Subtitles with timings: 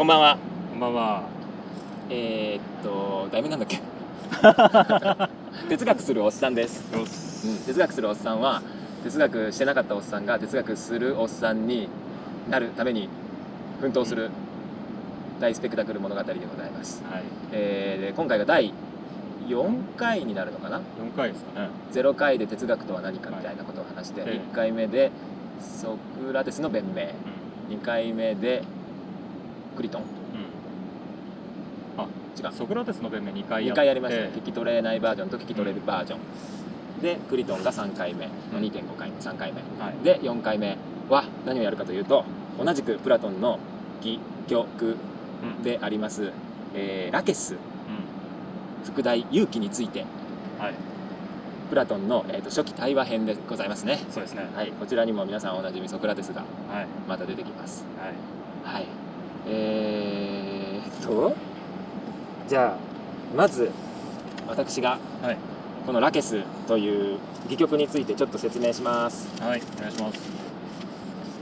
[0.00, 0.38] こんばんは。
[0.70, 1.28] こんばんは。
[2.08, 3.82] えー、っと題名なんだっけ？
[5.68, 6.82] 哲学するおっさんです。
[7.46, 8.62] うん、哲学するおっさんは
[9.04, 11.86] 哲学してなかったおっさんが哲学するおっさんに
[12.48, 13.10] なるために
[13.82, 14.30] 奮闘する
[15.38, 17.02] 大スペクタクル物語でございます。
[17.12, 17.22] はい。
[17.52, 18.72] えーで今回が第
[19.48, 20.80] 4回になるのかな？
[20.98, 21.68] 四回ですかね。
[21.92, 25.10] 0回で哲学とは何かみたいなことを話して、はい1回目で
[25.60, 27.02] ソクラテスの弁明
[27.76, 28.62] 2回目で
[29.80, 32.02] クリトンうん。
[32.02, 32.06] あ、
[32.38, 33.76] 違うソクラテスの弁明二回や2って。
[33.78, 40.04] 回やりましたね聞き取れないバージョンと聞き取れるバージョンでクリトンが3回目の2.5回目3回目はい。
[40.04, 40.76] で4回目
[41.08, 42.24] は何をやるかというと
[42.62, 43.58] 同じくプラトンの
[44.00, 44.96] 戯曲
[45.42, 45.62] うん。
[45.62, 46.30] であります、
[46.74, 47.56] えーラケスう
[48.84, 50.06] 副題勇気についてん。
[50.58, 50.74] はい。
[51.70, 54.46] プラトンの、えーと初期対話編でございますねそうですね。
[54.54, 56.86] はいこちらにも皆さんおなじみソクラテスがはい。
[57.08, 57.84] また出てきます
[58.64, 58.74] はい。
[58.74, 58.86] はい
[59.46, 61.34] えー、っと
[62.48, 63.70] じゃあまず
[64.48, 65.36] 私がはい。
[65.86, 69.62] このラケスという戯曲についてちょっと説明しますはい。
[69.78, 70.20] お願いします。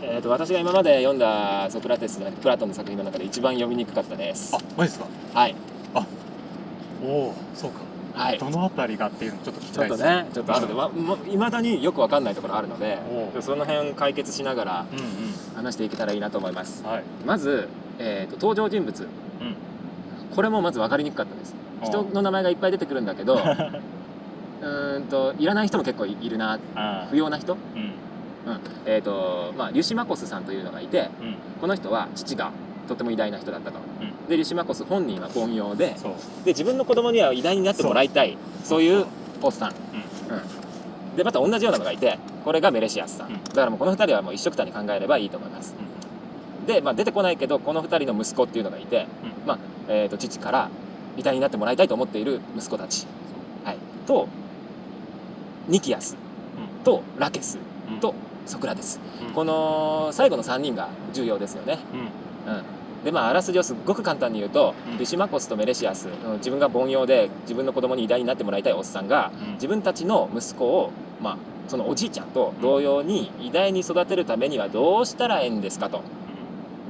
[0.01, 5.41] えー、と私が今まで読んだソクラテスのプラトンの作品の中で一番読みにくかったですあ、マジですか？
[5.41, 5.57] はい
[7.03, 7.81] おお、そうか。
[8.19, 10.03] はいどのあたりがっていうのちょっと聞きたいです。
[10.03, 12.99] ねちょっと後でわもいまだによくわかんないところあるので
[13.37, 15.65] おその辺解決しながらうんうん。
[15.65, 17.05] 話していけたらいいなと思いますはい。
[17.27, 19.09] まず、えー、と登場人物うん。
[20.35, 23.35] これもまず分かりにくかったですあ人の名前がいっぱい出てくるんだけど
[24.61, 27.57] うーんといらない人も結構いるなあ不要な人、ー。
[27.77, 27.93] うん。
[28.87, 31.37] えーとまあ、リュシマコスさんというのがいてうん。
[31.61, 32.51] この人は父が
[32.89, 36.13] とても偉大な人だったと、うんでリュシマコス本人は凡庸でそう。
[36.45, 38.37] で自分の子供には偉大になってもらいたい。
[38.65, 39.07] そういう
[39.41, 41.17] おっさん、うん。
[41.17, 43.45] でまた同じようなのがいてこれがメレシアスさん、うん。
[43.45, 45.75] だからもうこの2人はもう一緒くたに考えればいいと思います、
[46.67, 49.47] で、まあ、出てこないけどこの2人の息子っていうのがいて、うん。
[49.47, 50.71] まあえー、と父から
[51.17, 53.07] 偉大になってもらいたいと思っている息子たち、
[53.65, 54.29] はい、と
[55.69, 56.17] ニキアス。
[56.59, 56.85] うん。
[56.85, 57.59] とラケス。
[57.91, 58.01] うん。
[58.01, 58.15] と
[58.47, 59.35] ソクラテス、うん。
[59.35, 61.79] この最後の3人が重要ですよね、
[62.47, 62.63] うん。
[62.99, 69.53] うん、でまああらすじをすっごく簡単に言うと、うんリシマコスとメレシアス、うん自分が凡庸で自分の子供に偉大になってもらいたいおっさんがうん。
[69.55, 71.37] 自分たちの息子を、まあ、
[71.69, 76.03] そのおじいちゃんと同様に偉大に育てるためにはどうしたらええんですかと。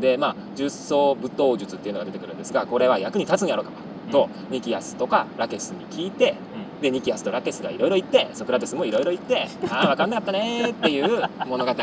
[0.01, 3.71] でまあ重装武闘術っていうのが出てくるんですがこれは役に立つんやろか
[4.11, 6.35] と、ニキアスとかラケスに聞いて
[6.81, 11.83] でニキアスとラケスがいろいろ言ってソクラテスもいろいろ言って ああ分かんなかったねーっていう物語 で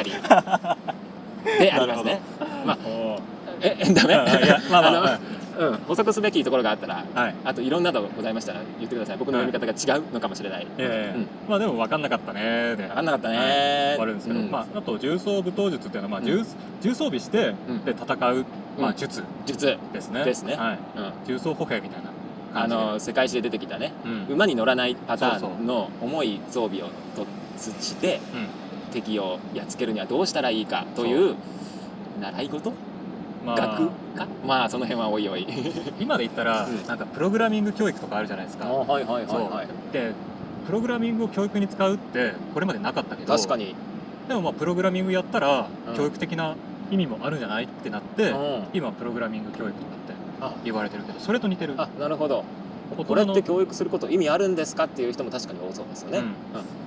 [1.72, 2.22] ありますね。
[2.66, 3.35] まあ。
[3.62, 4.14] えダメ？
[4.14, 7.36] いやまあまあはいあのうん、補足すべきところがあったらはい。
[7.46, 9.18] あといろんなのございましたら言ってください。
[9.18, 11.28] 僕の読み方が違うのかもしれない、ええうん。
[11.48, 12.84] まあでも分かんなかったねーで。
[12.88, 13.48] 分かんなかったねはい。
[13.48, 13.50] ー
[13.92, 14.16] 終わるん。
[14.18, 14.52] ですけど、うん。
[14.52, 16.26] まあ、あと重装武闘術っていうのは、まあ、うん。
[16.26, 16.44] 重
[16.82, 17.86] 重装備して、うん。
[17.86, 18.46] で戦う、
[18.78, 19.24] まあ、うん術。
[19.46, 20.26] 術、ですね。
[20.26, 20.56] ですね。
[20.56, 22.10] はい、うん、重装歩兵みたいな
[22.54, 22.82] あ感じで。
[22.82, 23.94] の世界史で出てきたね。
[24.04, 27.26] うん、馬に乗らないパターンの重い装備をと
[27.58, 28.92] してうん。
[28.92, 31.36] 敵をやっつけるにはどうしたらいいかという
[32.20, 32.80] 習い事、まあ、
[33.54, 33.90] 学？
[34.16, 35.46] かまあその辺はおいおい。
[36.00, 36.88] 今で言ったら、うん。
[36.88, 38.66] なんかプログラミング教育とかあるじゃないですか。
[38.66, 39.94] はいはいそう。
[39.94, 40.14] で
[40.66, 43.76] プログラミングを教育に使うってこれまでなかったけど確かに、
[44.28, 45.96] でもまあプログラミングやったら、うん。
[45.96, 46.56] 教育的な
[46.92, 48.64] 意味もあるんじゃないってなって、うん。
[48.74, 50.52] 今プログラミング教育とかってあ。
[50.64, 51.76] 言われてるけどそれと似てる。
[51.78, 52.44] あなるほど。
[52.98, 56.26] 大人のこれって教育すること意味あるんですかっていう人も確かに多そうですよね、うん。
[56.26, 56.34] うん。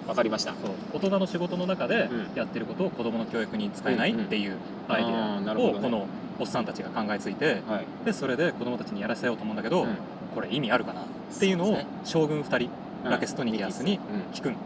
[0.09, 0.53] わかりました。
[0.53, 0.71] そう。
[0.95, 2.37] 大人の仕事の中でうん。
[2.37, 4.57] やってることを子供の教育に使えないっていう
[4.89, 5.79] アイデアるほどね。
[5.79, 6.07] をこの
[6.38, 7.87] おっさんたちが考えついてはい。
[8.04, 9.97] でそれで子供たちにやらせようと思うんだけど、うん。
[10.34, 11.04] これ意味あるかなっ
[11.38, 12.71] ていうのを将軍2人
[13.04, 14.32] ラケスとニキアスにうん。
[14.32, 14.50] 聞く。
[14.50, 14.56] んっ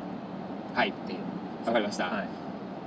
[0.74, 2.26] はいていう、わかりました、はい、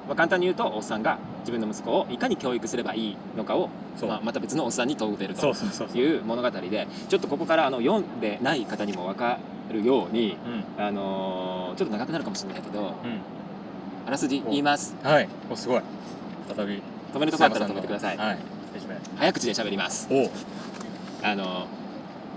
[0.07, 3.69] まあ、簡単に言うとおっさんが自分の息子をいかに教育すればいいのかを、
[4.07, 5.53] まあ、また別のおっさんに問うてると
[5.94, 9.38] いう物語でちょっとここからあの読んでない方にも分か
[9.72, 10.38] るように、
[10.78, 10.84] うん。
[10.84, 12.90] あのーちょっと長くなるかもしれないけどうん。
[14.07, 14.96] あらすじ言います。
[15.03, 15.28] はい。
[15.52, 15.81] おすごい。
[16.56, 16.81] 再び。
[17.13, 18.17] 止めるとこあったら止めてください。
[18.17, 18.55] はい
[19.18, 20.07] 早口で喋ります。
[20.12, 20.29] お
[21.23, 21.85] あのー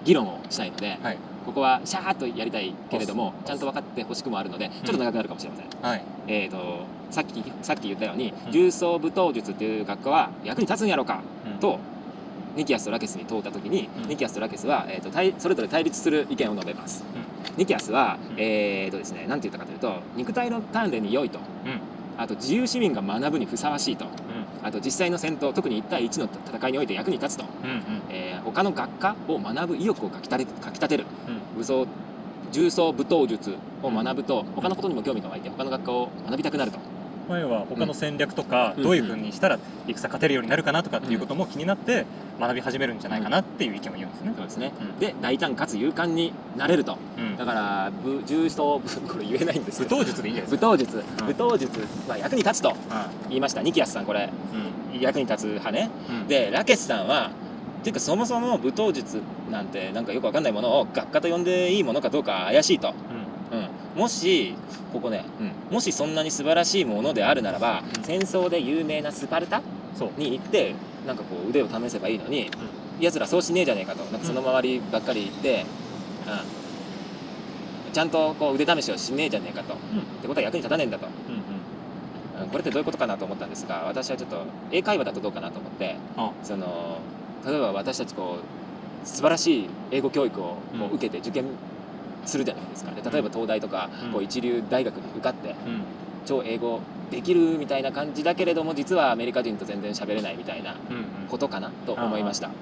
[0.05, 1.19] 議論をしたいので、はい。
[1.45, 6.05] ここはシャーッとやりたいけれどもちゃんと分かってほしくもあるのでちょっと長くなるかもしれません、はい。
[6.27, 8.53] えー、とさっきさっき言ったように、うん。
[8.53, 11.59] 重装武闘術っていう学科は役に立つんやろうかうん。
[11.59, 11.79] と
[12.57, 14.09] ニキアスとラケスに問うた時に、うん。
[14.09, 17.05] ニキアスとラケスは、えー、と対それぞれ対立する意見を述べます、
[17.57, 18.37] ニキアスは、うん。
[18.39, 21.39] えーとですねなんて言ったかというと肉体の鍛錬に良いと。
[21.39, 21.81] うん。
[22.19, 24.07] あと自由市民が学ぶにふさわしいと
[24.63, 28.03] あと実際の戦闘特に1対1の戦いにおいて役に立つと、うんうん。
[28.11, 31.05] えー他の学科を学ぶ意欲をかきたてかき立てる。
[31.29, 31.59] うん。
[31.59, 31.87] 武装
[32.51, 36.79] 重装武闘術を学ぶと他のことにも興味が湧いて他の学科を学びたくなると
[37.29, 42.07] まあ、要は他の戦略とか、うんどういうふうにしたら戦勝てるようになるかなとかっていうことも気になって
[42.41, 44.33] 学び始めるんじゃないかなっていう意見を言うんですね。
[44.37, 44.99] そうですね、うん。
[44.99, 46.97] で大胆かつ勇敢になれると。
[47.19, 47.37] うん。
[47.37, 49.97] だから武重装これ言えないんですけど。
[49.97, 52.77] 武闘術でいいんじゃないです武闘術、ん武闘術は役に立つとか。
[53.29, 53.63] 言いました。
[53.63, 54.31] ニキアスさんこれ。
[54.93, 55.01] うん。
[55.01, 55.91] 役に立つ派ね。
[56.09, 56.29] うん。
[56.29, 57.31] でラケスさんは
[57.79, 59.21] っていうかそもそも武闘術
[59.51, 62.93] なんてなんかよくわかんないものを学科と呼んでいいものかどうか怪しいと、
[63.99, 64.55] もし
[64.93, 68.05] ここね、うん、もしそんなに素晴らしいものであるならば、うん。
[68.05, 69.61] 戦争で有名なスパルタ
[70.17, 70.75] に行って
[71.07, 72.51] なんかこう腕を試せばいいのに、
[73.01, 74.05] 奴らそうしねえじゃねえかと。
[74.05, 75.67] なんかその周りばっかり行って、
[77.87, 79.77] うん、ちゃんとこう腕試しをしねえじゃねえかと、っ
[80.23, 81.41] てことは役に立たねえんだと、うんうん。
[81.41, 86.31] うんこれってどういうことかなと思ったんですが私はちょっと英会話だとどうかなと思ってあ。
[86.45, 87.01] その
[87.45, 88.39] 例えば私たちこ
[89.05, 90.57] う素晴らしい英語教育を
[90.93, 91.47] 受けて受験
[92.29, 92.91] するじゃないですか。
[92.93, 94.13] で例えば東大とかうん。
[94.13, 95.83] こう一流大学に受かってうん。
[96.27, 96.81] 超英語
[97.11, 100.75] できるみたいな感じだけれども実はアメリカ人と全然喋れないみたいな
[101.31, 102.49] ことかなと思いました。
[102.49, 102.53] そ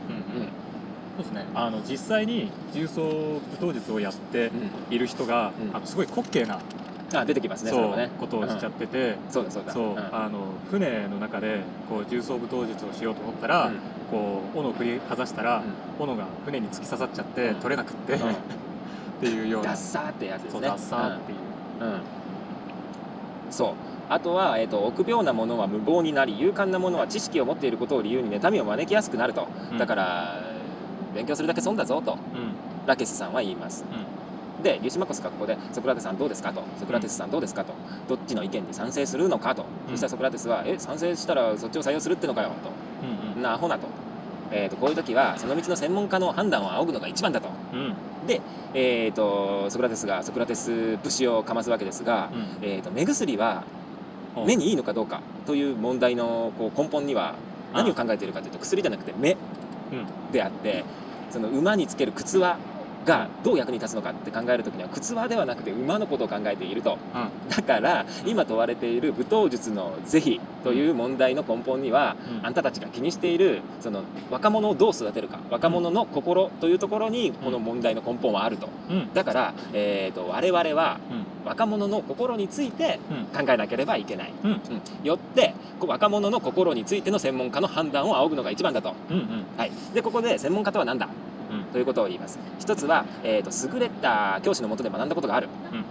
[1.23, 1.47] うですね。
[1.55, 4.49] あの実際に重装武闘術をやって
[4.91, 4.95] うん。
[4.95, 5.77] いる人が、うん。
[5.77, 6.61] あのすごい滑稽な、
[7.15, 8.11] あ出てきますねそそうね。
[8.21, 9.73] ことをしちゃってて、そうだそうだ。
[9.73, 9.99] そう、ん。
[9.99, 10.41] あの
[10.71, 13.75] 船の中でこう重装武闘術をしようと思ったら、うん。
[14.11, 15.63] こう斧を振りかざしたら、
[15.99, 17.55] 斧が船に突き刺さっちゃって、うん。
[17.57, 18.21] 取れなくって、うん
[19.17, 19.71] っていうような。
[19.71, 20.61] ダッサーってやつですね。
[20.61, 21.39] ダッサーっていう、
[21.81, 21.93] うん。
[21.93, 22.01] うん。
[23.51, 23.73] そう。
[24.09, 29.79] あとは、えー、と臆病なものは無謀になり勇敢なものは知識を持っていることを理由に妬みを招きやすくなると、うん。
[29.79, 30.41] だから
[31.15, 32.19] 勉強するだけ損だぞとうん。
[32.87, 33.85] ラケスさんは言います、
[34.63, 36.53] でリュシマコスがここでソクラテスさんどうですか？
[36.53, 37.65] とソクラテスさんどうですか？
[37.65, 37.73] と。
[38.09, 39.53] どっちの意見に賛成するのか？
[39.57, 39.97] と、うん。
[39.97, 42.51] そしたらソクラテスはえ賛成したらそっちを採用するってのかよ？
[43.03, 43.89] うんとなアホなと,、
[44.51, 47.49] えー、とこういう時はその道の専門家の判断を仰ぐのが一番だと。
[47.73, 47.79] うん。
[47.79, 47.95] うん
[48.27, 48.41] で、
[48.75, 52.69] えー、とソクラテスがソクラテス節をかますわけですが、うん。
[52.69, 53.63] えー、と目薬は
[54.37, 54.47] うん。
[54.47, 57.37] 目にいいのかどうかという問題のこう根本には
[57.73, 59.35] 何を考えているかというと薬じゃなくて目う
[59.95, 60.33] ん。
[60.33, 60.85] であって
[61.31, 62.59] その馬につける靴輪
[63.07, 66.99] がどう役に立つのかって考えるときには靴輪ではなくて馬のことを考えていると。
[67.49, 72.47] だから今問われている武闘術の是非という問題の根本にはうん。
[72.47, 78.69] あんたたちが気にしているその若者をどう育てるか若者の心というところにこの問題の根本はあると。
[78.91, 79.15] うん。
[79.15, 81.25] だから、えー、と我々はうん。
[81.47, 83.47] 若者の心についてうん。
[83.47, 84.51] 考えなければいけない、うん。
[84.51, 84.61] うん。
[85.05, 89.45] よって若者の心についての専門家の判断を仰ぐのが一番だと、うんうん。
[89.57, 91.07] はい、でここで専門家とは何だ？
[91.07, 91.36] うん
[91.77, 92.39] ということを言います。
[92.59, 95.79] 一つは、えー、と優れた教師のもとで学んだことがある、うん。
[95.79, 95.85] うん。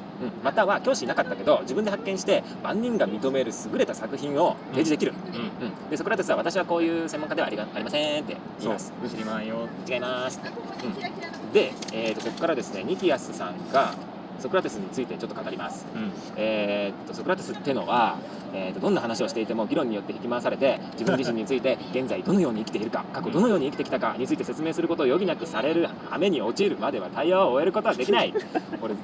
[0.44, 5.68] または教師いなかったけど自分で発見して万人が認める優れた作品を提示できる、うん。
[5.68, 5.90] うん。
[5.92, 8.92] でソクラテスは私はこういう専門家ではありがありませんって言います。
[9.08, 10.42] 知りまんよ違います。
[10.44, 11.54] うん。
[11.54, 13.94] で、えー、とここからですねニキアスさんが
[14.40, 15.86] ソクラテスについてちょっと語ります。
[15.96, 16.12] うん。
[16.38, 18.18] えーっとソクラテスってのは、
[18.54, 28.34] えーっとどんな話をしていても議論によって引き回されて自分自身について 現在どのように生きているか過去どのように生きてきたかについて説明することを余儀なくされる羽目に陥るまでは対話を終えることはできない。
[28.82, 28.96] これ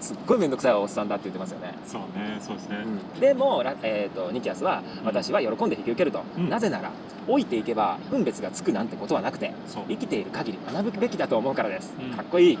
[0.00, 2.76] すっごい面倒くさいおっさんだって言ってますよね、そうねそうですね。
[3.18, 6.90] でも、ラえーっとニキアスは私は喜んで引き受けると、うんなぜなら
[7.26, 9.52] 老いていけば分別がつくなんてことはなくて
[9.88, 12.60] 生きている限り学ぶべきだと思うからです、うんかっこいいうん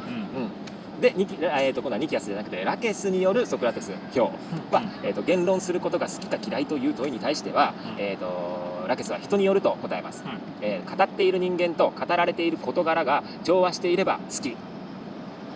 [1.00, 8.02] でニキ、えー、と今度はニキアスじゃなくてラケスによるソクラテス表は、えー、と言論することが好きか嫌いという問いに対しては、うん。
[8.02, 10.40] えー、とラケスは人によると答えます、うん。
[10.60, 14.56] えー語っている人間と語られている事柄が調和していれば好き。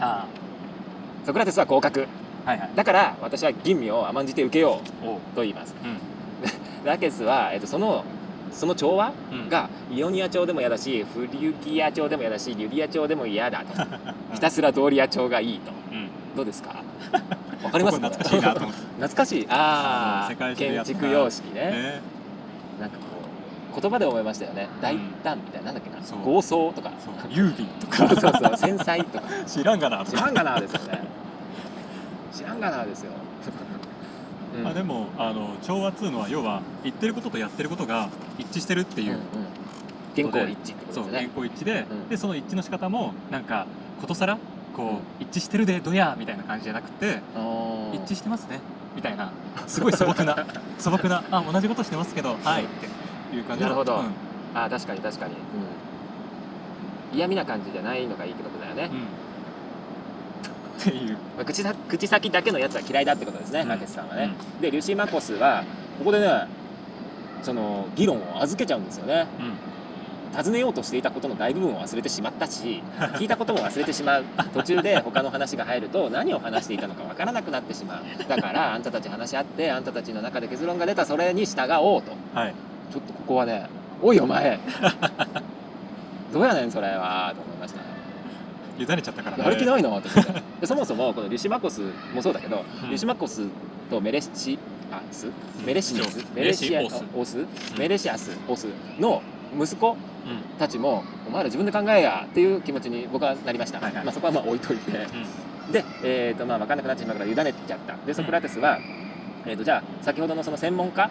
[0.00, 0.26] あ
[1.24, 2.06] ソクラテスは合格。
[2.46, 2.70] あはいはい。
[2.74, 5.34] だから私は吟味を甘んじて受けよう。
[5.34, 5.74] と言います。
[5.82, 5.98] うん。
[6.84, 8.04] ラケスは、えー、とその
[8.52, 9.48] その調和うん。
[9.48, 13.82] がイオニア朝でも嫌だしフリュキア朝でも嫌だしリュリア朝でも嫌だと。
[14.34, 15.70] ひたすらドーリア朝がいいと。
[15.90, 16.08] うん。
[16.36, 16.82] どうですか？
[17.62, 18.78] わかります懐かしいなと思って。
[19.00, 19.46] 懐かしい。
[19.50, 21.60] ああ建築様式ね。
[21.60, 22.00] ね。
[22.80, 23.04] なんかこ
[23.78, 24.68] う言葉で思いましたよね。
[24.80, 25.96] 大胆みたいななんだっけな？
[26.24, 26.90] 豪壮とか。
[27.04, 27.14] そう。
[27.32, 27.96] 郵便とか。
[28.08, 29.24] そうそう繊細とか。
[29.46, 31.00] 知らんがな知らんがなですよね。
[32.32, 33.12] 知らんがなですよ、
[34.58, 34.66] うん。
[34.66, 39.18] あでもあの調和っつうのは要は言ってることとやってることが一致してるっていう、
[40.14, 41.30] 原稿一致ってことそう原ですよね。
[41.34, 42.08] 稿一致で、うん。
[42.08, 43.66] でその一致の仕方もなんか
[44.00, 44.38] ことさら
[44.74, 47.20] こう、一致してるでどやみたいな感じじゃなくて
[47.92, 48.60] 一致してますね
[48.96, 49.32] みたいな。
[49.66, 50.46] すごい素朴な
[50.78, 52.66] 素朴なあ同じことしてますけどはいっ
[53.30, 53.64] ていう感じ。
[53.64, 53.96] のなるほど。
[53.96, 54.32] うん。
[54.54, 55.34] あー確かに確かに、
[57.12, 59.21] うん、嫌味な感じじゃないのがいいってことだよね、うん
[60.90, 61.12] っていう。
[61.36, 63.68] まあ口さ口先だけのやつは嫌いだってことですね、うん。
[63.68, 65.64] ラケスさんはね、でリュシー・マコスは
[65.98, 66.46] ここでね
[67.42, 69.26] その議論を預けちゃうんですよね。
[69.38, 69.72] うん。
[70.32, 72.82] 尋ねようとしていたことの大部分を忘れてしまったし
[73.20, 74.24] 聞いたことも忘れてしまう。
[74.54, 82.12] 途中で他の話が入ると何を話していたのかわからなくなってしまうだからあんたたち話し合ってあんたたちの中で結論が出たそれに従おうと。
[82.34, 82.54] はい。
[82.90, 83.66] ちょっとここはね
[84.00, 84.58] おいお前。
[86.32, 87.34] どうやねんそれは。
[87.36, 87.81] と思いましたね
[88.82, 90.08] 委ねちゃったからやる気ないなって
[90.60, 91.80] でそもそもこのリュシマコス
[92.14, 92.88] もそうだけど、うん。
[92.90, 93.46] リュシマコス
[93.90, 94.58] とメレシ
[94.90, 95.26] アス
[95.64, 97.04] メレシネスメメレシアス。
[97.16, 97.46] オス？
[97.78, 98.66] メレシアスオス
[98.98, 99.22] の
[99.58, 99.90] 息子？
[99.90, 99.98] うん。
[100.58, 104.04] たちもお前ら自分で考えやっていう気持ちに僕はなりました、はいはい。
[104.04, 104.92] まあ、そこはまあ置いといて。
[105.72, 107.96] で、えーとまあ、分かんなくなってしまうから委ねちゃった。
[108.04, 108.78] でソクラテスは、
[109.46, 111.10] えー、とじゃあ先ほどのその専門家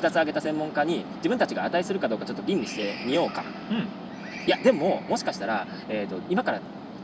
[0.00, 3.44] 2つ挙げた専門家に自分たちが値するかどうかちょっと吟味してみようか。
[3.70, 3.82] うんうん。
[3.84, 3.88] い
[4.48, 6.60] やでももしかしたら、えー、と今から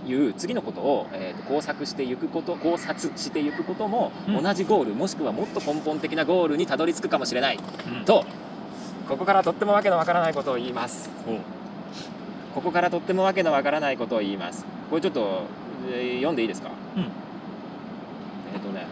[0.07, 4.43] 言う次のことを、えー、と工作していくこと考察していくこともうん。
[4.43, 7.59] 同じゴール、もしくはもっと根本的なゴールにたどり着くかもしれない。
[7.99, 8.05] うん。
[8.05, 8.25] と
[9.09, 11.11] ここからとってもわけのわからないことを言います。
[12.55, 14.65] ここからとってもわけのわからないことを言います。
[14.91, 15.43] これちょっと、
[15.91, 16.71] えー読んでいいですか？
[16.97, 17.03] うん。
[17.03, 17.07] え
[18.57, 18.87] っ、とね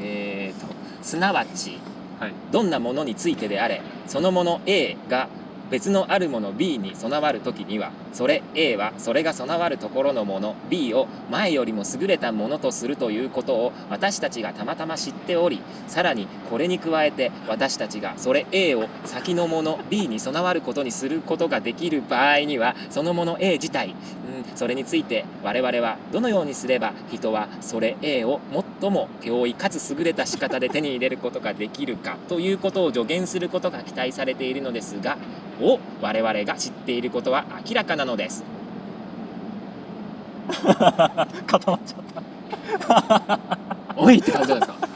[0.00, 0.66] えっ、と
[1.02, 1.78] すなわち
[2.20, 2.32] はい。
[2.50, 5.28] どんなものについてであれそのもの A が
[5.72, 23.94] 別のあるもの B に備わる時にはそれ A はそれが備わるところのもの B を前よりも優れたものとするということを私たちがたまたま知っておりさらにこれに加えて私たちがそれ A を先のもの B に備わることにすることができる場合にはそのもの A 自体、
[24.54, 28.40] それについて我々はどのようにすれば人はそれ A を
[28.80, 35.18] 最も脅威かつ優れた仕方で手に入れることができるかということを助言することが期待されているのですが
[35.60, 38.44] を我々が知っていることは明らかなのです。
[40.52, 42.02] 固まっちゃっ
[43.96, 44.88] おいって感じじゃないですか。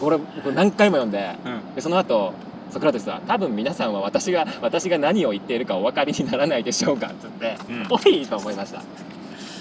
[0.00, 1.74] これこれ何回も読んでたうん。
[1.74, 2.32] でその後
[2.72, 7.86] ソクラテスは多分皆さんは私が私が何を言っているかお分かりにならないでしょうかっつって、うん。
[7.90, 8.82] おいと思いました。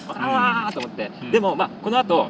[0.08, 1.32] ああと思って、うん。
[1.32, 2.30] でもまあこの後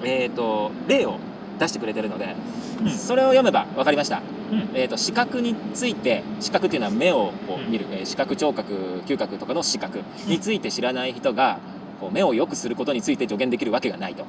[0.00, 0.08] うん。
[0.08, 1.18] えっ、と例を
[1.58, 2.34] 出してくれてるので、
[2.82, 2.90] うん。
[2.90, 4.70] それを読めば分かりました、うん。
[4.72, 7.66] えー、と視覚について視覚っていうのは目をこうん。
[7.66, 11.58] う見る、えー視覚聴覚嗅覚とかの視覚について知らない人が
[12.00, 14.24] こう目を良くすることについて助言できるわけがないと,、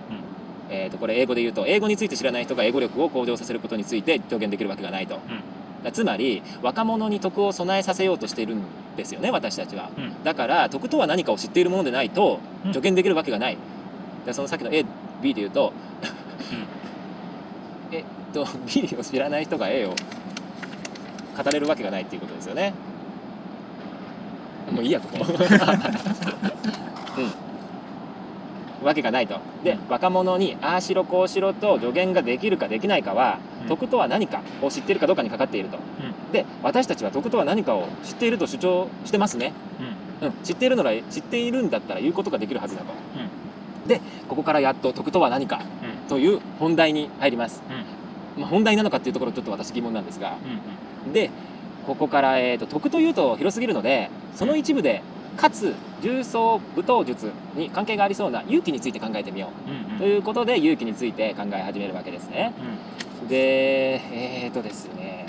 [0.69, 5.19] えー、とこれ英語で言うと英語について知らない人が英語力を向上させることについて助言できるわけがないと、だ
[5.91, 8.61] つまり若者に徳を備えさせようとしているん
[8.95, 9.89] ですよね私たちは。
[9.97, 10.23] うん。
[10.23, 12.73] だから徳とは何かを知っているものでないとうん。
[12.73, 13.57] 助言できるわけがない。
[14.25, 14.85] でそのさっきの A、
[15.21, 15.73] B で言うと
[17.91, 22.73] えっと B を知らない人が A を語れるわけがないっていうことですよね。
[24.71, 25.25] もういいやここ。
[27.17, 27.50] うん
[28.83, 29.39] わけがないと。
[29.63, 33.67] で若者にああしろこうしろと助言ができるかできないかはうん。
[33.67, 35.77] 徳とは何かを知っているかどうかにかかっていると、
[36.31, 39.53] で私たちは徳とは何かを知っていると主張してますね、
[40.21, 42.87] うん、知っているなら知っているんだったら言うことができるはずだと、
[43.87, 46.09] でここからやっと徳とは何かうん。
[46.09, 47.61] という本題に入ります、
[48.37, 50.35] まあ、本題なのかっていうところちょっと私疑問なんですが。
[51.05, 51.13] うん。
[51.13, 51.29] で
[51.85, 55.01] ここから、えー、と徳というと広すぎるのでその一部で
[55.37, 59.69] かつ重装武闘術に関係がありそうな勇気について考えてみよう。
[59.69, 59.95] んうん。
[59.95, 62.53] うということで勇気について考え始めるわけですね。
[63.27, 64.01] で
[64.43, 65.27] えっ、とですね。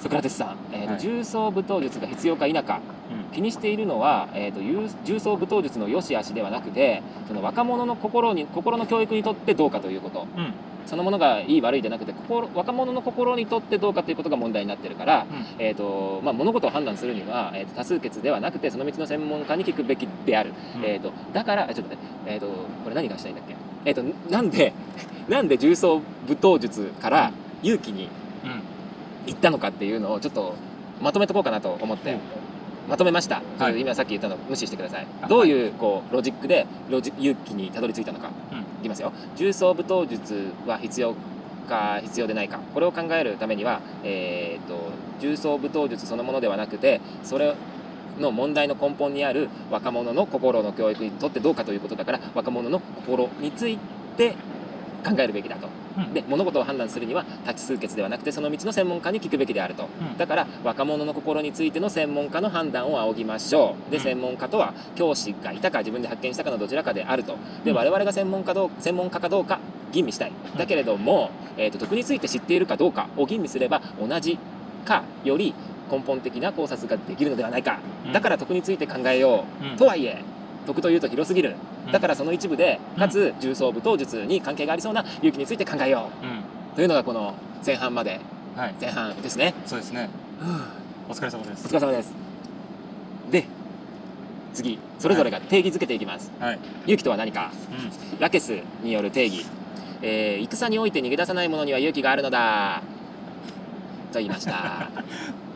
[0.00, 1.00] ソクラテスさん、えーとはい。
[1.00, 2.80] 重装武闘術が必要か否か。
[3.10, 3.34] うん。
[3.34, 10.26] 気にしているのは、えー、と重重装武闘術の良し悪しではなくてその若者の心に心の教育にとってどうかということ。
[10.36, 10.54] うん
[10.86, 15.46] そのものがいい悪いじゃなくて心若者の心にとってどうかということが問題になってるから、うん。
[15.58, 20.84] えーとまあ、物事を判断するには、えーと多数決ではなくてその道の専門家に聞くべきである、うん。
[20.84, 22.46] えー、とだからあちょっと待って、えー、と
[22.84, 24.72] これ何がしたいんだっけ、えー、となんで
[25.28, 27.32] なんで重装武闘術から
[27.62, 28.08] 勇気に
[28.44, 28.62] うん。
[29.26, 30.54] 行ったのかっていうのをちょっと
[31.00, 32.16] まとめとこうかなと思って。
[32.90, 33.80] まとめました、はい。
[33.80, 35.06] 今さっき言ったの無視してください。
[35.22, 38.58] あどういうこうロジックでロジ勇気にたどり着いたのか、うん。
[38.58, 39.12] いきますよ。
[39.36, 41.14] 重装武闘術は必要
[41.68, 42.58] か必要でないか。
[42.74, 47.54] これを考えるためには、えー、と重装武闘術そのものではなくてそれ
[48.18, 53.78] の問題の根本にある若者の心の教育にとってどうかということだから若者の心につい
[54.16, 54.34] て
[55.04, 55.68] 考えるべきだと。
[55.68, 55.79] うん
[56.12, 59.84] で物事を判断するには多数決ではなくてその道の専門家に聞くべきであると。
[59.84, 60.18] うん。
[60.18, 63.90] だから若者の心についての専門家の判断を仰ぎましょう。
[63.90, 64.02] でうん。
[64.02, 67.36] 専門家とは教師がいたか自分で発見したかのどちらかであると。
[67.64, 67.76] でうん。
[67.76, 69.58] 我々が専門家どう専門家かどうか
[69.92, 70.32] 吟味したい。
[70.52, 70.58] うん。
[70.58, 74.38] だけれども、えー、と徳について知っているかどうかを吟味すれば同じ
[74.84, 75.54] かより
[75.90, 77.80] 根本的な考察ができるのではないか。
[78.06, 78.12] うん。
[78.12, 79.64] だから徳について考えよう。
[79.64, 79.74] ん。
[79.74, 80.22] うとはいえ
[80.66, 81.56] 徳というと広すぎる。
[81.86, 81.92] うん。
[81.92, 86.08] だからその一部でかつ重装武闘術に関係がありそうな勇気について考えよ
[86.72, 86.76] う。
[86.76, 88.20] というのがこの前半まで。
[88.56, 88.74] はい。
[88.80, 89.54] 前半ですね。
[89.66, 90.08] そうですね。
[91.08, 92.12] お疲れ様でおす疲れ様です。
[93.30, 93.44] で
[94.54, 94.78] 次。
[94.98, 97.50] それぞれが定義づけていきます、はい、勇気とは何か。
[98.18, 99.46] うラケスによる定義、
[100.02, 102.82] えー戦において逃げ出さない者には勇気があるのだ。
[104.12, 104.52] と言いました。
[104.52, 104.56] ん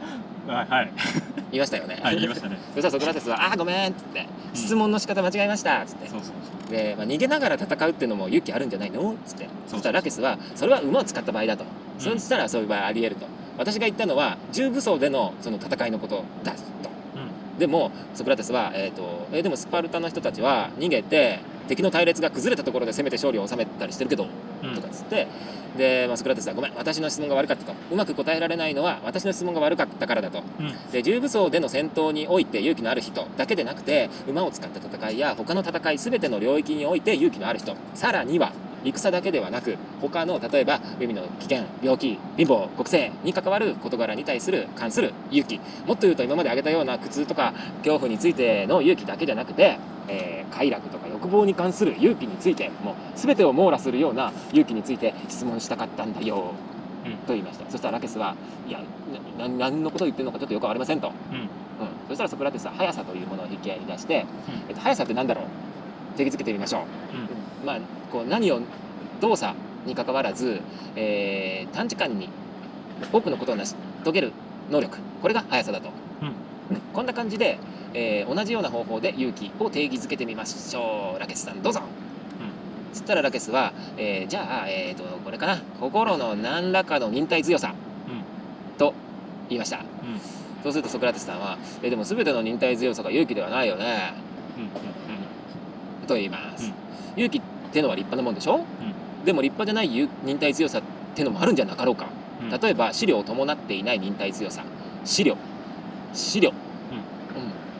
[0.46, 0.66] はい。
[0.68, 0.92] はい
[1.52, 2.58] 言いましたよね、はい言いましたね。
[2.74, 6.08] そしたらソクラテスは「あーごめん」っつって「質問の仕方間違えました」っつって。
[6.08, 6.32] そうそうそ
[6.68, 9.12] うで、まあ、逃げながら戦うっていうのも勇気あるんじゃないの？
[9.12, 9.48] っつって。
[9.68, 11.64] そしたらラケスはそれは馬を使った場合だと、
[11.98, 13.26] そしたらそういう場合ありえると。
[13.56, 16.58] 私が言ったのは重武装でのその戦いのことだと。
[17.14, 24.26] うんでもソクラテスは、えーとえーでもスパルタの人たちは逃げて敵の隊列が崩れたところで攻めて勝利を収めたりしてるけど、
[24.62, 24.74] うん。
[24.74, 25.26] とかっつって
[25.76, 27.74] で、まあ、ソクラテスは「ごめん私の質問が悪かった」と。
[27.90, 30.42] うまく答えられないのは私の質問が悪かったからだと。
[30.60, 30.90] うん。
[30.92, 37.76] で重武装での戦闘において勇気のある人だけでなくて馬を使った戦いや他の戦い全ての領域において勇気のある人。
[37.94, 38.52] さらには
[38.92, 56.52] 戦だけではなく他の例えば海の危険病気貧乏国政に関わる事柄に対する関する勇気もっと言うと今まで挙げたような苦痛とか恐怖についての勇気だけじゃなくて、えー快楽とか欲望に関する勇気についてもう全てを網羅するような勇気について質問したかったんだよ、
[57.04, 57.12] うん。
[57.26, 57.68] と言いました。
[57.68, 58.36] そしたらラケスは
[58.68, 58.78] いや
[59.36, 61.10] 何のことを言ってるのかちょっとよくわかりませんと。
[61.32, 61.38] うん。
[61.38, 61.48] うん、
[62.06, 64.24] そしたらソクラテスは速さというものを引き合いに出して、
[64.68, 65.44] えっと、速さって何だろう？
[66.16, 66.84] 定義づけてみましょ
[67.62, 67.78] う、まあ、
[68.10, 68.60] こう何を
[69.20, 69.54] 動作
[69.86, 70.60] に関わらず、
[70.96, 72.28] えー短時間に
[73.12, 74.32] 多くのことを成し遂げる
[74.70, 74.98] 能力。
[75.20, 75.90] これが速さだと、
[76.22, 76.28] うん。
[76.28, 76.34] うん
[76.92, 77.58] こんな感じで、
[77.92, 81.20] えー同じような方法で勇気を定義づけてみましょう。
[81.20, 81.80] ラケスさんどうぞ。
[82.92, 85.58] つったらラケスは、えーじゃあ、えー、とこれかな。
[85.80, 87.74] 心の何らかの忍耐強さ。
[88.08, 88.78] うん。
[88.78, 88.94] と
[89.48, 89.78] 言いました。
[89.78, 89.84] うん。
[90.62, 94.14] そうするとソクラテスさんは「えでも全ての忍耐強さが勇気ではないよね。
[94.56, 94.64] うん」
[96.06, 96.72] と言います、
[97.16, 97.20] うん。
[97.20, 97.42] 勇気っ
[97.72, 98.64] てのは立派なもんでしょ、
[99.24, 100.82] でも立派じゃない勇忍耐強さっ
[101.14, 102.06] てのもあるんじゃなかろうか、
[102.42, 102.60] うん。
[102.60, 104.62] 例えば資料を伴っていない忍耐強さ。
[105.04, 105.36] 資料。
[106.12, 106.54] 資料、うん。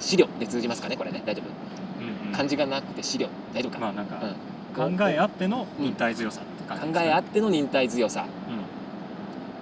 [0.01, 1.23] 資料で通じますかねこれね。
[1.25, 1.47] 大丈夫。
[2.03, 2.33] うんうん。
[2.33, 3.29] 漢字がなくて資料。
[3.53, 4.21] 大丈夫か、まあなんか
[4.77, 4.97] うん。
[4.97, 6.93] 考えあっての忍耐強さって感じね。
[6.93, 8.27] 考えあっての忍耐強さ。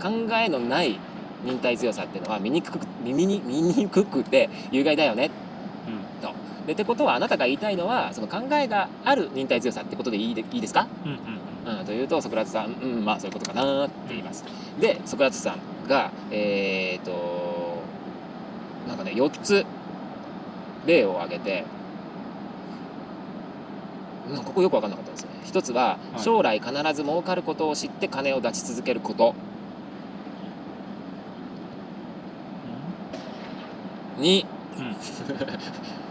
[0.00, 0.26] うん。
[0.26, 0.98] 考えのない
[1.44, 2.78] 忍耐強さっていうのは見にくく
[4.04, 5.30] くくて有害だよね
[6.66, 14.44] でってことはあなたが言いたいのはその考えがある忍耐強さってことでいいでいいですか、うんうんうん、というとソクラテスさん、うん、まあそういうことかなって言います。
[14.80, 17.82] でソクラテスさんがえっ、と
[18.88, 19.64] なんかね4つ
[20.86, 21.64] 例を挙げて
[24.30, 25.30] うんここよく分かんなかったですね。
[25.44, 26.20] 一つははい。
[26.20, 29.34] 将来必ず儲かることを知って金を出し続けること。
[34.18, 34.46] に
[34.78, 34.84] うん。
[34.86, 34.96] うん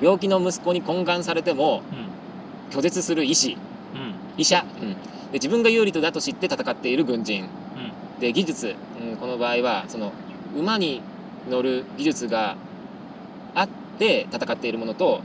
[0.00, 2.18] 病気の息子に懇願されてもうん。
[2.70, 3.56] 拒絶する医師。
[3.94, 4.14] うん。
[4.36, 4.98] 医者、うん、で
[5.34, 7.44] 自分が有利とだと知って戦っている軍人。
[7.44, 8.20] うん。
[8.20, 10.12] で技術、うん、この場合はその
[10.56, 11.02] 馬に
[11.48, 12.56] 乗る技術が
[13.54, 15.22] あって戦っているものと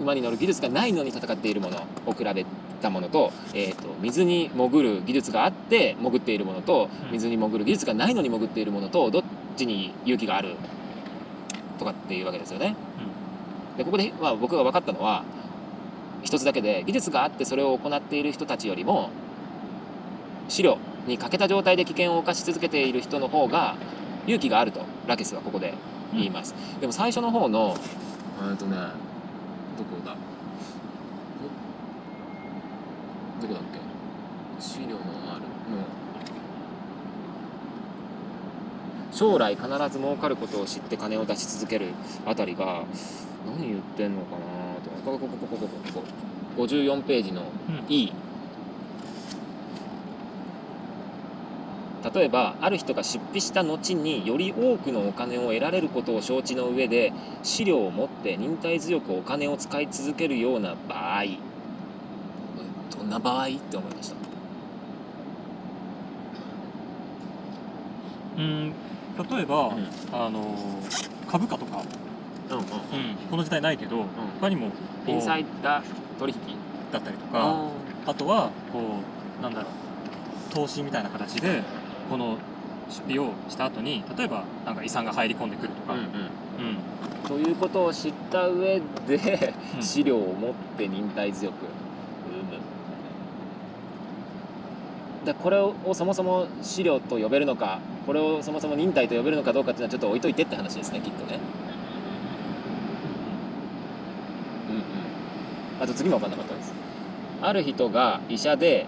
[0.00, 2.44] 馬に乗る技術がないのに戦っているものを比べ
[2.82, 7.12] たものと,、えー、と水に潜る技術があって潜っているものとうん。
[7.12, 9.22] 水に潜る技術がないのに潜っているものとどっ
[9.56, 10.56] ちに勇気がある
[11.78, 12.76] とかっていうわけですよね。
[13.76, 15.24] でここで、まあ、僕が分かったのは
[16.22, 19.10] 一つだけで技術があってそれを行っている人たちよりも
[20.48, 23.76] 資料に欠けた状態で危険を冒し続けている人の方が
[24.26, 25.74] 勇気があるとラケスはここで
[26.12, 27.76] 言います、でも最初の方の
[28.50, 30.14] えっとねどこだ？
[33.38, 33.80] おどこだっけ？
[34.62, 34.94] 資料の
[35.30, 35.46] あるの
[39.12, 41.88] 将来必ず儲かることを知って金を出し続ける
[42.24, 42.84] あたりが
[43.46, 44.38] 何言ってんのかな
[44.82, 46.00] とここここここここ
[46.56, 47.84] こ54ページのうん。
[47.88, 48.12] E
[52.14, 61.22] 例えばある人が出費した後により多くのお金を得られることを承知の上で資料を持って忍耐強くお金を使い続けるような場合。
[61.22, 61.38] うん
[62.98, 64.16] どんな場合って思いました？
[68.36, 68.72] うん
[69.30, 69.88] 例えば、うん。
[70.12, 70.54] あの
[71.26, 71.82] 株価とか、
[72.50, 72.66] うんうんうん、
[73.30, 74.04] この時代ないけど、
[74.40, 74.74] 他にもこ
[75.08, 75.84] うインサイダー
[76.18, 76.38] 取引
[76.92, 77.70] だったりとか
[78.06, 79.00] あとはこ
[79.40, 81.62] うなんだろう投資みたいな形で
[82.10, 82.38] この
[82.88, 86.04] 出費をした後に例えばなんか遺産が入り込んでくるとか、うんうん。
[86.04, 87.42] うん。
[87.42, 89.82] ということを知った上で、うん。
[89.82, 91.54] 資料を持って忍耐強く、
[95.24, 101.38] でこれをそもそも資料と呼べるのかこれをそもそも忍耐と呼べるのかどうかっていうのはちょっと置いといてって話ですねきっとね
[104.68, 104.82] うんうん
[105.84, 106.72] あと次も分かんなかったです。
[107.42, 108.86] ある人が医者で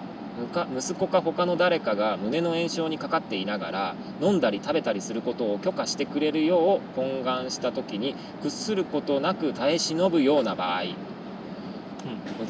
[0.74, 10.82] 息子か他の誰かが胸の炎症にかかっていながら飲んだり食べたりすることを許可してくれるよう懇願した時に屈することなく耐え忍ぶような場合。
[10.82, 10.88] うん。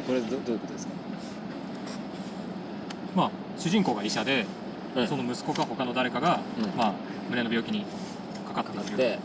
[0.07, 0.93] これどどういうことですか、
[3.17, 4.47] まあ主人公が医者で、
[4.95, 5.09] うん。
[5.09, 6.79] その息子か他の誰かが、うん。
[6.79, 6.93] まあ、
[7.31, 7.85] 胸の病気に
[8.47, 9.19] かかっているで、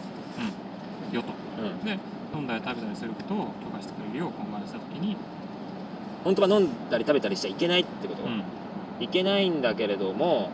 [1.11, 1.27] よと。
[1.61, 1.99] うん、で
[2.33, 5.17] 飲んだり食べたりすることを許可してくれるよう懇願した時に、
[6.23, 8.43] 本当は飲んだり食べたりしちゃいけないってこと、うん。
[8.99, 10.51] いけないんだけれども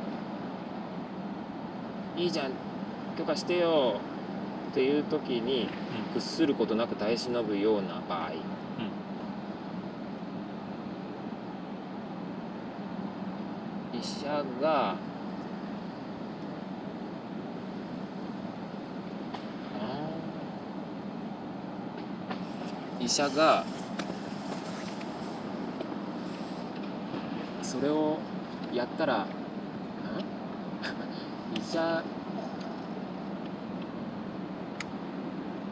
[2.16, 2.52] いいじゃん
[3.18, 4.00] 許可してよ
[4.72, 5.68] っていう時に
[6.14, 8.32] 屈することなく耐え忍ぶような場合、
[13.94, 14.96] 医者が
[23.00, 23.66] 医者が
[27.68, 28.18] それを
[28.74, 29.26] やったらん
[31.60, 32.02] 医者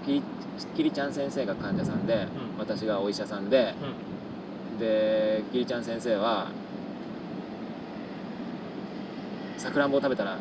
[0.05, 0.21] キリ
[0.75, 2.19] キリちゃん先生が患者さんで、うん。
[2.59, 3.73] 私がお医者さんで、
[4.77, 6.47] でキリちゃん先生は
[9.57, 10.37] さくらんぼを食べたら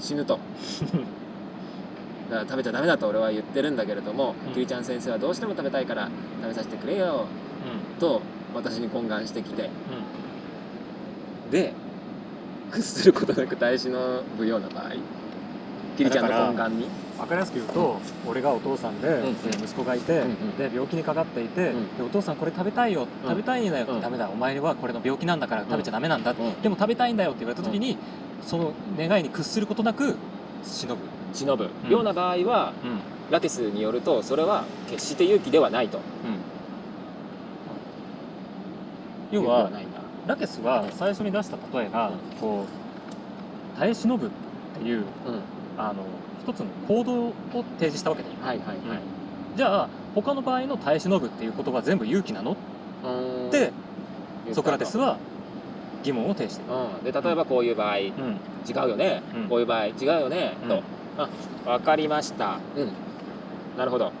[0.00, 0.40] 死ぬと。
[2.30, 4.54] だから食べちゃダメだと俺は言ってるんだけれども、うん。
[4.54, 6.08] キリちゃん先生はどうしても食べたいから
[6.42, 7.26] 食べさせてくれよ
[8.00, 8.20] と
[8.54, 9.70] 私に懇願してきて
[11.50, 11.72] で
[12.70, 14.92] 屈することなく耐え忍ぶような場合
[15.96, 16.88] キリちゃんの懇願に？
[17.16, 21.96] 分かりやすく言うと、俺がお父さんで、ん息子がいて、うんうんで病気にかかっていて、うん。
[21.96, 23.28] でお父さんこれ食べたいよ、うん。
[23.30, 24.00] 食べたいんだよ、うん。
[24.02, 24.28] ダメだ。
[24.28, 26.60] お前はこれの病気なんだから食べちゃダメなんだ、うん。
[26.60, 27.96] でも食べたいんだよって言われた時に、
[28.42, 30.16] その願いに屈することなく
[30.62, 31.00] 忍ぶ、
[31.32, 31.70] 忍ぶ。
[31.84, 31.90] うん。
[31.90, 33.32] ような場合はうん。
[33.32, 36.00] ラティスによるとそれは決して勇気ではないと。
[39.32, 39.70] 要は
[40.26, 42.64] ラケスは最初に出した例えが、こ
[43.74, 44.30] う耐え忍ぶっ
[44.78, 45.04] ていううん。
[45.78, 46.04] あの
[46.42, 48.78] 一つの行動を提示したわけだよ、はいはいはい。
[49.56, 52.52] じゃあ他の場合の耐え忍ぶっていうことは全部勇気なの？
[52.52, 52.56] っ
[53.50, 53.72] て
[54.54, 55.18] ソクラテスは
[56.02, 58.12] 疑問を呈してる、うん、で例えばこういう場合、違
[58.86, 59.48] うよね、うん。
[59.48, 60.68] こういう場合違うよね、うん。
[60.70, 60.82] と。
[61.18, 61.28] あ
[61.66, 62.58] 分かりました。
[62.74, 62.92] うん。
[63.76, 64.12] なるほど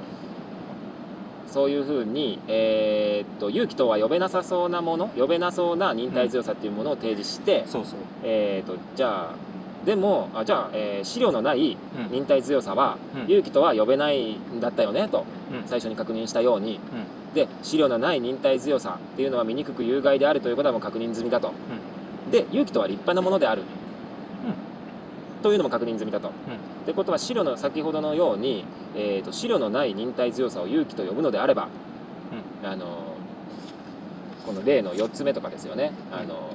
[1.48, 9.34] そういうふうに、えーっと勇気とは呼べなさそうなもの呼べなそうな忍耐強さっていうものを提示して、そうそう、えーっとじゃあ
[9.84, 12.12] でもあじゃあ、えー資料のないうん。
[12.12, 13.22] 忍耐強さは、うん。
[13.30, 15.68] 勇気とは呼べないんだったよねとうん。
[15.68, 16.80] 最初に確認したように、
[17.34, 21.52] で資料のない忍耐強さっていうのは醜く有害であるということはもう確認済みだと、
[22.32, 23.62] で勇気とは立派なものである、
[25.42, 26.28] というのも確認済みだと。
[26.28, 26.32] っ
[26.86, 31.68] てことは資料の先ほどのように、えー、と資料のない忍耐強さを勇気と呼ぶのであれば、
[32.64, 33.16] あの
[34.44, 35.92] この例の4つ目とかですよね。
[36.12, 36.50] あの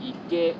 [0.00, 0.54] いけ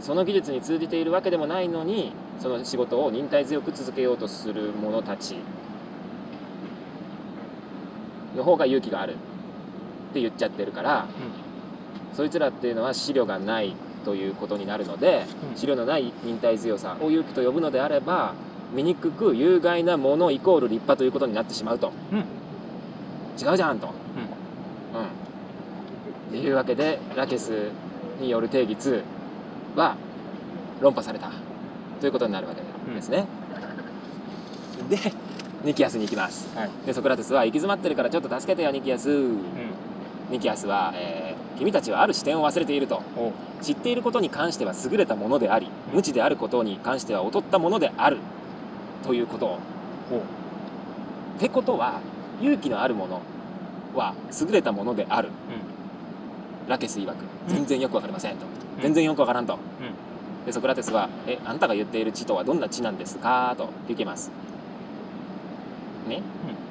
[0.00, 5.36] その技術に通じているわけでもないのにその仕事を忍耐強く続けようとする者たち
[8.36, 9.16] の方が勇気があるっ
[10.14, 11.06] て言っちゃってるから、
[12.14, 15.56] そいつらっていうのは資料がないということになるので、うん。
[15.56, 18.34] 資料のない忍耐強さを勇気と呼ぶのであれば
[18.74, 22.18] 醜く有害なものイコール立派ということになってしまうと、うん。
[22.18, 23.92] 違うじゃんと、うん。
[25.04, 27.70] っていうわけでラケス
[28.20, 29.02] による定義2
[29.76, 29.96] は
[30.80, 31.30] 論破された
[32.00, 33.26] ということになるわけですね、
[34.88, 34.98] で
[35.64, 36.48] ニキアスに行きます。
[36.56, 36.70] はい。
[36.86, 39.10] でソクラテスは行き詰まってるからちょっと助けてよニキアス。
[39.10, 39.38] うん。
[40.30, 41.27] ニキアスは、えー
[41.58, 43.02] 君たちはある視点を忘れていると。
[43.16, 43.32] お。
[43.60, 48.18] 知っていることに関しては優れたものであり無知であることに関しては劣ったものである。
[49.04, 49.58] ということ。
[51.36, 52.00] ってことは
[52.40, 53.20] 勇気のあるもの
[53.94, 55.30] は優れたものである。
[56.68, 57.16] ラケス曰く。
[57.48, 57.54] うん。
[57.54, 58.44] 全然よくわかりませんと、
[58.76, 58.82] うん。
[58.82, 59.58] 全然よくわからんと、
[60.46, 64.30] でソクラテスは「えあんたが言っている知とはどんな知なんですか?」と聞きます。
[66.08, 66.22] ね？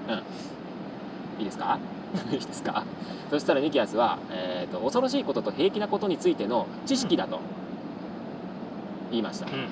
[0.08, 1.78] うん、いいですか？
[2.32, 2.84] いいですか？
[3.30, 7.40] そしたらニキアスは、えーと恐ろしいことと平気なことについての知識だと
[9.12, 9.54] 言いました、うん。
[9.54, 9.62] うん。
[9.62, 9.68] うん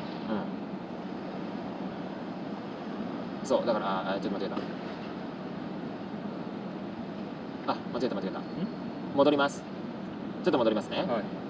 [3.43, 4.55] そうだからあちょっと間違えた
[7.71, 8.41] あ間違えた間違えた。
[9.15, 9.61] 戻ります。
[10.43, 11.07] ちょっと戻りますね、はい。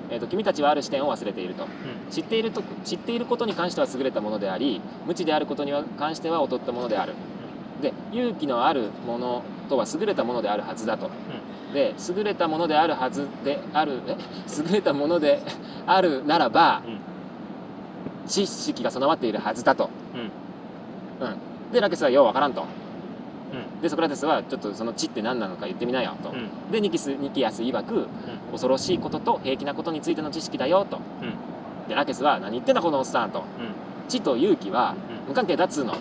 [0.10, 1.64] えー、と君たちはある視点を忘れていると。
[1.64, 1.68] う
[2.12, 7.14] 知っていると知っていることに関しては優れたものであり無知であることには関しては劣ったものである。
[7.82, 11.10] で勇気のあるものとは優れたものであるはずだと、
[11.74, 14.16] で優れたものであるはずであるえ？
[14.68, 15.42] 優れたもので
[15.86, 17.00] あるならば、うん。
[18.28, 19.90] 知識が備わっているはずだと、
[21.22, 21.28] うん。
[21.28, 23.82] うん、でラケスはようわからんと、うん。
[23.82, 26.72] でソクラテスはちょっとその知って何なのか言ってみなよと、うん。
[26.72, 28.08] でニキスニキアス曰く
[28.52, 30.98] 恐ろしいことと平気なことについての知識だよと、
[31.88, 33.44] でラケスは何言ってんだこのおっさんと、
[34.08, 34.96] 知と勇気は
[35.28, 36.00] 無関係だっつうのと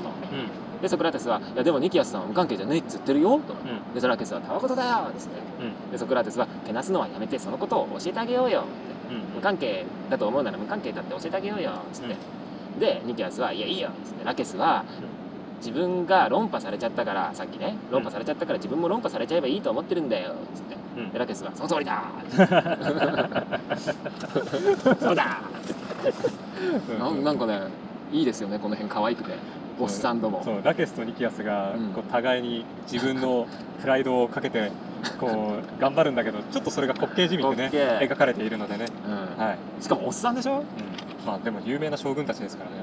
[0.84, 3.54] でソクラテスはいやでもニキアスさんは無関係じゃねえっつってるよと。
[3.94, 5.40] でソラケスはたわことだよっつって。
[5.92, 8.68] でソクラテスはけなすのはやめてそのことを教えてあげようよって。
[9.34, 12.14] 無関係だと思うなら無関係だって教えてあげようよっつって、
[12.78, 14.24] でニキアスはいやいいよっつって。
[14.26, 14.84] ラケスは
[15.56, 20.76] 自分が論破されちゃったからさっきね論破されちゃったから自分も論破されちゃえばいいと思ってるんだよっつって。
[20.98, 21.10] うん。
[21.12, 22.02] でラケスはその通りだ
[25.00, 25.40] そうだ
[26.98, 27.60] なんなんかね
[28.12, 29.32] いいですよねこの辺可愛くて
[29.78, 30.42] おっさんども。
[30.44, 31.92] そうラケスとニキアスがうん。
[31.92, 33.46] こう互いに自分の
[33.80, 34.70] プライドをかけて
[35.18, 39.44] こう 頑張るんだけどちょっとそれが滑稽じみてね描かれているのでね、うん。
[39.44, 39.82] はい。
[39.82, 40.58] しかもおっさんでしょ？
[40.58, 40.64] うん、
[41.26, 42.76] まあでも有名な将軍たちですからね、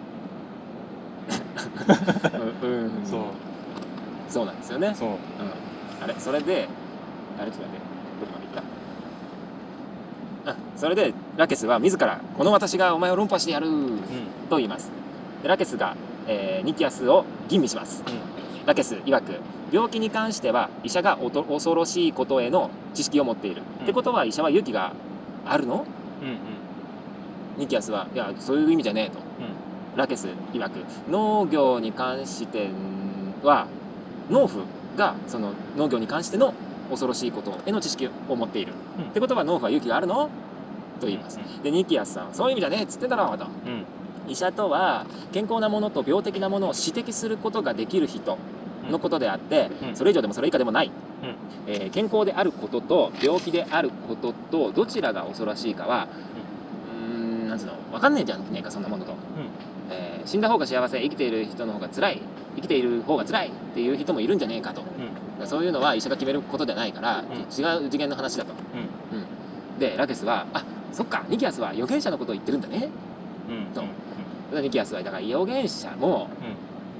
[2.63, 2.91] うん、うん。
[3.05, 3.21] そう。
[4.29, 4.93] そうなんですよね。
[4.95, 5.09] そう。
[5.09, 5.15] うん。
[6.03, 6.13] あれ？
[6.17, 6.67] それで
[7.41, 7.91] あれちょっと待って。
[8.21, 8.63] どこまで行っ
[10.45, 10.51] た？
[10.51, 13.99] あそれでラケスは自ら「この私がお前を論破してやる」うん。
[14.49, 14.91] と言います。
[15.43, 15.95] でラケスが、
[16.27, 18.03] えーニキアスを吟味します。
[18.65, 19.39] ラケス曰く
[19.71, 23.83] 病気に関しては医者がおと恐ろしいことへの知識を持っている、うん。
[23.83, 24.93] ってことは医者は勇気が
[25.45, 25.85] あるの？
[26.21, 26.37] うんうん。
[27.57, 29.19] ニキアスはいやそういう意味じゃねえと。
[29.95, 30.73] ラケス曰く。
[31.09, 32.69] 農業に関して
[33.43, 33.67] は
[34.29, 34.63] 農夫
[34.95, 36.53] がその農業に関しての
[36.89, 39.05] 恐ろしいことへの知識を持っている、うん。
[39.05, 40.29] ってことは農夫は勇気があるの？
[40.99, 41.39] と言います。
[41.63, 43.85] でニキアスさんはそういう意味じゃねえっつってんだろうとうんうん
[44.31, 48.37] 医者とは健康なものと病的なものを指摘することができる人
[48.89, 49.95] のことであって、うん。
[49.95, 51.35] それ以上でもそれ以下でもない、うん。
[51.67, 56.07] えー健康であることと病気であることとどちらが恐ろしいかは
[56.87, 59.13] うーんなんつうの分かんねえじゃねえかそんなものと、
[59.89, 62.21] えー死んだ方が幸せ生きている人の方が辛い
[62.55, 64.91] 生きている方が辛いっていう人もいるんじゃねえかと、だか
[65.39, 67.25] らそういうのは医者が決めることじゃないから、ん。
[67.25, 68.53] 違う次元の話だと、
[69.11, 69.15] う
[69.75, 69.79] ん。
[69.79, 70.63] でラケスはあ
[70.93, 72.89] そっかニキアスは預言者のことを言ってるんだね。
[73.49, 73.67] うん。
[73.73, 73.85] そう
[74.59, 76.27] ニキアスはだから預言者も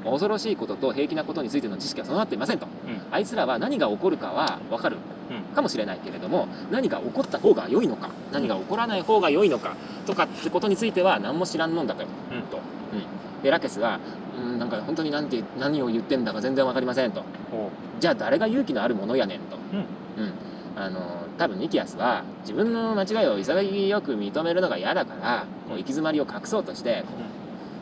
[0.04, 2.66] 恐ろしいことと平気なことについての知識は備わっていませんと。
[2.66, 3.02] うん。
[3.12, 4.98] あいつらは何が起こるかは分かる
[5.30, 12.58] うんかもしれないけれども何が起こった方が良いのか何が起こらない方が良いのかとかってことについては何も知らんのんだと,、うんと。
[12.58, 14.00] うん、でラケスは
[14.38, 17.22] うんなんか本当になんて何を言ってんだか全然分かりませんと。
[17.52, 20.24] ほじゃあ誰が勇気のあるものやねんと、うん。
[20.24, 20.34] うん。
[20.76, 21.00] あの
[21.38, 27.31] 多分ニキアスは自分の間違いを潔く認めるのが嫌だからこう行き詰まりを隠そうとしてこう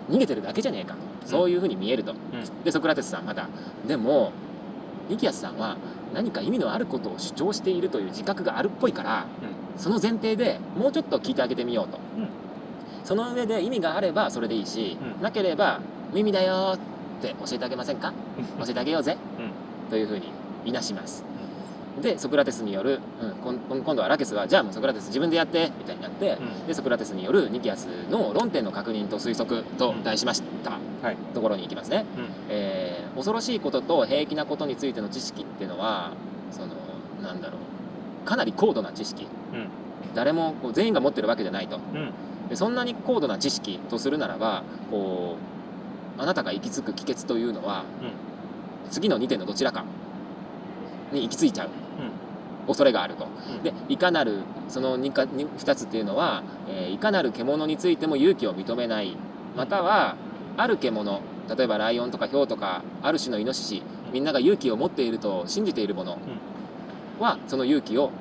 [0.09, 0.95] 逃げてるだけじゃねえか
[1.25, 2.13] そういうふうに見えると、
[2.63, 3.47] でソクラテスさんまた
[3.87, 4.31] でも
[5.09, 5.77] ニキアスさんは
[6.13, 9.25] 何か意味のあることを主張しているという自覚があるっぽいから、
[9.77, 12.29] その前提でもうちょっと聞いてあげてみようと、うん。
[13.03, 15.23] その上で意味があればそれでいいし、うん。
[15.23, 15.79] なければ
[16.11, 18.13] 無意味だよって教えてあげませんか？
[18.59, 19.17] 教えてあげようぜ、
[19.89, 20.29] というふうに
[20.65, 21.23] いなします
[22.01, 31.17] でソクラテスによる、うん、今度はラケスはじゃあもうソクラテス自分でやってみたいになって、でソクラテスによるニキアスの論点の確認と推測と題しました、はい。
[31.33, 32.27] ところに行きますね、うん。
[32.49, 36.11] えー恐ろしいことと平気なことについての知識っていうのは
[36.51, 36.67] その
[37.21, 38.27] なんだろう。
[38.27, 39.67] かなり高度な知識、うん。
[40.13, 41.77] 誰もこう全員が持ってるわけじゃないと。
[41.77, 42.13] うん。
[42.47, 45.37] でそんなに高度な知識とするならばこ
[46.17, 47.83] うあなたが行き着く帰結というのは、
[48.89, 49.85] 次の2点のどちらか
[51.11, 51.69] に行き着いちゃう
[52.67, 53.25] 恐れがあると。
[53.25, 53.63] うん。
[53.63, 59.15] でいかなるその 2, か 2, つっていうのは、えーいかなる獣についても勇気を認めない。
[59.55, 60.15] または
[60.57, 61.21] ある獣
[61.55, 63.81] 例えばライオンとかヒョウとかある種のイノシシ
[64.13, 66.17] みんなが勇気を持っていると信じているもの
[67.19, 68.11] はその勇気を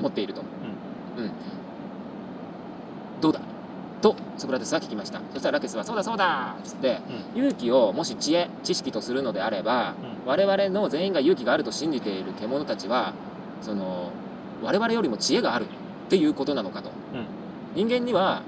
[0.00, 0.40] 持っていると。
[0.40, 1.30] うん。
[3.20, 3.40] どうだ？
[4.02, 5.20] とソクラテスは聞きました。
[5.32, 7.00] そしたらラケスは「そうだそうだ!」っつって、
[7.34, 9.94] 勇気をもし知恵知識とするのであれば、
[10.26, 13.14] 我々の全員が勇気があると信じている獣たちは
[13.62, 14.10] その
[14.62, 15.66] 我々よりも知恵があるっ
[16.08, 16.90] ていうことなのかと、
[17.74, 18.42] 人間には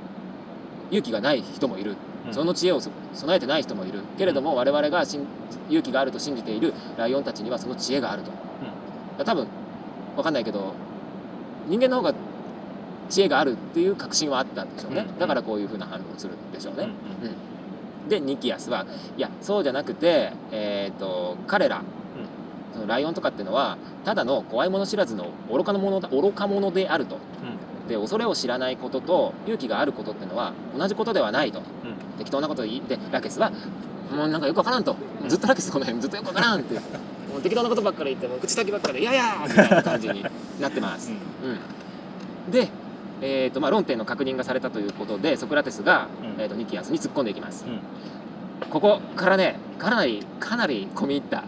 [0.90, 2.35] 勇気がない人もいる、うん。
[2.35, 4.01] その知恵をそ備えてない人もいる。
[4.19, 5.27] けれども、我々が信
[5.69, 8.38] 勇気があると信じているライオンたちにはその知恵があると、だか
[9.19, 9.49] ら多分
[10.16, 10.75] わかんないけど
[11.66, 12.14] 人間の方が
[13.09, 15.19] 知恵があるっていう確信はあったんでしょうね、うん。
[15.19, 16.88] だからこういうふうな反応をするんでしょうね、
[18.05, 18.09] うん。
[18.09, 21.83] でニキアスはいやそうじゃなくて、えー、と彼ら、
[22.87, 27.19] ライオンとかっていうのはただの怖いもの知らずの愚かなものだ愚か者であると。
[27.89, 31.62] で恐れを知らないことと勇気があることっていうのは同じことではないと、
[32.19, 33.53] 適当なこと言ってラケスは
[34.11, 34.97] もうなんかよくわからんと。
[35.29, 36.75] ずっとラケスこの辺ずっとよくわからんって
[37.31, 40.25] もう適当なことばっかり言ってもう口先ばっかりで「いやいや!」みたいな感じに
[40.61, 41.12] なってます。
[42.47, 42.69] うん、で、
[43.21, 46.43] えーとまあ、論点の確認がされたということでソクラテスが、うん。
[46.43, 47.65] えー、とニキアスに突っ込んでいきます。
[47.67, 47.81] うん。
[48.69, 51.45] ここからねかなりかなり込み入った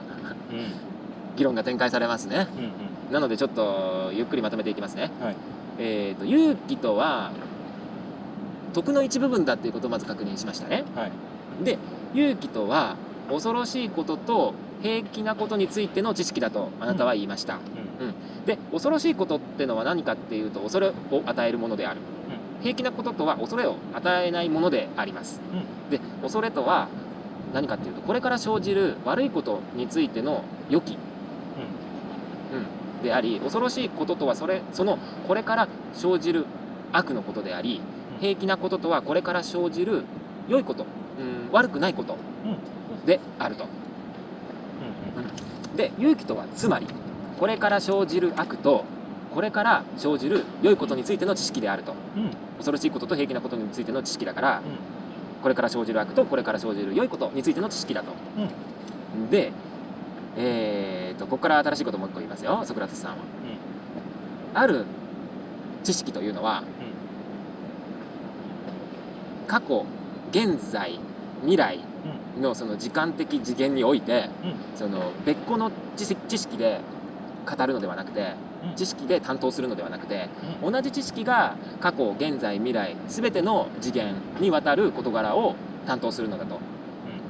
[1.39, 2.49] 議論が展開されますね。
[2.59, 2.67] うんう
[3.11, 3.13] ん。
[3.13, 5.37] なのでちょっとゆっくりまとめていきますね、はい。
[5.79, 7.33] えー、と勇気とは
[8.75, 10.85] 徳の一部分だっていうことをまず確認しましたね。
[10.95, 11.13] はい。
[11.65, 11.79] で
[12.15, 12.97] 勇気とは
[13.31, 17.59] 恐ろしいことと平気なことについての知識だとあなたは言いました、
[18.01, 18.47] うん。
[18.47, 22.01] で恐ろしいことってのは何かっていうと恐れを与えるものである、
[22.63, 25.41] 平気なこととは恐れを与えないものであります、
[25.91, 26.89] で恐れとは
[27.53, 30.99] 何かっていうとこれから生じる悪いことについての予期、うん、
[33.03, 36.47] であり恐ろしいこととはそれそのこれから生じる
[36.93, 37.81] 悪のことであり
[38.15, 38.21] うん。
[38.21, 40.05] 平気なこととはこれから生じる
[40.49, 40.85] 良いこと、
[41.19, 43.07] うん、悪くないことうん。
[43.07, 43.65] であると。
[43.65, 43.69] うん
[45.77, 46.87] で勇気とはつまり
[47.39, 48.85] これから生じる悪と
[49.33, 51.95] これから生じる良いことについての知識であると。
[52.17, 52.23] うん。
[52.23, 55.43] うん恐ろしいことと平気なことについての知識だからうん。
[55.43, 58.13] これから生じる悪とこれから生じる良いことについての知識だと、
[59.31, 59.53] で
[60.41, 63.17] えー、とここから新しいこともう一個言いますよソクラテスさんは、
[64.55, 64.85] ある
[65.83, 66.63] 知識というのは
[69.49, 69.85] 過去
[70.31, 71.01] 現在
[71.41, 71.81] 未来
[72.39, 74.29] のその時間的次元において
[74.77, 76.81] その別個の知識知識で
[77.47, 80.29] 語るのではなくてうん知識で担当するのではなくて
[80.63, 85.55] 同じ知識が過去現在未来全ての次元にわたる事柄を
[85.87, 86.59] 担当するのだと、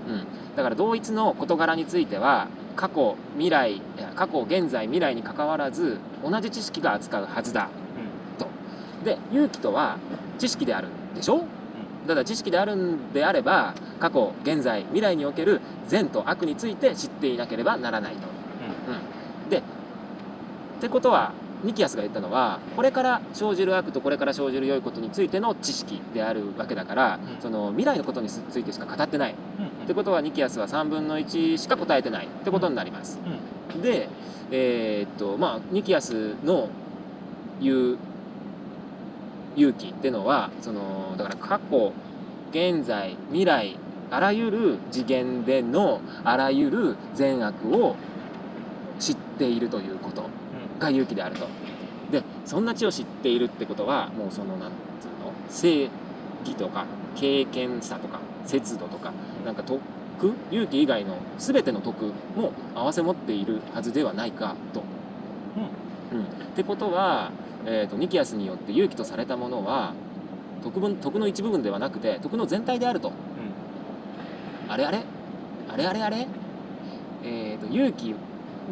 [0.08, 3.82] うん、だから同一の事柄については過去未来
[4.14, 7.68] 過去現在未来にかかわらず同じ知識が扱うはずだ。
[8.38, 8.46] と。
[9.04, 9.96] で勇気とは
[10.38, 11.42] 知識であるんでしょ？
[12.06, 18.20] だから知識であるんであれば過去現在未来における善と悪について知っていなければならないと。
[19.42, 19.62] うん、でっ
[20.80, 21.32] てことは
[21.64, 27.40] ニキアスが言ったのはこれから生じる悪とこれから生じる良いことについての知識であるわけだから、うん。
[27.40, 32.26] その未来のことについてしか語ってない、うんってことはニキアスは3分の1しか答えてない。
[32.26, 33.18] ってことになります。
[33.82, 34.08] で、
[34.50, 36.68] えーっとまあニキアスの
[37.60, 37.98] 言う
[39.56, 41.92] 勇気ってのはそのだから過去
[42.50, 43.76] 現在未来
[44.10, 47.96] あらゆる次元でのあらゆる善悪を
[48.98, 50.28] 知っているということ
[50.78, 51.46] が勇気であると。
[52.10, 55.32] でそんな知を知っているってことはもうそのなんつうの？
[55.50, 55.90] 正
[56.44, 59.12] 義とか経験さとか節度とか
[59.44, 59.80] なんか徳
[60.50, 64.82] 勇気以外の全ての徳も併せ持っているはずではないかと。
[66.12, 66.24] うんっ
[66.56, 67.30] てことは、
[67.66, 69.92] えー、とニキアスによって勇気とされたものは
[70.62, 73.12] 徳分徳の一部分ではなくて徳の全体であると。
[74.68, 75.04] あれあれ？
[75.68, 76.26] あれあれあれ？
[77.24, 78.14] えー、と勇気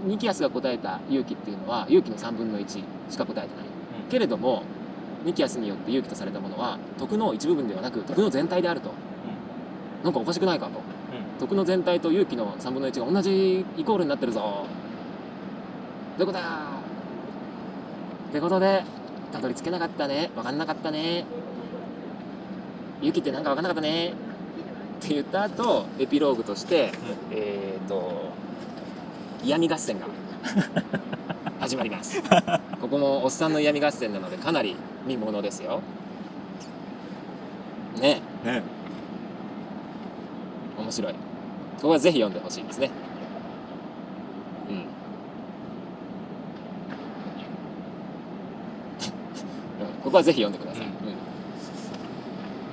[0.05, 2.83] ニキアスが答えた勇気っていうのは勇気の3分の1し
[3.17, 3.67] か答えてない。
[4.11, 4.63] けれども
[5.25, 8.93] ニキアスによって勇気とされたものは徳の一部分ではなく徳の全体であると。
[10.05, 10.81] なんかおかしくないかと。
[11.41, 14.67] 徳の全体と勇気の3分の1が同じイコールになってるぞ。
[16.19, 16.71] どういうことだ
[18.31, 18.85] ってことで
[19.33, 21.25] たどり着けなかったね分かんなかったね
[23.01, 24.13] 勇気ってなんか分かんなかったねっ
[25.01, 26.91] て言った後エピローグとして、
[27.31, 28.31] えっ、と
[29.47, 30.07] 嫌味合戦が
[31.61, 32.21] 始まります。
[32.81, 34.75] ここもおっさんの嫌味合戦なのでかなり
[35.07, 35.81] 見ものですよ。
[38.01, 38.21] ね。
[38.45, 38.63] ね。
[40.77, 41.13] 面白い。
[41.13, 41.19] こ
[41.83, 42.91] こはぜひ読んでほしいですね。
[44.69, 44.77] うん。
[44.77, 44.85] う ん
[50.03, 50.93] ここはぜひ読んでください、うん。
[50.93, 50.97] う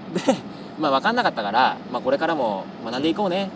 [0.09, 0.13] ん。
[0.15, 0.41] で
[0.79, 3.51] まあ分かんなかったから、まあ、これからも学んでいこうね。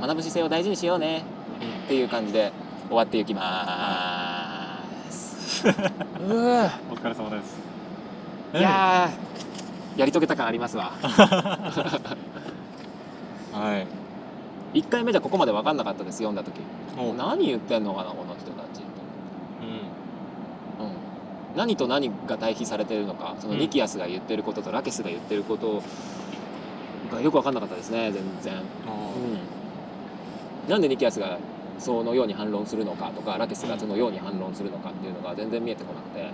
[0.00, 0.08] うん。
[0.08, 1.22] 学ぶ姿勢を大事にしようね。
[1.36, 1.41] うん
[1.84, 2.52] っていう感じで
[2.88, 5.66] 終わっていきまーす。
[5.68, 7.60] うーお疲れ様です。
[8.54, 10.92] いやーやり遂げた感ありますわ。
[13.52, 13.78] は
[14.74, 14.78] い。
[14.78, 16.60] 1回目じゃここまで分かんなかったです読んだ時。
[17.16, 18.82] 何言ってんのかなこの人たち。
[20.80, 23.58] うん、何と何が対比されてるのかそのうん。
[23.58, 25.82] ニキアスが言ってることとラケスが言ってること
[27.12, 28.58] がよく分かんなかったですね全然、う
[30.66, 31.38] ん、なんでニキアスが
[31.82, 36.32] そのように反論するのかとかラケスがそのように反論するのかっていうのが全然見えてこなくて、うんうん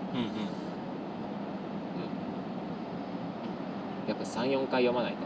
[4.06, 5.18] やっぱ34回読まないと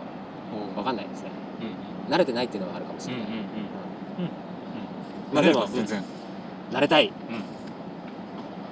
[0.53, 1.31] お分かんないですね。
[2.09, 3.45] うん慣れてないっていうのがあるかもしうんうんれない、うん。
[5.35, 6.03] まあでも全然。
[6.73, 7.07] 慣れたい。
[7.07, 7.11] う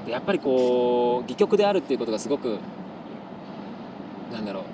[0.03, 0.07] ん。
[0.07, 2.59] でやっぱりこう戯曲であるっていうことがすごく
[4.33, 4.65] なんだろう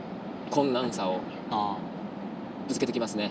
[0.50, 1.20] 困難さを
[1.50, 1.76] あ
[2.66, 3.30] ぶつけてきますね。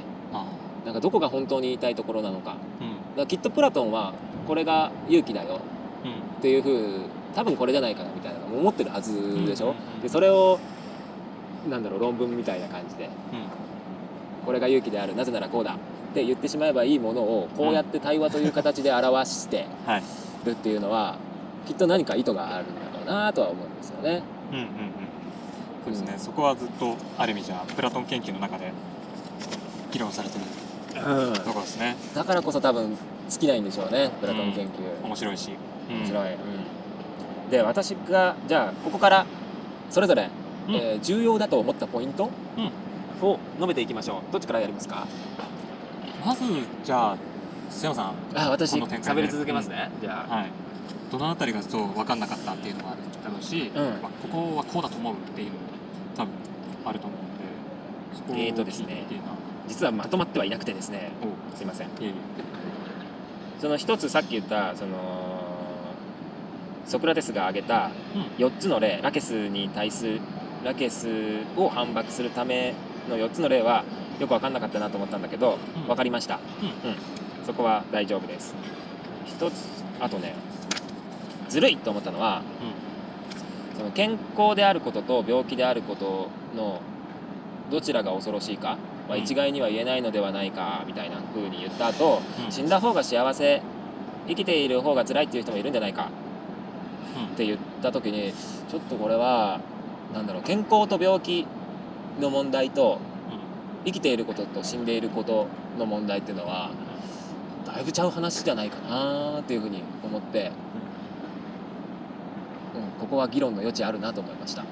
[0.86, 2.58] なんかどこが本当に言いたいところなのか。
[2.80, 4.14] うんらきっとプラトンは
[4.48, 5.60] これが勇気だよ。
[6.04, 6.12] うん。
[6.38, 7.02] っていうふう
[7.36, 10.60] 多分これじゃないかなみたいなのも思ってるはずでしょ、でそれを
[11.70, 13.12] なんだろう論文みたいな感じでうん。
[14.46, 20.04] これが勇気であるなぜならこうだって言ってしまえばいいものをこうやって対話という形で表して はい。
[20.46, 21.18] るっていうのは
[21.66, 24.22] きっと何か意図があるんだろうなとは思うんですよね。
[24.52, 24.70] うんうんうん。
[25.86, 28.72] そうですね、そこはずっとある意味じゃプラトン研究の中で
[29.92, 30.46] 議論されてる
[30.96, 32.98] ところですねだからこそ多分
[33.30, 35.06] 尽きないんでしょうねプラトン研究。
[35.06, 35.52] 面白いし、
[35.90, 36.38] うん、面白い、う
[37.48, 39.26] ん、で私がじゃあここから
[39.90, 40.30] それぞれ、
[40.68, 40.76] うん。
[40.76, 42.72] えー重要だと思ったポイントうん。
[43.28, 44.32] を述べていきましょう。
[44.32, 45.08] どっちからやりますか？
[46.26, 46.44] まず
[46.84, 47.18] じゃあ
[47.70, 48.14] 須山さん。
[48.36, 48.72] あ私。
[48.74, 49.22] この展開で。
[49.22, 50.36] 喋り続けますね、じゃあ。
[50.36, 50.52] はい。
[51.12, 53.84] どのあたりがそう分かんなかったっていうのもあるだろうし、うん。
[54.02, 55.60] まあ、ここはこうだと思うっていうのも
[56.18, 56.34] 多分
[56.86, 57.44] あると思うんで
[58.18, 58.86] そこをえーとですね。
[58.88, 59.36] 聞いてっていうのは
[59.68, 61.12] 実はまとまってはいなくてですね。
[61.22, 61.88] おすいません。
[63.60, 65.34] その一つさっき言ったその
[66.86, 67.90] ソクラテスが挙げた
[68.38, 70.20] 4つの例ラケスに対する
[70.64, 71.08] ラケス
[71.58, 72.74] を反駁するため
[73.10, 73.84] の4つの例は
[74.20, 75.88] よく分かんなかったなと思ったんだけどうん。
[75.88, 76.90] 分かりました、うん。
[76.90, 76.98] うん。
[77.46, 78.54] そこは大丈夫です。
[79.26, 79.54] 一つ
[80.00, 80.36] あとね
[81.50, 82.42] ずるいと思ったのは
[83.78, 86.82] その健康であることと病気であることの
[87.72, 88.78] どちらが恐ろしいか、
[89.08, 89.24] まあ、うん。
[89.24, 92.52] 一概には言えないのではないかみたいな風に言った後、うん。
[92.52, 93.62] 死んだ方が幸せ
[94.28, 96.10] 生きている方が辛いっていう人もいるんじゃないか
[97.18, 97.26] うん。
[97.26, 98.34] って言った時に
[98.70, 99.60] ちょっとこれは
[100.14, 101.48] なんだろう健康と病気
[102.20, 103.00] の問題と
[103.86, 105.48] 生きていることと死んでいること
[105.78, 106.72] の問題っていうのは
[107.66, 110.52] だいぶちゃう話じゃないかなっていうふうに思って、
[112.76, 114.64] うん、ここは議論の余地あるなと思いました。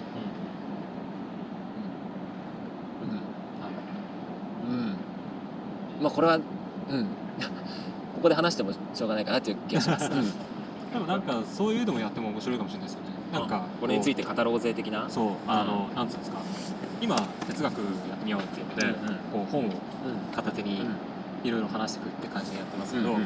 [4.69, 6.41] うん、うん、まあこれは、うん、
[8.15, 10.09] ここで話してもしょうがないかなっていう気がします。
[10.09, 10.21] うん、
[10.91, 13.07] でもなんかそういうのもやっても面白いかもしれないですよね。
[13.31, 15.09] なんかこれについてて語ろうぜ的な？
[15.09, 16.37] そうあの、なんつうんですか。
[17.01, 17.15] 今
[17.47, 17.73] 哲学
[18.09, 19.15] やってみようっていうので、うんうん。
[19.45, 19.71] こう本をうん
[20.35, 21.47] 片手にうん。
[21.47, 23.21] いろいろ話していくって感じでやってますけど、うんうん。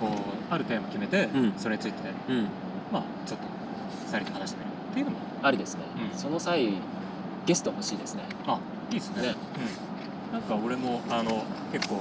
[0.00, 1.52] こうあるテーマ決めて、うん。
[1.56, 1.98] それについて
[2.28, 2.48] うん。
[2.92, 3.44] まあちょっと
[4.16, 5.18] 2人で話してみるっていうのも。
[5.42, 6.18] ありですね、うん。
[6.18, 6.72] その際
[7.44, 8.22] ゲスト欲しいですね。
[8.46, 8.58] あ
[8.90, 9.22] いいですね。
[9.22, 9.28] ね。
[9.28, 9.34] うん、
[10.34, 12.00] なんか俺もあの結構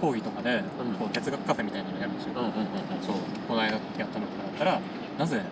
[0.00, 0.94] 講義とかで、うん。
[0.94, 2.54] こう哲学カフェみたいなのやるんですよ、うんうんうん
[3.04, 3.14] そう。
[3.46, 4.80] この間やったのとかだったら
[5.18, 5.44] なぜこ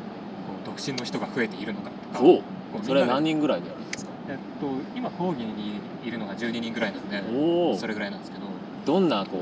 [0.63, 2.43] う独身の人が増えているのかとかお
[2.83, 4.11] それみんなで何人ぐらいでやるんですか？
[4.31, 8.47] えっと今講義にいるのが12人ぐらいなんでそれぐらいなんですけど。
[8.87, 9.37] どんなこ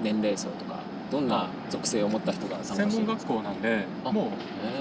[0.00, 0.78] う年齢層とか
[1.10, 3.32] どんな属性を持った人が参加専門してるんですか？
[3.34, 4.24] 学校なんであもう、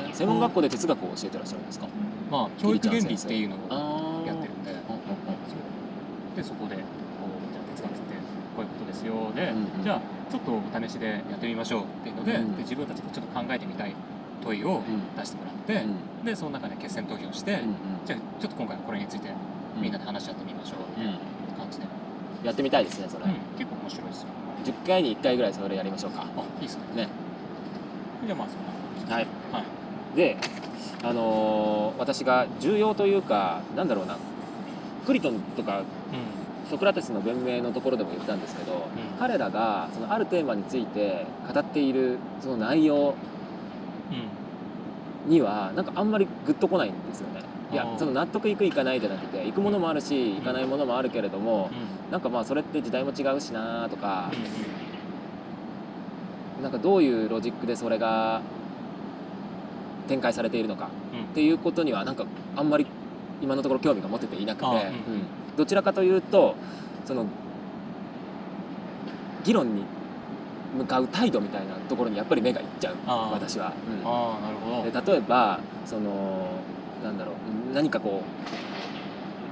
[0.05, 0.15] えー。
[0.15, 1.87] 専門学校で哲学を教えてらっしゃるんですか？
[2.31, 3.59] まあ、教育原理っていうのを
[4.23, 4.69] あやってるんで。
[6.35, 6.77] でそこで
[8.89, 9.13] ですよ。
[9.35, 9.83] で、うんうん。
[9.83, 13.93] じゃあちょっとお試しでやってみましょうっていうので,、うんで自分たちでちょっと考えてみたい
[14.43, 15.15] 問いをうん。
[15.17, 15.73] 出してもらって、
[16.19, 16.25] うん。
[16.25, 17.75] でその中で決選投票して、うん
[18.05, 19.81] じゃあちょっと今回はこれについてうん。
[19.81, 21.19] みんなで話し合ってみましょううんって
[21.57, 21.85] 感じで、
[22.43, 23.31] やってみたいですねそれ、うん。
[23.57, 24.27] 結構面白いですよ。
[24.65, 26.25] 10回に1回ぐらいそれやりましょうか。
[26.35, 27.03] あいいですね。
[27.03, 27.09] ね。
[28.25, 29.13] じゃあまあそんな感じで。
[29.13, 29.27] はい。
[29.53, 30.17] はい。
[30.17, 30.37] で
[31.01, 34.17] あのー私が重要というかなんだろうな。
[35.05, 35.83] クリトンとかう
[36.69, 38.79] ソクラテスの弁明のところでも言ったんですけど、ん。
[39.17, 43.15] 彼らがそのあるテーマについて語っているその内容
[45.25, 45.31] うん。
[45.31, 47.41] にはなんかあんまりグッとこないんですよね。
[47.71, 51.69] いやその納得いくいかないじゃなくて行くものもあるし行かないものもあるけれども
[52.05, 52.11] うん。
[52.11, 54.31] なんかまあそれって時代も違うしなとか
[56.57, 56.63] うん。
[56.63, 58.41] なんかどういうロジックでそれが
[60.07, 61.23] 展開されているのかうん。
[61.25, 62.87] っていうことにはなんかあんまり
[63.41, 66.55] 今のところ興味が持てていなくて、うんどちらかというと
[67.03, 67.25] その
[69.43, 69.83] 議論に
[70.77, 72.95] 向かう態度みたいなところにやっぱり目がいっちゃう
[73.33, 73.73] 私は。
[74.01, 74.07] うん。
[74.07, 75.03] ああなるほど。
[75.03, 76.47] で例えばその
[77.03, 78.21] なんだろう何かこ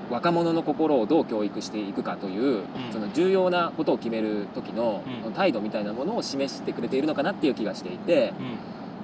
[0.10, 2.64] う若者の心をどう教育していくかという、ん。
[2.93, 8.34] その重要なことを決める時の、の態度みたいなものを示してくれているのかなっていう気がしていて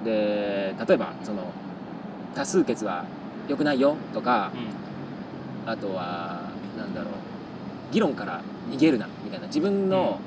[0.00, 0.04] ん。
[0.04, 1.52] で例えばその
[2.34, 3.04] 多数決は
[3.46, 4.52] 良くないよとか
[5.66, 5.70] うん。
[5.70, 6.43] あとは
[6.76, 7.12] なんだろう。
[7.92, 9.46] 議論から逃げるなみたいな。
[9.46, 10.18] 自分の、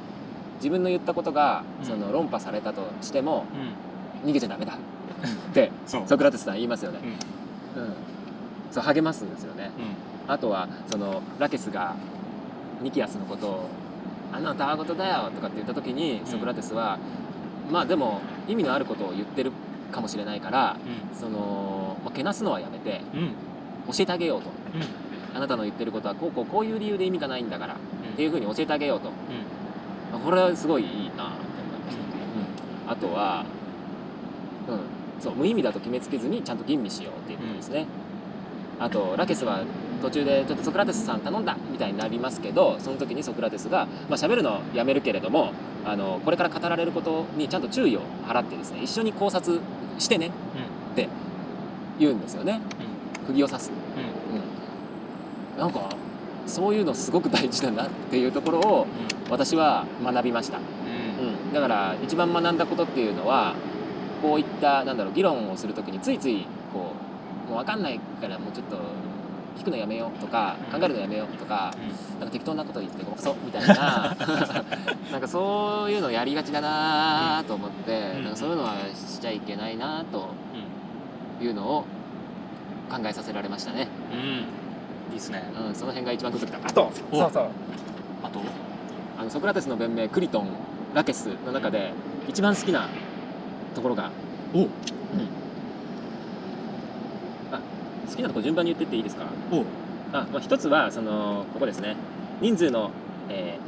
[0.58, 1.86] 自分の言ったことがうん。
[1.86, 3.46] その論破されたとしても
[4.24, 4.30] うん。
[4.30, 4.74] 逃げちゃダメだ。
[4.74, 7.00] って ソクラテスさん言いますよね。
[7.76, 7.84] うん。
[7.84, 7.94] うん、
[8.72, 9.72] そう励ますんですよね。
[10.28, 10.32] うん。
[10.34, 11.96] あとはそのラケスが
[12.82, 13.70] ニキアスのことを
[14.34, 17.00] 「あんなのたわごとだよ」とかって言った時にソクラテスは、
[17.72, 19.52] まあでも意味のあることを言ってる
[19.92, 20.76] かもしれないから
[21.18, 23.28] その、まあ、けなすのはやめてうんうん。
[23.94, 24.50] 教えてあげようと。
[24.76, 25.07] うん
[25.38, 27.78] あなたの言ってることはこうこうこういう理由で意味がないんだからっ
[28.16, 29.12] ていうふうに教えてあげようと、
[30.18, 33.46] これはすごいいいなと思いました、うん、あとは、
[34.68, 34.74] う
[35.20, 37.86] ん、そう無意味だと決めつけずにちゃんと吟味しようっていうことですね、
[38.80, 39.64] あとラケスは
[40.02, 45.54] 途中でちょっとソクラテスさん頼んだみたいになりますけどその時にソクラテスが、まあ、喋るのやめるけれども
[45.86, 49.60] あのこれから語られることにちゃんと注意を払ってですね一緒に考察
[50.00, 50.32] してねっ
[50.96, 51.10] て
[52.00, 52.60] 言うんですよね。
[53.28, 53.76] 釘を刺す、うん、
[55.58, 55.90] なんか
[56.46, 58.88] そういうのすごく大事だなっていうところを
[59.30, 60.62] 私は学びました、う
[61.50, 63.56] ん、だから一番学んだことっていうのは
[64.22, 66.94] こういったなんだろう議論をする時についついこ
[67.48, 68.78] うもう分かんないからもうちょっと
[69.58, 71.74] 聞くのやめようとか考えるのやめようとか
[72.20, 74.16] なんか適当なこと言ってごまかそうみたいな
[75.12, 78.24] なんかそういうのやりがちだなと思って、うん。
[78.24, 80.30] なんかそういうのはしちゃいけないなと
[81.42, 81.86] いうのを
[82.90, 84.67] 考えさせられましたね、うん
[85.10, 85.44] いいですね。
[85.68, 86.58] うん、その辺が一番グッときた。
[86.58, 87.18] あとお。
[87.18, 87.48] そうそう。
[88.24, 88.40] あと？
[89.20, 90.48] あのソクラテスの弁明クリトン
[90.94, 91.92] ラケスの中で
[92.28, 92.88] 一番好きな
[93.76, 94.12] ところが。
[94.54, 94.62] お。
[94.62, 94.66] あ
[98.10, 99.26] 好きなところ順番に言ってっていいですか？
[99.52, 99.64] お。
[100.16, 101.96] あ、まあ、一つはそのここですね。
[102.42, 102.92] 人数の、
[103.30, 103.68] えー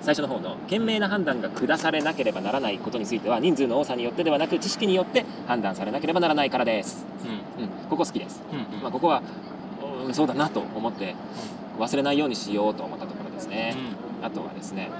[0.00, 7.04] 最初の方の賢明な判断が下されなければならないことについては人数の多さによってではなく知識によって判断されなければならないからです、
[7.58, 7.64] うん。
[7.64, 8.82] うん、ここ好きです、うんうん。
[8.82, 9.22] まあ、ここは、
[10.08, 11.14] うん、そうだなと思って
[11.78, 13.76] 忘れないようにしようと思ったところですね、
[14.22, 14.90] あとはですね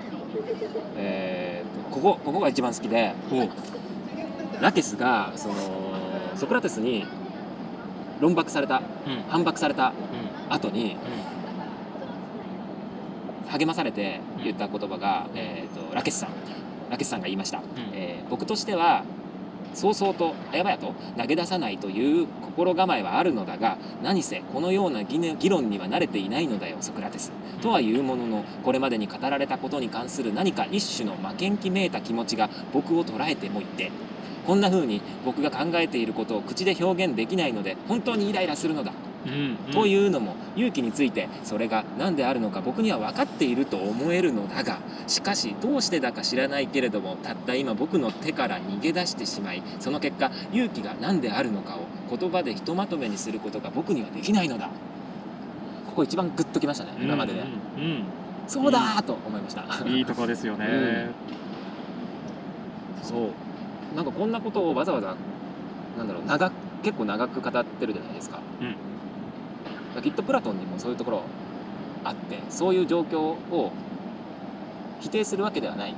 [0.97, 3.15] えーとここここが一番好きで
[4.61, 5.55] ラケスがその
[6.37, 7.05] ソクラテスに
[8.21, 9.23] 論駁されたうん。
[9.29, 9.93] 反駁された
[10.49, 10.55] うん。
[10.55, 10.97] 後に
[13.49, 16.31] 励まされて言った言葉が、えー、とラケスさん
[16.91, 19.05] ラケスさんが言いました、えー僕としては
[19.75, 27.33] 早々と早々と投げ出さないという心構えはあるのだが何せこのような議論には慣れていないのだよソクラテス。
[27.61, 33.91] とはいうもののこれまでに語られたことに関する何か一種の負けん気めいた気持ちが僕を捉えてもいて
[34.47, 38.93] こんな風に僕が考えていることを口で表現できないので本当にイライラするのだ。
[38.93, 39.08] うん
[39.73, 54.69] とういうのも勇気についてそれが何であるのか僕には分かっていると思えるのだがしかしどうしてだか知らないけれどもたった今僕の手から逃げ出してしまいその結果勇気が何であるのかを言葉でひとまとめにすることが僕にはできないのだ。
[55.89, 57.45] ここ一番グッときましたねん今までで、う
[57.81, 58.05] ん
[58.47, 59.65] そうだーと思いました。
[59.85, 61.11] うんいいとこですよね。
[63.03, 63.97] そう。
[63.97, 65.17] なんかこんなことをわざわざ
[65.97, 66.53] なんだろう長く
[66.83, 68.77] 結構長く語ってるじゃないですか,、うん
[70.03, 71.23] きっとプラトンにもそういうところ
[72.05, 73.73] あってそういう状況を
[75.01, 75.95] 否定するわけではない、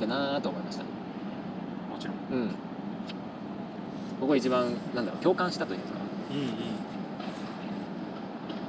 [0.00, 0.84] だなと思いました。
[0.84, 0.88] も
[1.98, 2.16] ちろん。
[2.40, 2.48] うん。
[4.20, 5.86] ここ一番なんだろう共感したというか。
[6.30, 6.48] うんうん。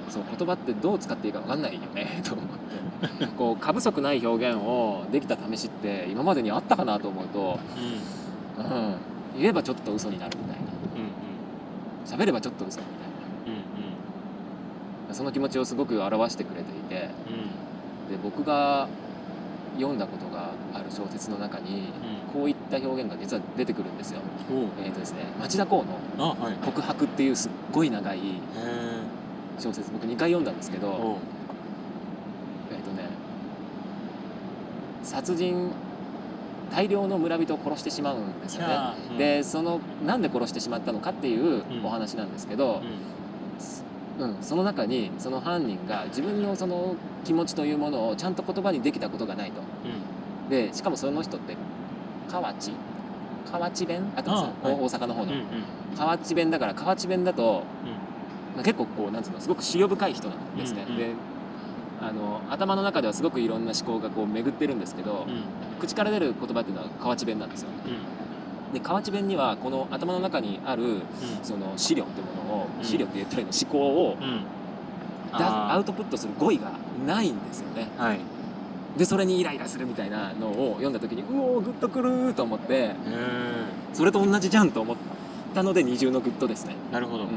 [0.09, 2.21] そう言葉ってどう使っていいか分かんないよね。
[2.25, 3.27] と思って。
[3.37, 7.59] こう過不足ない表現をできた試しって今までにあったかなと思うと、
[8.57, 8.65] うん。
[8.65, 8.95] うん、
[9.37, 10.63] 言えばちょっと嘘になるみたいな。
[10.63, 11.09] うん
[12.05, 13.08] 喋ればちょっと嘘みたいうんうんな
[15.11, 17.09] その気持ちをすごく表してくれていて。
[18.09, 18.87] で僕が
[19.77, 21.93] 読んだことがある小説の中に
[22.33, 24.19] こういった表現が実は出てくるんですよ。
[24.83, 25.85] えーとですね、町田公
[26.17, 28.21] のあはい「告白」っていうすっごい長いへ
[29.59, 31.15] 小説僕2回読んだんですけど、えおう。
[32.71, 33.09] えーとね、
[35.03, 35.71] 殺人
[36.71, 38.75] 大量の村人を殺してしまうんですよね。
[39.11, 39.17] うん。
[39.17, 42.89] でそのなんで殺してしまったのかっていううんお話なんですけど、うん、
[44.41, 49.61] その中にその犯人が自分のその気持ちというものをちゃんと言葉にできたことがないと。
[49.85, 50.49] うん。
[50.49, 51.55] でしかもその人って
[52.29, 52.71] 河内？
[53.51, 54.03] 河内弁？
[54.15, 54.75] あってます、あはい。
[54.75, 55.45] お大阪の方の、うんうん。
[55.97, 57.91] 河内弁だから河内弁だと、うん。
[58.55, 60.97] まあ結構こうなんつうのすごく思慮深い人なんですね、うんうん。
[60.97, 61.11] で
[62.01, 65.43] あの頭の中ではすごくいろんな思考がこう巡ってるんですけど、うん。
[65.79, 67.69] 口から出る言葉っていうのは河内弁なんですよ。
[67.85, 68.18] うん
[68.73, 71.01] で河内弁にはこの頭の中にある
[71.43, 72.83] その資料ってものを、うん。
[72.85, 74.17] 資料って言ったらいいの思考を
[75.31, 76.71] だアウトトプットする語彙が
[77.05, 77.87] ないんですよね。
[77.97, 78.15] はい。
[78.15, 78.19] へ
[78.97, 84.97] でそれにイライラするみたいなのを読んだ時にうおーグッとくるーと思ってえそれと同じじゃんと思っ
[85.53, 87.25] たので二重のグッドですね、なるほど。
[87.25, 87.29] うん、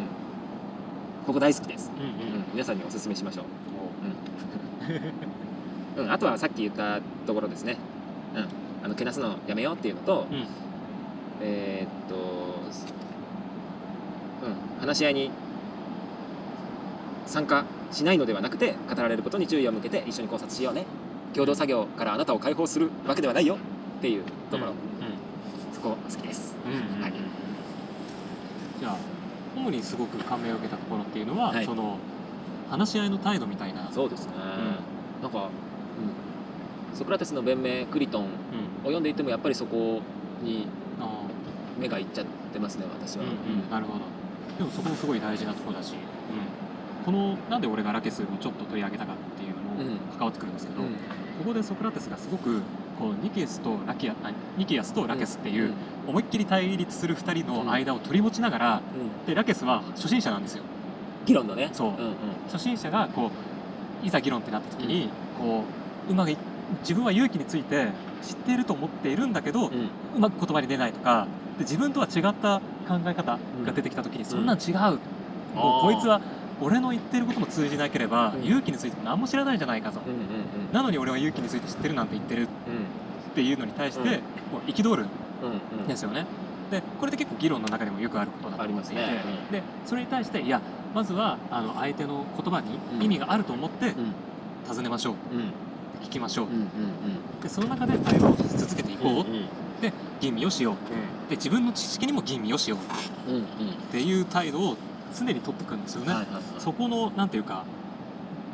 [1.27, 2.41] ここ大好きです、うんううん。
[2.41, 3.45] ん皆さんにお勧めしましょう、
[5.99, 6.05] うん。
[6.05, 7.77] うん、あとはさっき言ったところですね、
[8.35, 8.49] うん、
[8.85, 10.47] あのけなすのやめようっていうのと、うん
[11.41, 12.19] えーっと、う
[14.51, 15.31] ん、話し合いに
[17.27, 20.85] 参加しないのではなくて語られることに注意を向けて一緒に考察しようね。
[21.35, 23.57] 共同作業からあなたを解放するわけではないよ。
[23.57, 23.59] っ
[24.03, 24.77] ていうところ、うん
[25.73, 26.55] そこ好きです。
[26.67, 26.97] うんうん。
[26.97, 27.13] うんはい。
[28.79, 28.97] じゃあ
[29.57, 31.65] 主にすごく感銘を受けたところっていうのは、はい。
[31.65, 31.99] その
[32.71, 33.91] 話し合いの態度みたいな。
[33.93, 34.33] そうですね、
[35.23, 35.49] なんか、
[36.91, 38.33] うん、ソクラテスの弁明クリトンをうん。
[38.83, 40.01] 読んでいてもやっぱりそこ
[40.43, 40.82] にあ
[41.79, 43.71] 目がいっちゃってますね私ーは、うんうん。
[43.71, 44.01] なるほど。
[44.59, 45.95] でもそこもすごい大事なところだし、
[47.05, 49.99] このなんで俺がラケスをちょっと取り上げたかっていうのもうん。
[50.19, 50.89] 関わってくるんですけど、うん。
[50.89, 50.95] こ
[51.47, 52.61] こでソクラテスがすごく
[52.99, 55.73] こうニケスとラキアあニキアスとラケスっていう、
[56.07, 59.27] 思いっきり対立する2人の間を取り持ちながら、うん。
[59.27, 60.63] でラケスは初心者なんですよ。
[61.25, 61.71] 議論のね。
[61.73, 61.89] そう。
[61.89, 61.95] うん。
[61.97, 62.15] うん
[62.51, 63.31] 初心者がこ
[64.03, 65.09] ういざ議論ってなった時に、
[65.39, 65.65] こ
[66.09, 66.37] ううまくい
[66.81, 67.89] 自分は勇気について
[68.23, 71.27] 知っていると思っているんだけど、ううんまく言葉に出ないとか
[71.59, 74.75] で自分とは違った考え方が出てきた時に、そんなん違う、
[75.55, 76.21] もうこいつは
[76.61, 78.45] 俺の言ってることも通じなければ、うん。
[78.45, 80.73] 勇気についても何も知らないじゃないかと、うんうんうん。
[80.73, 82.47] なのに俺は勇気について知ってるなんて言ってるっ
[83.35, 84.07] ていうのに対して、うん。
[84.15, 84.19] も
[84.67, 85.87] う憤るんうんうん。
[85.87, 86.25] ですよね。
[86.71, 90.63] でこれって結構議論の中でもよくあることだと思っていて、ますねでそれに対していや
[90.95, 94.15] まずはあの相手の言葉に意味があると思ってうん。
[94.67, 95.15] 尋ねましょう。
[95.35, 95.53] うん。
[96.07, 96.69] 聞きましょう、うんうん
[97.43, 99.25] でその中で対話をし続けていこう、うんうん
[99.83, 100.77] で吟味をしよう。
[101.29, 102.79] で自分の知識にも吟味をしよ
[103.29, 103.31] う。
[103.31, 103.43] うんうん。
[103.43, 103.45] っ
[103.91, 104.77] ていう態度を
[105.15, 106.43] 常に取っていくんですよね、はいはいはい。
[106.59, 107.65] そこのなんていうか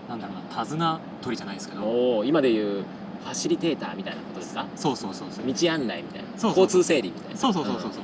[0.09, 2.25] なんだろうな手綱取りじゃないですけど。
[2.25, 4.67] 今でいうファシリテーターみたいなことですか？
[4.75, 5.47] そうそうそうそう。
[5.47, 6.29] 道案内みたいな。
[6.37, 7.39] そうそう交通整理みたいな。
[7.39, 8.03] そうそうそうそうそう。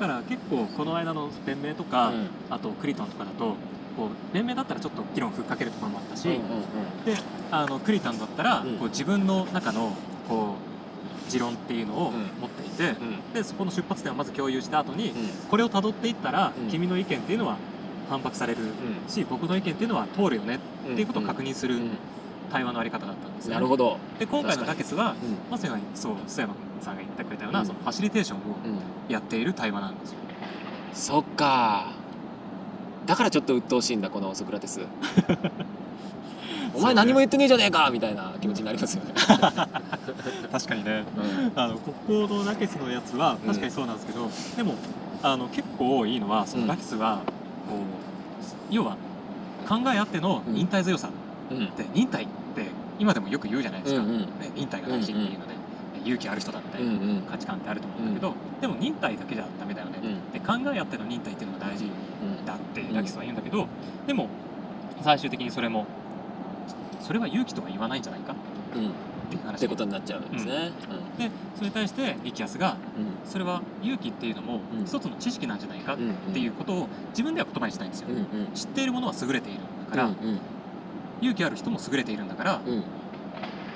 [0.00, 2.28] だから結構この間の弁明とか、うん。
[2.50, 3.54] あとクリトンとかだと
[3.96, 6.40] こう弁明だったらちょっと議論ふっかけるところもあったし、うんうん
[7.04, 7.14] で
[7.50, 8.78] あのクリトンだったら、うん。
[8.78, 9.92] こう自分の中の
[10.28, 10.75] こう
[11.28, 12.40] 持論っていうのをうん。
[12.40, 13.32] 持っていて、うん。
[13.32, 15.14] でそこの出発点をまず共有した後に、うん。
[15.48, 16.68] これをたどっていったら、うん。
[16.70, 17.56] 君の意見っていうのは
[18.08, 18.58] 反発される
[19.08, 21.90] し、僕の意見っていうのは通るよねうんっていうことを確認するうん。
[22.52, 23.54] 対話のあり方だったんですよ、ね。
[23.56, 23.98] なるほど。
[24.18, 25.36] で今回のラケスはうん。
[25.50, 27.66] まさにそう須山さんが言ってくれたような、うん。
[27.66, 30.18] そのファシリテーションをうんやっている対話なんですよ。
[30.92, 31.88] そっか
[33.04, 34.80] だからちょっと鬱陶しいんだこのソクラテス
[36.74, 39.12] お前何も言ってねえじゃねえかみたいな気持ちになりますよね、
[40.52, 41.04] 確かにね。
[41.16, 41.60] うん。
[41.60, 44.74] あのここのラケスのやつは確かにそうなんですけど、でも
[45.22, 47.20] あの結構いいのはそのラケスは
[47.68, 48.96] こう要は
[49.68, 51.10] 考えあっての忍耐強さ。
[51.50, 51.58] うん。
[51.76, 52.66] で忍耐って
[52.98, 54.18] 今でもよく言うじゃないですか、うんうん。
[54.20, 55.54] ね、忍耐が大事っていうので、
[56.04, 57.22] 勇気ある人だみたいなうんうん。
[57.22, 60.32] 価値観ってあると思うんだけど、でも忍耐だけじゃダメだよね、うん。
[60.32, 61.88] で考えあっての忍耐っていうのが大事う
[62.42, 62.94] んだってうん。
[62.94, 63.66] ラキスは言うんだけど、
[64.06, 64.28] でも
[65.02, 65.86] 最終的にそれも
[67.00, 68.34] それは勇気とは言わないんじゃないか？
[68.74, 68.88] うん。
[68.88, 70.70] っていう話ってことになっちゃうんですね。
[71.18, 73.30] でそれに対してリキアスがうん。
[73.30, 74.84] それは勇気っていうのもうん。
[74.84, 76.32] 一つの知識なんじゃないかっうん。
[76.32, 78.26] ていうことを自分では言葉にしないんですよ、うんうん。
[78.54, 80.38] 知っているものは優れているんだから、うん
[81.18, 82.82] 勇気ある人も優れているんだからうん。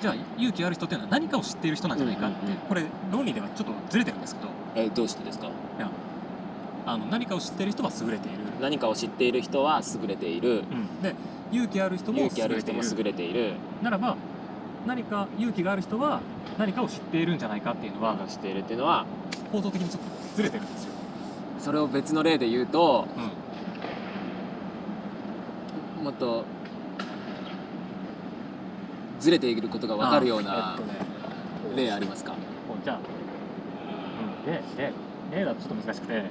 [0.02, 2.60] じゃあ勇気ある人っていうのは何かを知っている人なんじゃないかって、うんうんうん。
[2.60, 4.48] これ論理ではちょっとずれてるんですけど。
[4.76, 5.50] えどうしてですか？
[6.86, 10.64] あの何かを知っている人は優れている、何かを知っている人は優れている。
[11.02, 11.14] で
[11.52, 12.82] 勇気ある人も優勇気あるれている。
[12.82, 13.54] 人も優れている。
[13.82, 14.16] ならば
[14.86, 16.20] 何か勇気がある人は
[16.58, 19.04] 何かを知っているんじゃないかっていうのは知っているっていうのは
[19.52, 20.90] 構造的にちょっとずれてるんですよ、
[21.58, 23.06] それを別の例で言うと
[25.98, 26.44] うん、もっと
[29.18, 30.78] ずれていることが分かるような
[31.76, 32.34] 例ありますか、
[32.82, 32.98] じゃあ、
[34.46, 34.92] うん、でで
[35.30, 36.22] 例だとちょっと難しくて、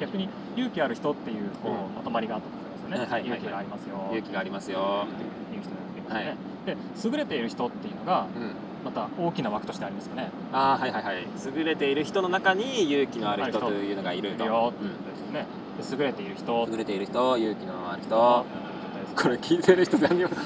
[0.00, 1.94] 逆に勇気ある人っていうこう、うん。
[1.94, 2.61] まとまりがあった
[2.92, 4.08] ね、はい勇気がありますよ。
[4.10, 5.14] 勇気がありますよ、っ
[5.50, 6.36] ていう人がいますよね、はい。
[6.66, 8.52] で優れている人っていうのがうん、
[8.84, 10.30] また大きな枠としてありますよね。
[10.52, 11.26] ああはいはいはい。
[11.56, 14.44] 優れている人の中に勇気のある人というのがいると。
[14.44, 15.46] ようんですよね
[15.78, 16.68] で優れている人。
[16.70, 18.14] 優れている人勇気のある人。
[18.16, 18.44] こ
[19.14, 20.30] これ聞いてる人何にも。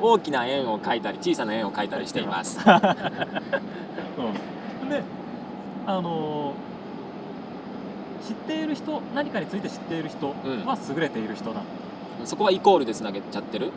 [0.00, 2.58] 大きな円を描いたり小さな円を描いたりしています。
[2.66, 2.70] う
[4.86, 5.02] ん、で
[5.86, 6.75] あのー
[8.26, 10.66] 知っている人何かについて知っている人うん。
[10.66, 11.62] は優れている人だ、
[12.24, 13.70] そこはイコールでつなげちゃってる。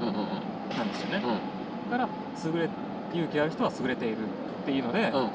[0.00, 0.08] うん。
[0.08, 0.76] うんうんうん。
[0.76, 1.90] なんですよね、うん。
[1.90, 2.08] だから
[2.44, 2.68] 優れ
[3.12, 4.16] 勇気ある人は優れている
[4.62, 5.28] っていうので、うんうん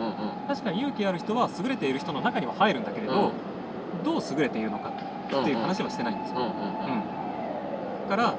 [0.48, 3.32] 確かに勇気ある人は優れている人の中には入るんだけれど、
[4.06, 4.92] どう優れているのか
[5.34, 7.04] うんっていう話はしてないんですよ、うんうんうん。
[8.10, 8.34] だから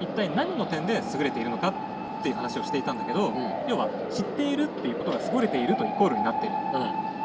[0.00, 3.36] 一体何の点で優れているのかっていう話をしていたんだけど、うん。
[3.36, 6.54] うん要は知っているっていうことが優れているとイコールになっている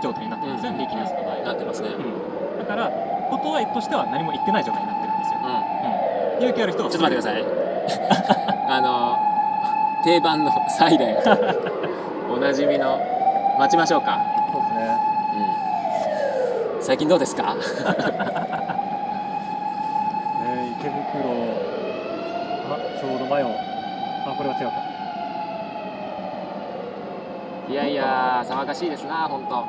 [0.01, 0.77] 状態になってるんですよ、うん。
[0.77, 1.89] リキナスの場合は、なってますね。
[1.89, 2.59] うん。
[2.59, 2.91] だから
[3.29, 6.43] ことはとしては何も言ってない状態になってるんですよ、ううん。
[6.43, 7.43] 勇気ある人はんちょっと待ってください。
[8.69, 9.17] あの
[10.03, 11.17] 定番のサイレン。
[12.29, 12.99] おなじみの
[13.57, 14.19] 待ちましょうか。
[14.51, 14.97] そうですね。
[16.75, 16.83] うん。
[16.83, 17.55] 最近どうですか？
[20.45, 20.95] えー池袋。
[22.69, 23.47] あちょうど前を。
[24.27, 24.73] あこれは違うか。
[27.69, 29.61] いやいや騒がしいですな本当うん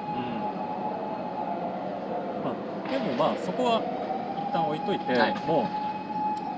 [2.45, 2.55] まあ
[2.89, 3.83] でもまあそこは
[4.49, 5.35] 一旦置いといて、はい。
[5.47, 5.69] も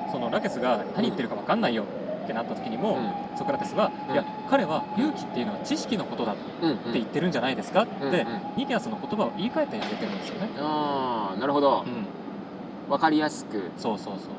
[0.08, 1.84] うそのラケスが何言ってるか分かんないよ
[2.24, 2.98] ってなった時にも、
[3.36, 4.14] ソクラテスは、うん。
[4.14, 6.92] いや彼は勇気っていうのは知識のことだってうんうん。
[6.92, 8.24] 言ってるんじゃないですかって、うんうん。
[8.56, 11.84] ニキアスの言葉を言い換えてあげてるんですよね、ああなるほど。
[11.86, 13.70] うん、わかりやすく。
[13.76, 14.30] そうそうそう。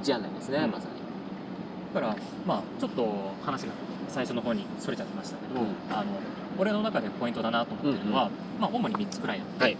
[0.00, 0.70] 道案内ですね、うん。
[0.70, 0.98] まさに。
[1.94, 2.16] だから
[2.46, 3.08] まあちょっと
[3.42, 3.72] 話が
[4.08, 5.68] 最初の方にそれちゃってましたけど、うん。
[5.90, 6.06] あの
[6.58, 9.72] 俺の中でポイントだなと思ってるのは、まあ主に3つくらいあって、はい。
[9.72, 9.78] で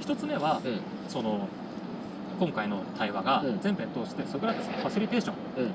[0.00, 0.80] 1つ目はうん。
[1.08, 1.48] その
[2.38, 3.60] 今回の対話がうん。
[3.60, 5.72] 全編通してソクラテスのファシリテーションうん。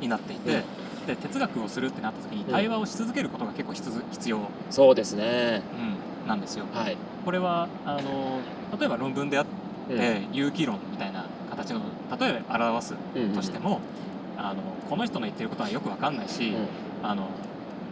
[0.00, 0.62] になっていて、
[1.06, 2.52] で哲学をするってなった時にうん。
[2.52, 5.62] 対話をし続けることが結構必必要、そうですね。
[6.22, 6.66] うんなんですよ。
[6.72, 8.40] はい、これはあの
[8.78, 9.46] 例えば論文であっ
[9.88, 10.28] て、うん。
[10.32, 11.80] 有機論みたいな形の
[12.20, 13.80] 例えば表すうんとしても、
[14.36, 16.52] あのこの人の言ってることはよくわかんないし、
[17.02, 17.28] あの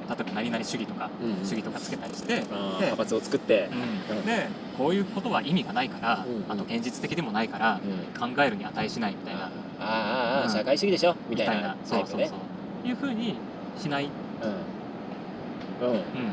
[0.09, 1.45] 例えば何々主義とか、うんうん。
[1.45, 3.69] 主義とかつけたりして、派閥を作って、
[4.11, 4.25] うん。
[4.25, 4.49] で
[4.79, 6.45] こういうことは意味がないから、うんうん。
[6.49, 8.35] あと現実的でもないからうん。
[8.35, 9.51] 考えるに値しないみたいな、
[9.81, 10.51] あーあうん。
[10.51, 11.15] 社会主義でしょ？
[11.29, 12.39] みたいなそうそうそう。
[12.89, 13.37] いうふうに
[13.77, 14.11] しない、うん、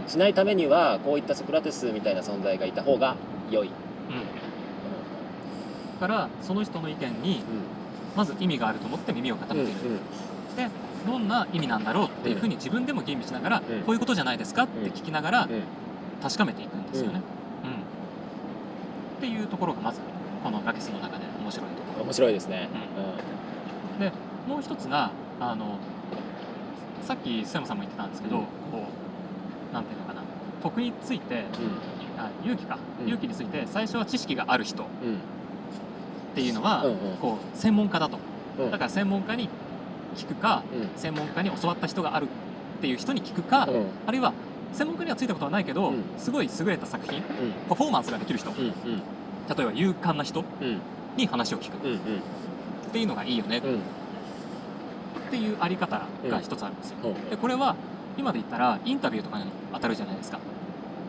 [0.08, 3.16] しないためにはこういったソクラテスみたいな存在がいた方が
[3.50, 3.74] 良い、うん、
[6.00, 7.42] だからその人の意見に
[8.16, 9.66] まず意味があると思って耳を傾ける、
[10.56, 10.70] で
[11.06, 13.84] どんな意味なんだろうっていうふうに自分でも吟味しながら、うん。
[13.84, 15.52] こういうことじゃないですかって聞きながらうん。
[15.52, 15.62] うん
[16.24, 17.20] 確かめていくんですよね、
[17.66, 17.72] うん。
[19.18, 20.00] っていうところがまず
[20.42, 22.06] このラケスの中で面白いところ。
[22.06, 22.70] 面白いですね、
[24.00, 24.10] で
[24.48, 25.80] もう一つがあの
[27.02, 28.44] さっき須山さんも言ってたんですけど、うん。
[28.44, 28.50] こ
[29.70, 30.22] うなんていうのかな。
[30.62, 31.44] 徳について
[32.18, 33.08] あ勇気か、うん。
[33.08, 35.10] 勇気について最初は知識がある人っうん。
[35.10, 35.20] うん
[36.36, 37.18] ていうのは、うんうん。
[37.18, 38.18] こう専門家だと。
[38.58, 38.72] うん。
[38.72, 39.50] だから専門家に
[40.16, 40.90] 聞くかうん。
[41.00, 42.28] 専門家に教わった人があるっ
[42.82, 43.86] ていう人に聞くか、うん。
[44.08, 44.34] あるいは
[44.74, 46.04] 専門家にはついたことはないけど、うん。
[46.18, 47.24] すごい優れた作品うん。
[47.70, 48.72] パフォーマンスができる人、うんうん。
[49.56, 50.80] 例えば勇敢な人うん。
[51.18, 51.88] に話を聞く。
[51.88, 52.00] うんっ
[52.94, 53.62] ていうのがいいよね。
[53.64, 53.70] うん。
[53.72, 56.98] うんっていうあり方が一つあるんですよ。
[57.06, 57.30] うん。
[57.32, 57.76] でこれは
[58.20, 60.38] 今で言ったらインタビューとかに当たるじゃないですか。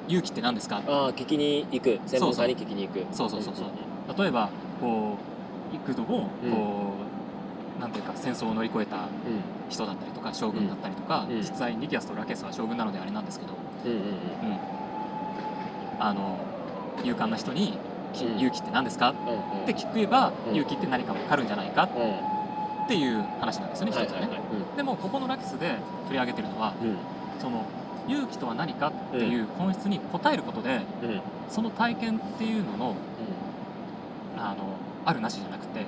[0.09, 0.80] 勇気って何ですか？
[0.86, 2.00] ああ聞きに行く。
[2.07, 3.05] 専門家に聞きに行く。
[3.12, 4.18] そうそうそうそう。
[4.18, 4.48] 例えば
[4.80, 5.18] こ
[5.72, 6.50] う幾度もうん。
[6.52, 6.93] こう、
[7.85, 9.05] なんていうか戦争を乗り越えたうん。
[9.68, 11.37] 人だったりとか将軍だったりとか、うん。
[11.37, 13.53] 実際ニキアスとラケスは将軍なのであれなんですけど、
[13.85, 14.05] うんうんうん、
[16.01, 16.39] あの
[17.03, 17.76] 勇敢な人に
[18.14, 19.11] 勇気って何ですか？
[19.11, 20.55] って聞けば、うん。
[20.55, 22.85] 勇気って何か分かるんじゃないかうん。
[22.85, 24.28] っていう話なんですよね、一つはね。
[24.78, 25.76] でもここのラケスで
[26.07, 26.97] 取り上げてるのはうん。
[27.39, 27.66] その
[28.09, 30.80] 勇気とは何かっていう本質に応えることで、
[31.51, 32.95] その体験っていうのの
[34.39, 35.87] あのあるなしじゃなくて、うん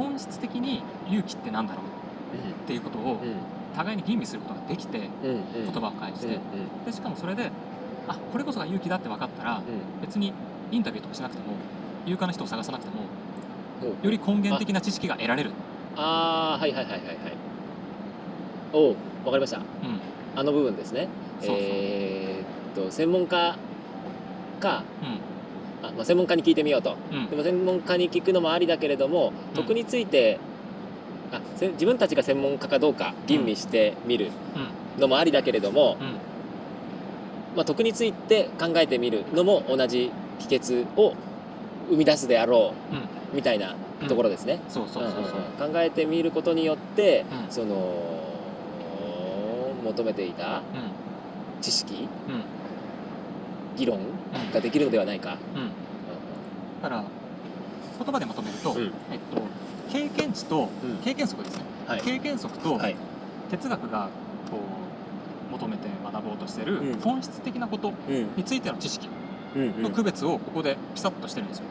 [0.00, 1.84] 本質的に勇気って何だろう？
[1.84, 3.36] っていうことをうん。
[3.76, 7.50] 互いに吟味することができて言葉を返して、うんでしかもそれで
[8.08, 9.64] あこれこそが勇気だって分かったらうん。
[10.00, 10.32] 別に
[10.72, 11.54] インタビューとかしなくても
[12.06, 13.04] 勇敢な人を探さなくてもう。
[13.04, 15.52] んより根源的な知識が得られる、
[15.96, 17.16] ああはいはいはいはいはい。
[18.72, 19.58] おうわかりました。
[19.58, 19.64] うん、
[20.36, 21.08] あの部分ですね。
[21.40, 21.56] そうそう。
[21.60, 23.56] えーっと専門家
[24.60, 25.04] かう
[25.90, 26.96] あ、まあ、専門家に聞いてみようと。
[27.12, 27.30] んうん。
[27.30, 29.54] でも専門家に聞くのもありだけれどもうん。
[29.56, 30.38] 徳について、
[31.32, 34.30] あせ自分たちが専門家かどうか吟味してみる
[34.98, 36.06] のもありだけれども、うん。
[37.56, 41.14] まあ、徳について考えてみるのも同じ秘訣を
[41.88, 42.98] 生み出すであろうん。
[42.98, 43.02] う
[43.34, 43.74] みたいな
[44.08, 44.60] ところですね。
[44.68, 45.72] そうそうそうそう、うんうんうん。
[45.74, 47.52] 考えてみることによって、うん。
[47.52, 48.20] その
[49.84, 50.62] 求めていた
[51.60, 52.59] 知識うんうん
[53.80, 54.52] 議論うん。
[54.52, 55.38] ができるのではないか。
[55.56, 55.70] うん。
[56.82, 57.04] だから
[57.98, 58.82] 言葉でまとめると、うん。
[58.84, 58.90] えっ
[59.34, 59.42] と、
[59.92, 60.96] 経験値とうん。
[61.02, 62.00] 経験則ですね、はい。
[62.02, 62.96] 経験則とはい。
[63.50, 64.08] 哲学が
[64.50, 64.58] こ
[65.48, 67.00] う求めて学ぼうとしてるうん。
[67.00, 68.28] 本質的なことうん。
[68.36, 69.08] についての知識
[69.56, 69.82] うんうん。
[69.82, 71.64] の区別をここでピサッとしてるんですよ。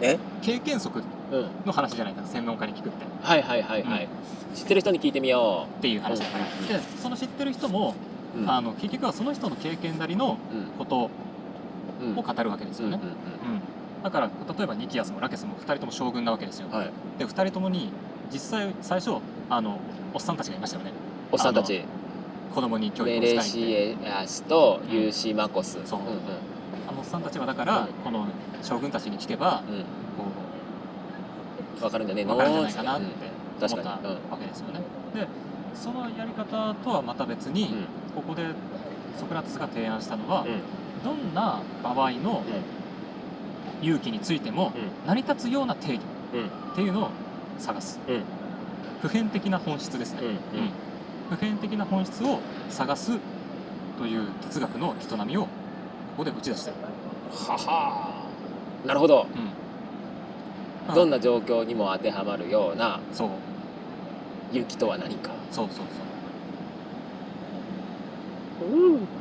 [0.00, 0.18] え？
[0.42, 3.04] 経験則うんの話じゃないか専門家に聞くって。
[3.22, 4.08] はいはいはいはい、
[4.54, 6.66] 知ってる人に聞いてみよっていう話だから、うん。
[6.66, 7.94] でその知ってる人も、
[8.36, 8.40] う。
[8.40, 8.50] うん。
[8.50, 10.66] あの結局はその人の経験なりのうん。
[10.78, 11.10] こと
[12.02, 12.18] うん。
[12.18, 13.00] を語るわけですよね。
[14.02, 14.26] だから
[14.58, 16.66] 例えばニキアスもラケスも2人とも将軍なわけですよ。
[16.70, 16.90] うんはい。
[17.18, 17.90] で2人ともに
[18.32, 19.16] 実際最初
[19.48, 19.78] あの
[20.12, 20.92] おっさんたちがいましたよね。
[21.32, 21.82] おっさんたち。
[22.54, 24.94] 子供に教メ育をしたいっレシアスとうん。
[24.94, 25.78] ユーシマコス。
[25.84, 26.00] そう。
[26.00, 26.10] んうん。
[26.88, 27.86] あのおっさんたちはだから、うん。
[28.04, 28.26] この
[28.62, 29.74] 将軍たちに聞けばうん。
[29.76, 29.84] うん
[31.80, 32.22] こわかるんじゃね。
[32.22, 33.72] えうの分かるんじゃないかなってうん。
[33.72, 33.98] 思ったわ
[34.38, 34.80] けですよね。
[35.14, 35.26] で
[35.74, 37.84] そのやり方とはまた別に、うん。
[38.14, 38.46] ここで
[39.18, 41.04] ソクラテスが提案したのは、うん。
[41.04, 42.42] どんな場合の
[43.82, 45.08] 勇気についてもうん。
[45.08, 46.00] 成り立つような定義
[46.34, 46.72] うん。
[46.72, 47.08] っていうのを
[47.58, 48.22] 探す、うん。
[49.02, 50.20] 普遍的な本質ですね、
[51.30, 53.12] 普遍的な本質を探す
[53.98, 55.48] という哲学の営みをこ
[56.18, 56.76] こで打ち出してる、
[57.30, 58.26] はは
[58.84, 59.26] なるほど。
[60.88, 60.94] うん。
[60.94, 63.28] どんな状況にも当てはまるようなそう
[64.52, 65.30] 勇気とは何か。
[65.50, 65.86] そうそうそう。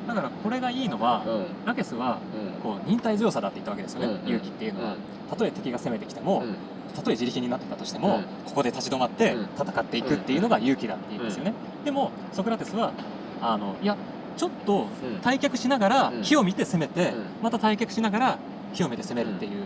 [0.07, 1.45] だからこれがいいのは、うん。
[1.65, 2.61] ラケスはうん。
[2.61, 4.99] こう忍耐強さだって言ったわけですよね、うん勇気っていうのは、うん。
[5.29, 6.55] たとえ敵が攻めてきても、うん。
[6.95, 8.23] たとえ自力になってたとしても、うん。
[8.23, 9.47] ここで立ち止まってうん。
[9.57, 11.53] 戦っていくっていうのが勇気だっていうんですよね、
[11.83, 12.93] でもソクラテスは
[13.41, 13.97] あのいや
[14.37, 15.17] ちょっとうん。
[15.17, 16.21] 退却しながらうん。
[16.21, 17.25] 火を見て攻めて、うん。
[17.41, 18.37] また退却しながら
[18.73, 19.63] 火を見て攻めるっていう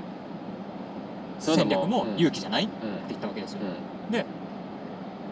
[1.39, 4.11] 戦略も勇気じゃないってうん言ったわけですよ、うん。
[4.11, 4.25] で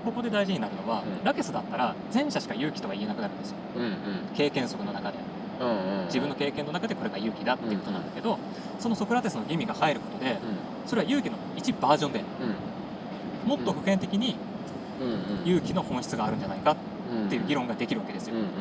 [0.06, 1.26] ここで大事になるのは、うん。
[1.26, 3.58] ラケスだったら前者しか勇気とは言えなくなるんですよ。
[3.76, 3.91] うんうん。
[4.36, 5.18] 経験則の中で。
[5.60, 5.72] うんう
[6.03, 8.38] ん自分の経験の中でこれが勇気だっていうことなんだけど、
[8.78, 10.38] そのソクラテスの義味が入ることで
[10.86, 12.22] それは勇気の一バージョンで
[13.43, 13.49] うん。
[13.49, 14.36] もっと普遍的に
[15.01, 15.08] うん
[15.39, 15.47] うん。
[15.47, 16.76] 勇気の本質があるんじゃないか
[17.12, 18.51] うんっていう議論ができるわけですよ、うんうんうん。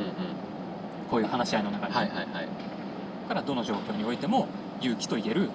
[1.11, 2.27] こういう話し合いの中で、はいはいはい。
[2.27, 4.49] だからどの状況においても
[4.81, 5.49] 勇気と言えるう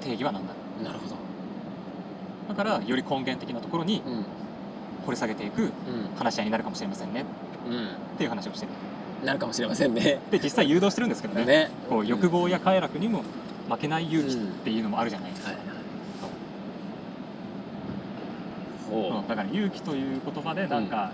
[0.00, 0.52] 定義は何だ。
[0.78, 1.14] ろんなるほど。
[1.14, 1.18] う
[2.48, 4.24] だからより根源的なところにうん。
[5.04, 5.70] 掘り下げていくうん。
[6.16, 7.24] 話し合いになるかもしれませんね。
[7.68, 8.66] うっていう話をして
[9.24, 10.20] なるかもしれませんね。
[10.30, 11.44] で実際誘導してるんですけどね。
[11.44, 11.70] ね。
[11.88, 13.22] こう欲望や快楽にも
[13.68, 15.58] 負けない勇気っていうのもあるじゃないですか、はい
[18.90, 19.24] ほう。
[19.24, 21.10] んだから勇気という言葉でなんか、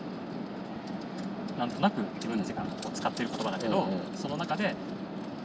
[1.59, 4.01] なんとなく自分たちがこう使ってる言葉だけど、うんうん。
[4.17, 4.75] その中で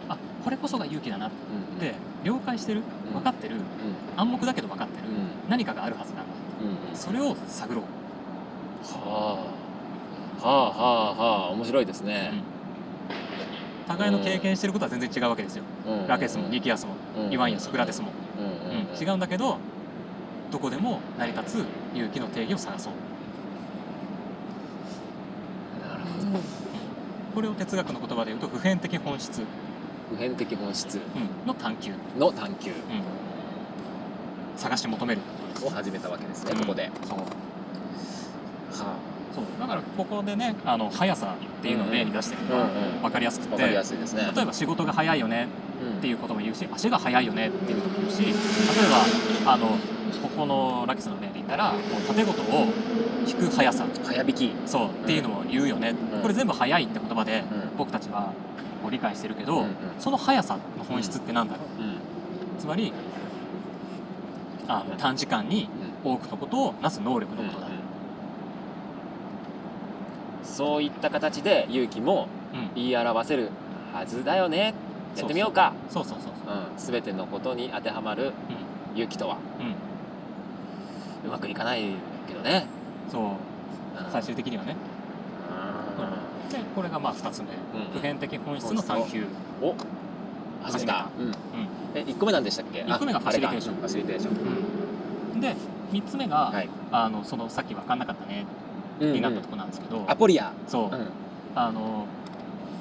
[0.09, 1.31] あこれこそが勇気だなっ
[1.79, 1.95] て。
[2.23, 2.81] 了解してる。
[3.07, 3.13] うん。
[3.13, 3.55] 分かってる。
[3.55, 3.61] うん。
[4.19, 5.07] 暗黙だけど分かってる。
[5.07, 5.49] うん。
[5.49, 6.33] 何かがあるはずなんだ
[6.95, 9.39] それを探ろう、は
[10.41, 10.47] あ。
[10.47, 11.49] はあはあはあ。
[11.51, 12.31] 面白いですね。
[13.87, 16.07] 互いの経験してることは全然違うわけですよ、うん。
[16.07, 19.01] ラケスもニキアスも、うんイワンやソクラテスも、うん。
[19.01, 19.57] 違うんだけど
[20.51, 22.93] どこでも成り立つ勇気の定義を探そう。
[25.87, 26.39] なるほど。
[27.33, 29.41] これを哲学の言葉で言うと普遍的本質、
[30.09, 30.95] 普遍的本質。
[30.97, 31.47] うん。
[31.47, 32.71] の探求、の探求。
[32.71, 32.75] うん。
[34.57, 35.21] 探し求める
[35.63, 36.59] を始めたわけですねうん。
[36.61, 36.89] ここで。
[37.03, 37.19] そう。
[37.19, 37.25] は
[39.35, 39.45] そう。
[39.59, 43.01] だからここでねあの速さっていうのを例に出してるのはうんうん。
[43.01, 44.31] 分かりやすくて、あわかりやすいですね。
[44.35, 45.47] 例えば仕事が早いよね
[45.81, 48.33] うんっていうことも言うし足が速いよねっていうことも言うし例え
[49.45, 49.67] ばあの
[50.21, 52.67] ここのラキスの例で言ったらこう縦ごとを
[53.27, 53.85] 引く速さ。
[54.03, 54.51] 早引き。
[54.65, 54.87] そう。
[54.87, 56.21] っていうのも言うよね、うん。
[56.21, 57.77] これ全部速いって言葉でうん。
[57.77, 58.33] 僕たちは
[58.87, 59.75] こう理解してるけど、うんうん。
[59.99, 61.81] その速さの本質って何だろう？
[61.81, 61.97] うん。
[62.57, 62.93] つまり
[64.67, 65.69] あの短時間に
[66.05, 67.67] 多くのことをなす能力のことだ、
[70.43, 72.69] そういった形で勇気もうん。
[72.75, 73.49] 言い表せる
[73.93, 74.73] はずだよね。
[75.17, 75.73] やってみようか。
[75.89, 76.55] そうそうそうそう。
[76.55, 78.31] うん、全てのことに当てはまる
[78.95, 79.37] 勇気とは。
[79.59, 79.73] うん、うん、
[81.27, 81.93] うまくいかない
[82.25, 82.67] けどね、
[83.11, 83.21] そう。
[83.21, 83.25] う
[84.07, 84.11] ん。
[84.13, 84.77] 最終的にはね
[86.49, 87.45] でこれがまあ2つ目。
[87.45, 87.49] う
[87.89, 89.25] ん普遍的本質の探求
[89.61, 89.75] お
[90.63, 91.09] 始めた。
[91.19, 91.23] う。
[91.23, 91.31] ん。
[91.95, 92.85] え一個目なんでしたっけ？
[92.87, 93.75] 一個目があファシリテーション。
[93.75, 94.35] ファシリテーション。
[95.33, 95.41] うん。
[95.41, 95.55] で
[95.91, 96.69] 3つ目が、はい。
[96.91, 98.45] あのそのさっき分かんなかったね。
[98.99, 100.51] うんになったとこなんですけど、アポリア。
[100.67, 101.07] そう、うん。
[101.55, 102.05] あの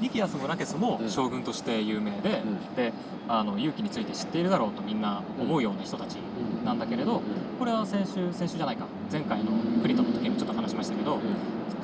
[0.00, 1.10] ニキアスもラケスもうん。
[1.10, 2.74] 将軍として有名で、うん。
[2.74, 2.92] で
[3.28, 6.16] あの勇気について知っているだろうとみんな思うような人たち
[6.64, 7.20] なんだけれど、
[7.58, 8.86] これは先週先週じゃないか。
[9.12, 9.52] 前回の
[9.82, 11.18] クリトの時にちょっと話しましたけど、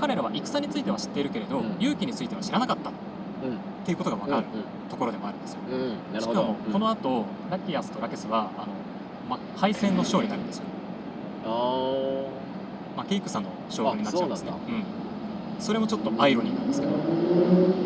[0.02, 1.76] 彼らは戦については知っているけれど、うん。
[1.78, 2.90] 勇気については知らなかった。
[2.90, 3.84] っうん。
[3.84, 5.60] ていうことが分かるうところでもあるんですよ。
[6.20, 8.72] しかもこの後ラキアスとラケスはあの、
[9.30, 10.64] ま、敗戦の勝利になるんですよ。
[12.96, 14.50] まあ、ケイクサの将軍になっちゃうんですね。
[14.50, 14.56] あ
[15.60, 16.92] それもちょっとアイロニーなんですけど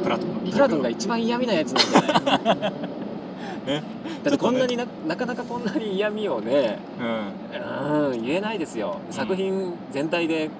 [0.03, 0.51] プラトンの。
[0.51, 2.73] プラトンが一番嫌味なやつなんじゃない
[3.67, 3.83] ね
[4.25, 8.11] だってこんなにななかなかこんなに嫌味をねうん。
[8.11, 8.99] うん言えないですよ。
[9.11, 10.51] 作品全体で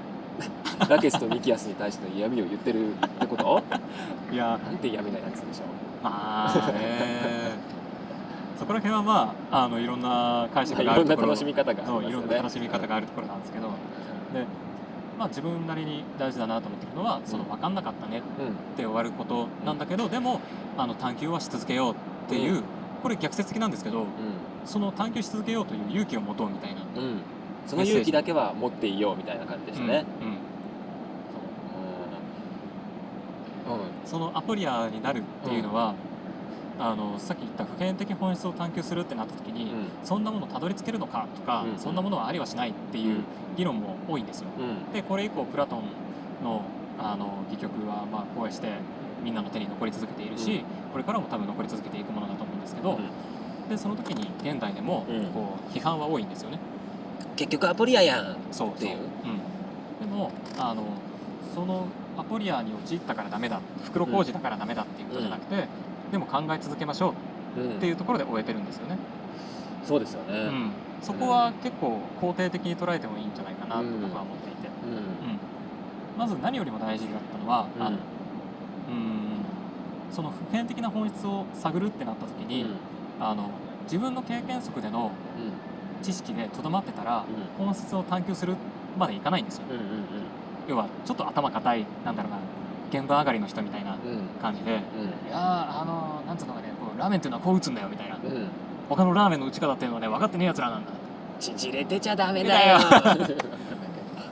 [0.89, 3.63] ラケスとニキアスに対しての嫌味を言ってるってこと？
[4.33, 4.59] いや。
[4.65, 5.63] なんて嫌味なやつでしょ
[6.03, 7.57] まあね。
[8.59, 11.29] そこら辺はまああのいろんな解釈があるところ。
[11.29, 13.67] 楽しみ方がありますそうよねいろんな楽しみ方があるところなんですけど。
[13.67, 14.47] で、
[15.19, 18.47] まあ、自分なりに大事だなと思ってるのはその分かんなかったねうん。
[18.49, 20.41] って終わることなんだけどでも
[20.77, 21.95] あの探求はし続けようっ
[22.29, 22.63] ていう、う
[23.03, 24.07] これ逆説的なんですけどう
[24.65, 27.21] その探求し続けようという勇気を持とうみたいな、んうん
[27.67, 30.05] その勇気だけは持っていようみたいな感じでしたね。
[30.21, 30.35] うんうん。
[33.79, 33.83] う。
[33.83, 33.89] んうん。
[34.05, 35.95] そのアポリアになるっていうのは、
[36.79, 39.73] あのさっき言った普遍的本質を探求するってなった時に、
[40.05, 43.25] そんなものたどり着けるのかとか、うんそんなものはありはしないっていう
[43.57, 44.49] 議論も多いんですよ。
[44.59, 44.93] うん。
[44.93, 45.83] でこれ以降プラトン
[46.45, 46.63] の
[46.99, 48.69] あの戯曲はまあこうして
[49.25, 50.93] みんなの手に残り続けているし、うん。
[50.93, 53.01] これからも多分残り続けていくものだと思うんですけど、
[53.69, 55.27] でその時に現代でもうん。
[55.33, 56.59] こう批判は多いんですよね。
[57.37, 58.33] 結局アポリアやん。
[58.33, 58.35] っ
[58.79, 58.97] ていう。
[60.01, 60.83] うん、でもあの
[61.55, 61.87] その
[62.19, 63.61] アポリアに陥ったからダメだ。
[63.85, 65.69] 袋小路だからダメだっていうことじゃなくて、
[66.11, 67.15] でも考え続けましょ
[67.57, 67.61] う。
[67.61, 67.77] うん。
[67.77, 68.99] っていうところで終えてるんですよね。
[69.85, 70.39] そうですよね。
[70.39, 70.71] うん、
[71.03, 74.97] そこは結構肯定的に捉えてもいいんじゃないかなとうん僕は思っていて、うん。
[74.97, 75.03] うん。
[76.19, 77.83] まず何よりも大事だったのは、うん。
[77.83, 78.01] あのうん。
[80.11, 82.71] その普遍的な本質を探るってなった時に、うん。
[83.21, 83.51] あの
[83.85, 85.13] 自分の経験則での
[86.07, 87.25] 知識でとどまってたら、
[87.59, 88.55] 本質を探求する
[88.97, 89.65] までいかないんですよ。
[89.69, 89.83] うんうん
[90.69, 92.39] 要はちょっと頭固いなんだろうな
[92.91, 94.11] 現場上がりの人みたいなうん。
[94.11, 94.75] うん感じで、い
[95.31, 98.17] やーあのなんつうのかねこうラーメンっていうのはこう打つんだよみたいな。
[98.17, 98.31] うん。
[98.33, 98.49] うん
[98.89, 100.93] 他のラーメンの打ち方っていうのはね分かってねえやつらなんだ。
[101.41, 102.79] 縮れてちゃダメだよ。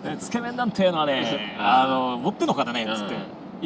[0.04, 3.14] で つけ麺なんていうのはねあの持ってのほかだねっつって。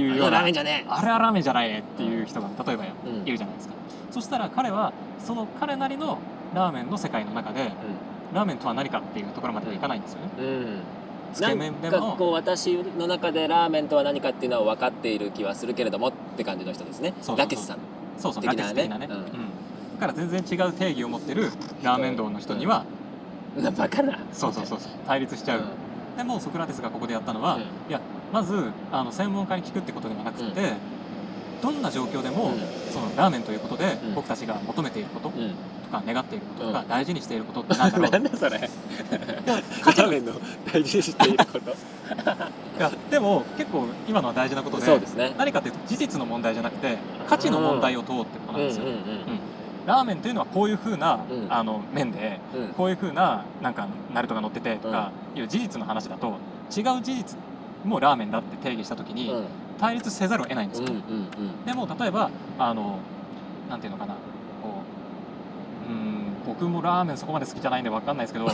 [0.00, 0.38] いうような。
[0.38, 3.26] ラーメンじゃねあれはラーメンじゃないねっていう人が例えばうん。
[3.26, 3.74] いるじゃないですか。
[4.10, 6.18] そしたら彼はその彼なりの
[6.54, 7.72] ラーメンの世界の中で
[8.32, 10.30] ラーメンとは何かっていうところまではいかないんですよね。
[10.38, 10.46] うん。
[10.46, 10.80] うん
[11.32, 17.12] つけ麺でもなんかこう私の中でラーメンとは何かっていうのは分かっている気はするけれどもって感じの人ですね。
[17.20, 17.38] そうそうそう。
[17.38, 17.78] ラケスさん。
[18.18, 18.42] そうそう。
[18.42, 18.48] ね。
[18.48, 19.16] ラケス的なね、うん。
[19.16, 19.24] うん。
[19.24, 19.30] だ
[20.00, 21.50] から全然違う定義を持ってる
[21.82, 22.84] ラーメン道の人には、
[23.56, 24.92] なバカなそうそうそうそう。
[25.06, 25.64] 対立しちゃう、
[26.16, 27.62] でもソクラテスがここでやったのは、うん。
[27.62, 28.00] いや
[28.32, 30.72] まずあの専門家に聞くってことではなくて、
[31.60, 32.58] どんな状況でも、うん。
[32.90, 34.14] そのラーメンということで、うん。
[34.14, 35.28] 僕たちが求めていること。
[35.28, 35.54] うんうん
[35.88, 36.88] とか願っていることとか、うん。
[36.88, 38.10] 大事にしていることって何だろう。
[38.12, 38.58] なんだそれ。
[38.60, 40.32] ラーメンの
[40.72, 41.70] 大事にしていること。
[42.78, 45.34] いやでも結構今のは大事なことでそうですね。
[45.36, 48.90] 何かっていうと事実の問題じゃなくて価値の問題を問うってことなんですよ、うん。
[48.90, 48.98] うん
[49.86, 51.46] ラーメンというのはこういう風な、うん。
[51.48, 52.60] あの麺でうん。
[52.62, 56.34] うんこういう風ななんかナルトが乗っててとかいう事実の話だと
[56.74, 57.38] 違う事実
[57.84, 59.44] もラーメンだって定義した時にうん。
[59.78, 62.98] 対立せざるを得ないんですよ、うんうんでも例えばあの
[63.70, 64.14] なんていうのかな。
[64.14, 64.18] こ
[65.88, 68.46] ううん僕もラーメンそこまで好きじゃないんで分かんないですけど。
[68.50, 68.52] 好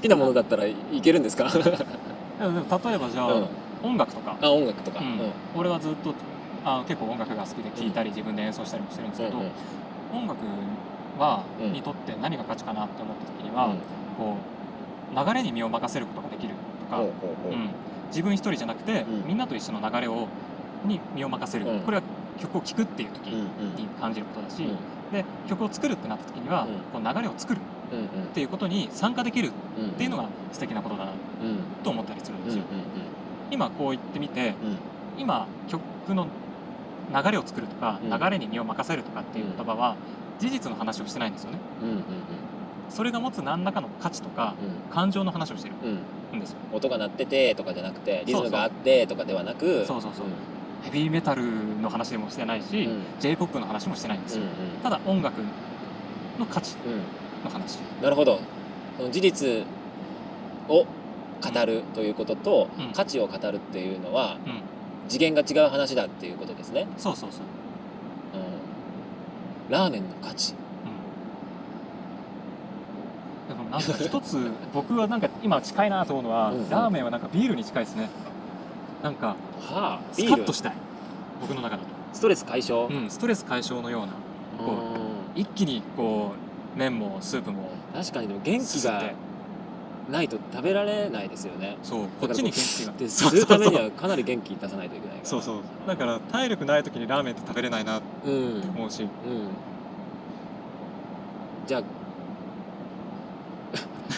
[0.00, 1.44] きなものだったらいけるんですか？
[1.50, 3.46] でも例えばじゃあ、うん。
[3.82, 5.00] 音楽とか、あ音楽とか。
[5.00, 5.20] うん。
[5.56, 6.14] 俺はずっと
[6.64, 9.44] あの結構音楽が好きで聴いたり自分で演奏したりもしてるんですけど、うん。
[9.44, 9.50] うん
[10.12, 10.38] 音楽
[11.20, 11.72] は、うん。
[11.72, 13.74] にとって何が価値かなって思った時には、
[14.18, 14.36] こ
[15.14, 16.54] う流れに身を任せることができる
[16.90, 17.12] とか、ほ
[17.50, 17.70] うん。
[18.08, 19.28] 自分一人じゃなくて、うん。
[19.28, 20.26] みんなと一緒の流れを
[20.84, 21.80] に身を任せる、うん。
[21.80, 22.02] これは
[22.40, 23.76] 曲を聴くっていう時うんうん。
[23.76, 24.78] に感じることだし、うん
[25.12, 29.90] で曲を作るってなった時には、こう流れを作るっていうことに参加できるうん。
[29.90, 31.12] っていうのが素敵なことだな
[31.82, 32.64] と思ったりするんですよ。
[32.70, 32.80] うん
[33.52, 34.76] 今こう言ってみてうん。
[35.18, 35.80] 今曲
[36.14, 36.28] の
[37.12, 38.10] 流れを作るとか、うん。
[38.10, 39.96] 流れに身を任せるとかっていう言葉は
[40.38, 41.58] 事実の話をしてないんですよね。
[42.88, 44.54] それが持つ何らかの価値とか
[44.88, 44.94] うん。
[44.94, 45.74] 感情の話をしてる
[46.32, 46.38] うん。
[46.38, 46.58] んですよ。
[46.72, 50.26] 音が鳴っててとかじゃなくてリズムがあってとかではなくそうそうそう
[50.82, 51.42] ヘビーメタル
[51.80, 53.02] の話でもしてないし、うん。
[53.20, 54.44] J−POP の話もしてないんですよ。
[54.44, 54.48] うん
[54.82, 55.40] ただ音楽
[56.38, 56.92] の価値うん。
[56.92, 57.00] うん
[57.44, 57.76] の話。
[58.02, 58.40] なるほど。
[58.96, 59.48] その事実
[60.68, 60.84] を
[61.42, 62.92] 語るということと、うん。
[62.92, 64.62] 価値を語るっていうのはうん、
[65.08, 67.40] 次元が違う話だっていうことですね、そうそうそう。
[68.34, 70.54] うん、ラーメンの価値。
[73.70, 76.58] なんか一つ僕はなんか今近いなと思うのは、うん。
[76.58, 76.70] うん。
[76.70, 78.08] ラーメンはなんかビールに近いですね。
[79.02, 79.36] なんかは
[79.70, 80.72] あスビールカッとしたい。
[81.40, 81.88] 僕の中だと。
[82.12, 84.08] ストレス解消、うん、ストレス解消のような。
[84.64, 84.72] こ
[85.34, 85.40] うん。
[85.40, 86.32] 一気にこ
[86.74, 87.70] う麺もスープも。
[87.94, 89.12] 確かにでも元気が
[90.10, 91.78] ないと食べられないですよね。
[91.82, 92.92] そうこっちに元気が。
[92.92, 95.28] でするためにはかなり元気出さないといけないから。
[95.28, 95.60] そうそう。
[95.86, 98.34] だから体力ない時にラーメンって食べれないなってうん。
[98.34, 99.06] うん思うし
[101.66, 101.82] じゃあ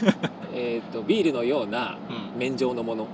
[0.55, 2.39] えっとビールのようなうん。
[2.39, 3.05] 麺状のもの。
[3.05, 3.07] あ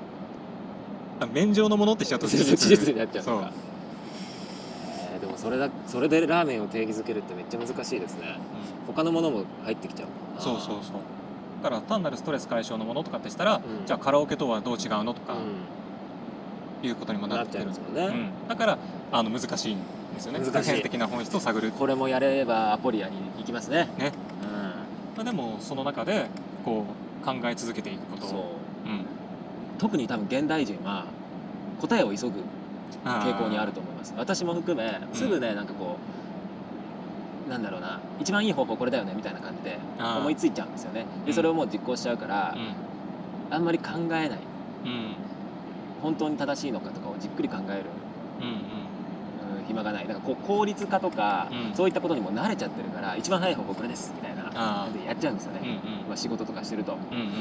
[1.27, 2.93] 麺状のものってしちゃうと事実。
[2.93, 3.53] になっちゃうのか。
[5.13, 8.39] えーでもそれだそれでラーメンを定義づけるってめっちゃ難しいですね。
[8.87, 10.97] 他のものも入ってきちゃううんそうそうそう。
[11.63, 13.63] だから単なるストレス解消のものとかってしたら、ん。
[13.85, 15.35] じゃあカラオケとはどう違うのとか
[16.83, 18.79] ういうことにもんなっちゃいなってくるますもんね、うん、だから
[19.11, 19.79] あの難しいん
[20.15, 20.39] ですよね。
[20.39, 20.53] 難しい。
[20.53, 23.89] 普遍的な本質を探る、これもやればアポリアに行きますね。
[23.99, 24.13] ね。
[24.43, 24.51] うん。
[25.17, 26.27] まあ、でもその中で
[26.65, 26.85] こ
[27.23, 28.39] う考え続けていくことそう。
[28.39, 28.43] を
[28.87, 29.18] うん
[29.79, 31.07] 特に多分現代人は
[31.81, 32.43] 答えを急ぐ
[33.05, 34.13] 傾向にあると思います。
[34.17, 35.97] 私も含めすぐねなんかこ
[37.47, 41.07] うなんだろうな一番いい方法これだよねみたいな感じで思いついちゃうんですよね。
[41.21, 41.25] うん。
[41.25, 44.29] でそれをもう実行しちゃうからうあんまり考えない。
[44.29, 44.39] んうん。
[46.03, 47.85] 本当に正しいのかとかをじっくり考える。
[48.41, 48.53] うんうん。
[48.53, 48.63] うん
[49.69, 50.09] 暇がない。
[50.09, 51.75] だからこう効率化とかうん。
[51.75, 56.93] そういったことにも慣れちゃってるから一番早い方法これですみたいなでやっちゃうんですよーうんねまあ仕事とかしてると。
[56.93, 57.33] うんうんうんうん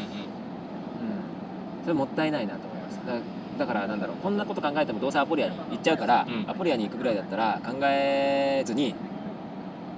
[1.88, 3.00] それもったいないなと思います。
[3.08, 3.14] だ
[3.60, 4.18] だからなんだろう。
[4.18, 6.44] こんなこと考えてもどうせアポリアに行っちゃうから、うん。
[6.46, 8.94] アポリアに行くぐらいだったら考えずに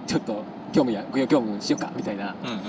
[0.05, 2.57] ちょっと業務や業務しようかみたいな、うんうん。
[2.57, 2.63] ね。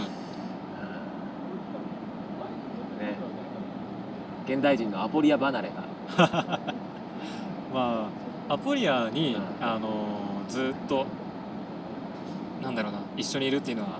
[4.46, 5.84] 現代人のアポリア離れが。
[7.74, 8.08] ま
[8.48, 9.42] あアポリアに、うん。
[9.60, 9.90] あの
[10.48, 11.04] ずっと
[12.62, 13.98] なんだろうな一緒にいるっていうのは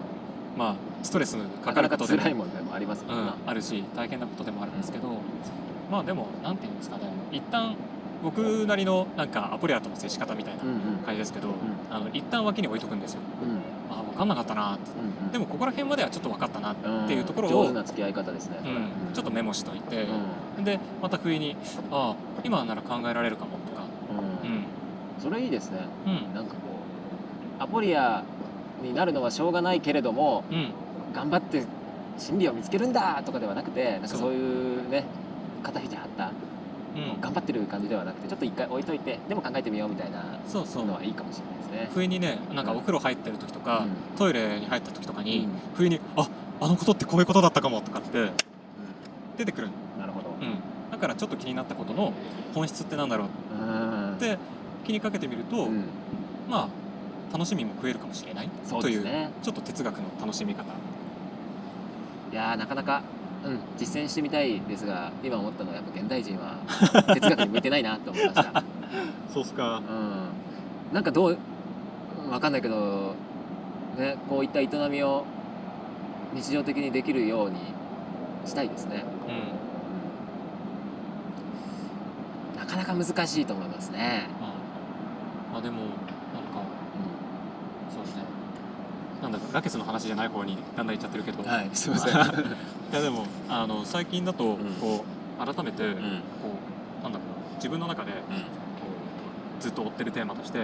[0.56, 2.18] まあストレスかかることでも。
[2.20, 5.08] 辛いもんでもありますもんな、うん、あるし大変なことでもあるんですけど、
[5.90, 7.04] まあでもなんていうんですかね。
[7.32, 7.74] 一旦
[8.22, 10.78] 僕なりのなんかアポリアとの接し方みたいなうんうん。
[11.04, 11.52] 感じですけど、ん。
[11.90, 13.20] あの一旦脇に置いとくんですよ。
[13.42, 13.94] うん。
[13.96, 14.90] あ分かんなかったなって。
[14.90, 15.32] うんうん。
[15.32, 16.76] でもここら辺まではちょっと分かったなっ
[17.06, 20.06] ていうところを上手な付き合い方ですね、うん、ちょっとメモしといて。
[20.58, 20.64] う、ん。
[20.64, 21.56] でまた不意に
[21.90, 23.84] ああ今なら考えられるかもとか。
[24.10, 24.64] ううんん。
[25.18, 25.78] それいいですね。
[26.06, 26.34] うん。
[26.34, 26.58] なんかこ
[27.58, 28.22] うアポリア
[28.82, 30.72] になるのはしょうがないけれどもうん。
[31.12, 31.64] 頑張って
[32.18, 35.04] 真理を見つけるんだとかではなくてなんかそういうね
[35.62, 36.30] 肩肘張った
[36.96, 37.20] うん。
[37.20, 40.86] 頑張ってる感じではなくてちょっと一回置いといてでも考えてみようみたいなそうそう。
[40.86, 41.90] のはいいかもしれないですね。
[41.94, 44.18] 不意にねなんかお風呂入ってる時とか、うん。
[44.18, 45.50] トイレに入った時とかに、うん。
[45.74, 46.28] 不意にあ
[46.60, 48.30] あのことってこういうことだったかもとかって
[49.38, 49.68] 出てくる、
[49.98, 50.28] なるほど。
[50.28, 50.58] うん、
[50.90, 52.12] だからちょっと気になったことの
[52.54, 53.28] 本質ってなんだろう
[53.64, 54.14] うん。
[54.16, 54.36] って
[54.84, 55.84] 気にかけてみると、うん。
[56.50, 56.68] まあ
[57.32, 59.30] 楽しみも増えるかもしれないそうというですね。
[59.42, 60.64] ちょっと哲学の楽しみ方
[62.32, 63.02] いやーなかなか、
[63.44, 66.56] うん、実践してみたいですが今思ったのはやっぱ現代人は
[67.14, 68.62] 哲学に向いてないなと思いました。
[69.32, 71.38] そうっすかうん、なんかどう
[72.30, 73.14] わかんないけど、
[73.96, 75.24] ね、こういった営みを
[76.34, 77.58] 日常的にできるように
[78.44, 79.04] したいですね。
[79.28, 79.70] うん
[82.56, 84.28] なかなか難しいと思いますね。
[84.40, 86.62] ああでもなんか
[87.92, 88.22] そうですね
[89.22, 92.12] なんだかラケスの話じゃない方にだんだんいっちゃってるけど、はい、すみません。
[92.92, 95.96] いやでもあの最近だとんこう改めてこうん、う
[97.02, 98.18] なんだろうな自分の中でこ
[99.58, 100.58] うずっと追ってるテーマとして、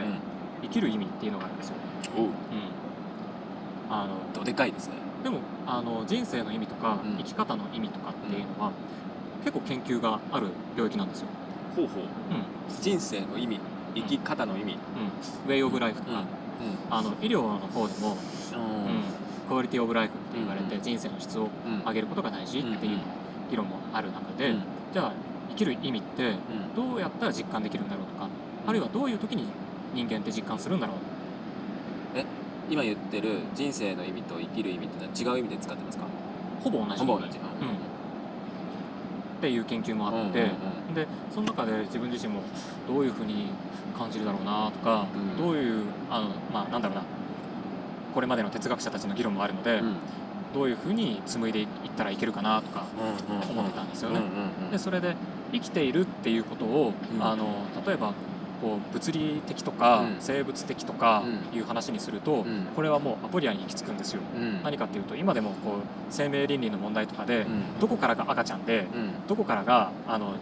[0.63, 1.75] 生きる意味っていうのがあるんですよ。
[2.17, 2.33] おう、うん、
[3.91, 4.95] あのどでかいですね。
[5.23, 8.71] でもあの人生の意味とか、うん生き方の意味とかっていうのは、
[9.41, 11.29] 結構研究がある領域なんですよ。
[11.75, 12.05] ほうほう。
[12.05, 12.09] うん
[12.81, 13.61] 人生の意味、
[13.95, 14.73] 生き方の意味。
[14.73, 16.25] うん、ウェイ・オブ・ライフとか、う
[16.91, 18.17] あの医療の方でも、ん。
[18.59, 20.83] うん、クオリティ・オブ・ライフって言われて、うん。
[20.83, 21.81] 人生の質をうん。
[21.87, 22.99] 上げることが大事っていう
[23.51, 24.63] 議論もある中で、うん。
[24.93, 25.13] じゃあ
[25.51, 26.37] 生きる意味ってうん。
[26.75, 28.29] どうやったら実感できるんだろうとか
[28.67, 29.47] あるいはどういう時に
[29.95, 30.97] 人間って実感するんだろう？
[32.69, 36.05] 今言ってる人生の意味と生きる意味ってのは違う意味で使ってますか？
[36.65, 36.99] ほぼ同じ。
[36.99, 37.39] ほぼ同じ。
[37.39, 37.79] うん、っ
[39.41, 40.51] ていう研究もあって、
[40.93, 42.41] でその中で自分自身も
[42.89, 43.51] どういうふうに
[43.97, 45.41] 感じるだろうなとか、うん。
[45.41, 47.05] どういうあのまあなんだろうな
[48.17, 49.97] これまでの哲学者たちの議論もあるので、うん。
[50.55, 51.67] どういうふうに紡いでいっ
[51.99, 52.87] たらいけるかなとか
[53.51, 54.23] 思ってたんですよね。
[54.71, 55.15] でそれで
[55.53, 57.23] 生きているっていうことを、うん。
[57.23, 57.45] あの
[57.87, 58.15] 例えば
[58.63, 60.17] こう物理的とか、うん。
[60.21, 61.59] 生物的とかうん。
[61.59, 62.69] いう話にすると、うん。
[62.75, 64.23] これはもうアポリアに行き着くんですよ。
[64.35, 64.63] うん。
[64.63, 67.79] 何かっていうと今でもこう生命倫理の問題とかで、うん。
[67.81, 69.27] どこからが赤ちゃんでうん。
[69.29, 70.37] どこからがあの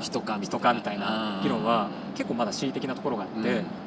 [0.00, 3.44] 人か人かみたいな議論は結構まだ恣意的なところがあって、うん。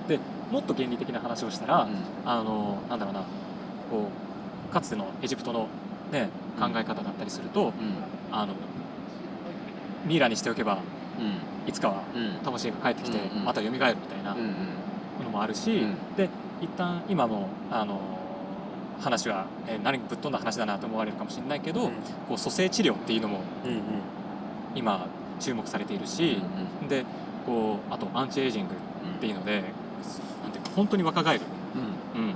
[0.07, 0.19] で
[0.51, 1.91] もっと原理的な話をしたら、うん。
[2.25, 3.21] あのなんだろうな
[3.89, 4.09] こ
[4.69, 5.67] うかつてのエジプトの、
[6.11, 7.73] ね、考え方だったりすると、うん。
[8.31, 8.53] あの
[10.05, 10.79] ミイラにしておけば
[11.19, 11.69] うん。
[11.69, 12.43] いつかはうん。
[12.43, 13.91] 魂が帰ってきてまた蘇るみたい
[14.23, 14.35] な
[15.23, 16.15] のもあるし、うん。
[16.15, 16.29] で
[16.61, 17.99] 一旦今のあの
[18.99, 21.89] 話は、えー何ぶっ飛んだ話だなと思われるかもしれないけど、
[22.27, 23.39] こう蘇生治療っていうのも
[24.75, 25.07] 今
[25.41, 26.41] 注目されているし、
[26.87, 27.03] で
[27.45, 29.63] こうあとアンチエイジングっていうので
[30.43, 31.41] なんていうか本当に若返る、
[32.15, 32.23] うん。
[32.23, 32.35] うん、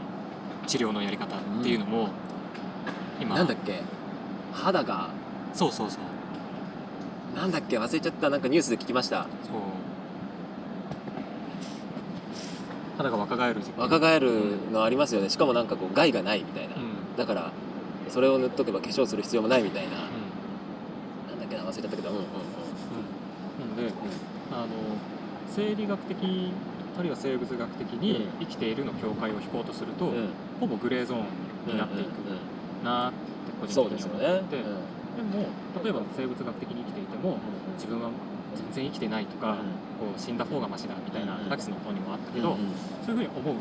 [0.68, 2.10] 治療のやり方っていうのも、
[3.22, 3.36] 今。
[3.36, 3.82] なんだっけ？
[4.54, 5.10] 肌が。
[5.54, 7.38] そうそうそう。
[7.38, 7.78] なんだっけ？
[7.78, 8.30] 忘れちゃった。
[8.30, 9.24] なんかニュースで聞きました。
[9.24, 9.30] そう。
[12.98, 15.30] 肌が若返る若返るのありますよね。
[15.30, 17.16] しかもなんかこう害がないみたいな、うん。
[17.18, 17.52] だから
[18.10, 19.98] それを塗っとけば化粧する必要もないみたいな、うん。
[21.30, 21.64] なんだっけな？
[21.64, 22.10] 忘れちゃったけど。
[22.10, 22.24] うんうん
[23.78, 23.94] うんなので
[24.52, 24.68] あの
[25.50, 26.52] 生理学的
[26.98, 30.30] あるいは生物学的に生きているの境界を引こうとすると、うん。
[30.60, 31.26] ほぼグレーゾーン
[31.68, 32.08] になっていく
[32.84, 33.18] なーって
[33.60, 35.48] 個人的に思って、でも
[35.84, 37.38] 例えば生物学的に生きていても
[37.76, 38.10] 自分は
[38.56, 39.58] 全然生きてないとか、
[40.00, 41.50] こう死んだ方がマシだみたいなうん。
[41.50, 42.72] ラキスの方にもあったけど、うんうん
[43.06, 43.56] そういうふうに思う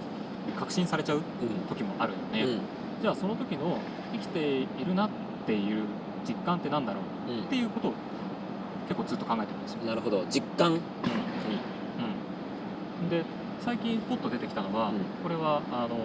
[0.56, 1.22] 確信されちゃう
[1.68, 2.60] 時もあるよね、うん。
[3.02, 3.78] じゃあその時の
[4.12, 5.10] 生きているなっ
[5.46, 5.82] ていう
[6.26, 7.32] 実感ってなんだろう？
[7.32, 7.44] うん。
[7.44, 7.92] っていうことを
[8.88, 9.84] 結構ずっと考えてるんですよ。
[9.84, 10.24] なるほど。
[10.30, 10.72] 実感？
[10.72, 10.78] うん。
[10.78, 10.80] う
[13.06, 13.24] ん、で
[13.64, 14.98] 最近ポッと出てきたのは、うん。
[15.22, 15.96] これはあの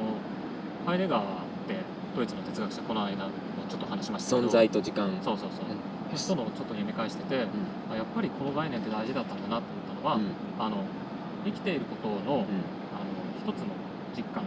[0.85, 1.25] ハイデガーっ
[1.67, 1.75] て
[2.15, 3.31] ドイツの哲学者この間も
[3.69, 5.09] ちょっと話しましたけど存在と時間。
[5.21, 6.17] そうそうそう、うん。
[6.17, 7.93] 人のをちょっと読み返してて、うん。
[7.93, 10.31] あやっぱりこの概念って大事だったんだなと思ったのは、うん。
[10.57, 10.83] あの
[11.45, 12.25] 生きていることの,、うん。
[12.25, 12.45] あの
[13.45, 13.67] 一つの
[14.15, 14.43] 実感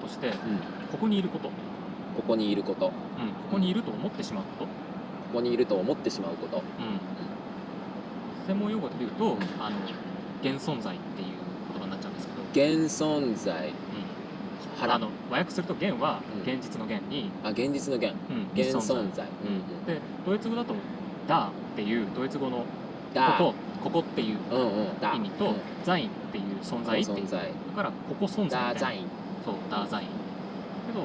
[0.00, 0.34] としてうん。
[0.90, 1.54] ここにいること、うん、
[2.16, 2.86] ここにいること。
[2.86, 2.92] こ
[3.52, 4.70] ここにいると思ってしまうこと、
[5.34, 6.56] こにいると思ってしまうこと。
[6.56, 6.62] うん、
[8.46, 9.76] 専門用語で言うと、んあの
[10.42, 11.28] 現存在っていう
[11.72, 13.68] 言葉になっちゃうんですけど、現存在。
[13.68, 13.72] うん。
[14.78, 14.94] 腹。
[14.94, 16.52] あの和訳すると現はうん。
[16.52, 19.26] 現実の現に、あ現実の現うん現存在。
[19.44, 20.74] うんでドイツ語だと
[21.28, 22.64] 「だ」っていうドイツ語の
[23.14, 23.36] だ。
[23.38, 23.54] こと
[23.84, 24.36] ここっていう
[25.14, 25.54] 意味と、うん。
[25.84, 27.26] ザインっていう存在っていう。
[27.28, 27.38] だ
[27.76, 28.68] からここ存在みたいな。
[28.72, 29.06] ダーザイン
[29.44, 30.06] そうダーザイン
[30.86, 31.04] けど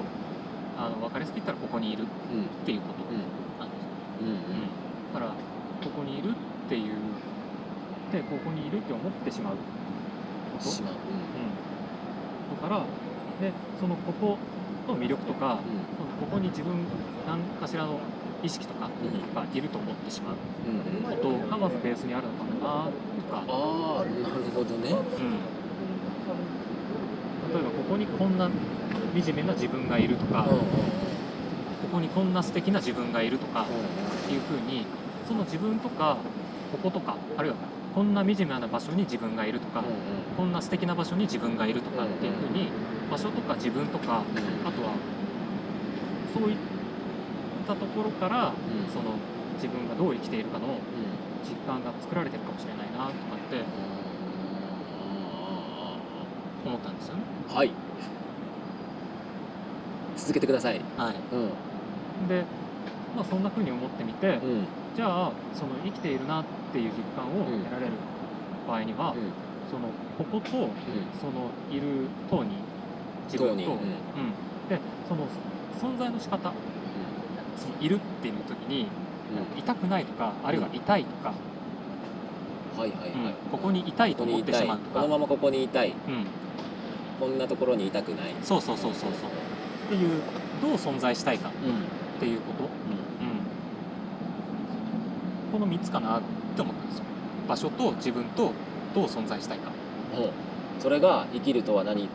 [0.77, 3.17] あの分かりやすく言ったらここにいるっうんていうことうん。
[3.59, 3.85] なんです
[4.21, 4.37] うんうん。
[5.13, 6.33] だからここにいるっ
[6.69, 6.93] ていう
[8.11, 9.55] でここにいるって思ってしまう。
[9.55, 9.61] こ
[10.59, 10.71] と、う。
[10.71, 12.81] うん、だから
[13.41, 14.37] でそのここ
[14.87, 15.59] と魅力とか
[15.91, 16.07] うん。
[16.17, 16.73] ここに自分
[17.27, 17.99] 何かしらの
[18.43, 20.35] 意識とかうんがいると思ってしまう。
[20.35, 24.89] ことがまずベースにあるのかなとか、ああなるほどね。
[24.91, 24.97] うん、
[27.53, 28.49] 例えばここにこんな
[29.13, 30.57] 惨めな自分がいるとか、こ
[31.91, 33.65] こにこんな素敵な自分がいるとか
[34.29, 34.85] ういうふうに
[35.27, 36.17] その自分とか
[36.71, 37.57] こことかあるいは
[37.95, 39.83] こんな惨めな場所に自分がいるとか、
[40.35, 42.69] こんな素敵な場所に自分がいるとかっていうふうに
[43.09, 44.21] 場所とか自分とか
[44.65, 44.91] あとは
[46.33, 46.57] そういっ
[47.65, 48.53] たところからうん。
[48.93, 49.15] その
[49.55, 50.77] 自分がどう生きているかのうん。
[51.43, 53.63] 実感が作られてるかもしれないなとかって
[56.65, 57.21] 思ったんですよね。
[57.47, 57.71] はい。
[60.17, 60.81] 続けてください。
[60.97, 62.27] はい、うん。
[62.27, 62.43] で、
[63.15, 64.67] まあ、そんなふうに思ってみて、うん。
[64.95, 66.49] じゃあその生きているなって
[66.79, 67.93] いう実感をうん得られる
[68.67, 69.31] 場合には、うん。
[69.69, 70.49] そのここと
[71.19, 72.51] そのいる塔に
[73.31, 73.59] 自分と、うん。
[73.59, 73.77] うん。
[74.69, 75.27] でその
[75.79, 76.51] 存在の仕方
[77.57, 78.87] そのいるっていう時に
[79.55, 79.59] うん。
[79.59, 81.33] 痛くないとかあるいは痛いとか、
[82.77, 83.09] はいはいはい。
[83.11, 83.33] うん。
[83.51, 85.89] ここに痛いと思ってしまうとか、このままここにいたい。
[85.89, 86.25] うん、
[87.19, 88.35] こんなところにいたくない。
[88.43, 89.29] そうそうそうそうそう。
[89.87, 90.21] っていう
[90.61, 91.53] どう存在したいかうん
[92.17, 92.69] っていうこと、うん、
[95.51, 96.21] この3つかなっ
[96.55, 97.03] て思ったんですよ。
[97.47, 98.51] 場所と自分と
[98.93, 99.71] どう存在したいか、
[100.15, 100.29] ほう
[100.79, 102.07] それが生きるとは何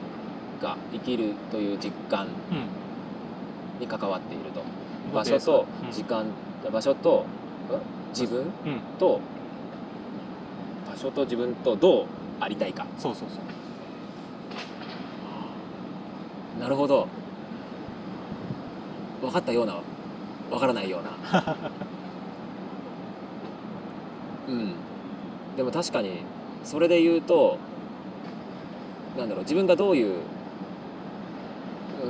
[0.60, 2.28] か生きるという実感う
[3.78, 4.60] ん、に関わっていると。
[5.12, 5.90] 場場所とうん。
[5.92, 6.24] 時間、
[6.72, 7.24] 場所と
[7.70, 8.10] ん？
[8.10, 9.20] 自分うん、と
[10.90, 12.06] 場所と自分とどう
[12.40, 12.86] ありたいか。
[12.98, 13.36] そうそうそ
[16.58, 16.60] う。
[16.60, 17.08] なるほど。
[19.20, 19.76] 分かったような
[20.50, 21.56] 分からないような
[24.48, 24.74] うん。
[25.56, 26.22] でも確かに
[26.64, 27.58] それで言うと
[29.16, 30.20] なんだろう自分がどういう、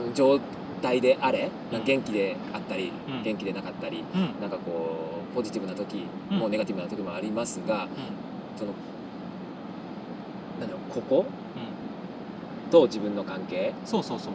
[0.07, 0.39] うん、状
[0.81, 1.85] 態であれ、うん。
[1.85, 3.23] 元気であったり、うん。
[3.23, 4.41] 元気でなかったりうん。
[4.41, 6.39] なんかこうポジティブな時うん。
[6.39, 7.89] もネガティブな時もありますが、う
[8.59, 8.73] その
[10.61, 11.25] なんだろうここ
[12.71, 14.33] と自分の関係そうそうそう。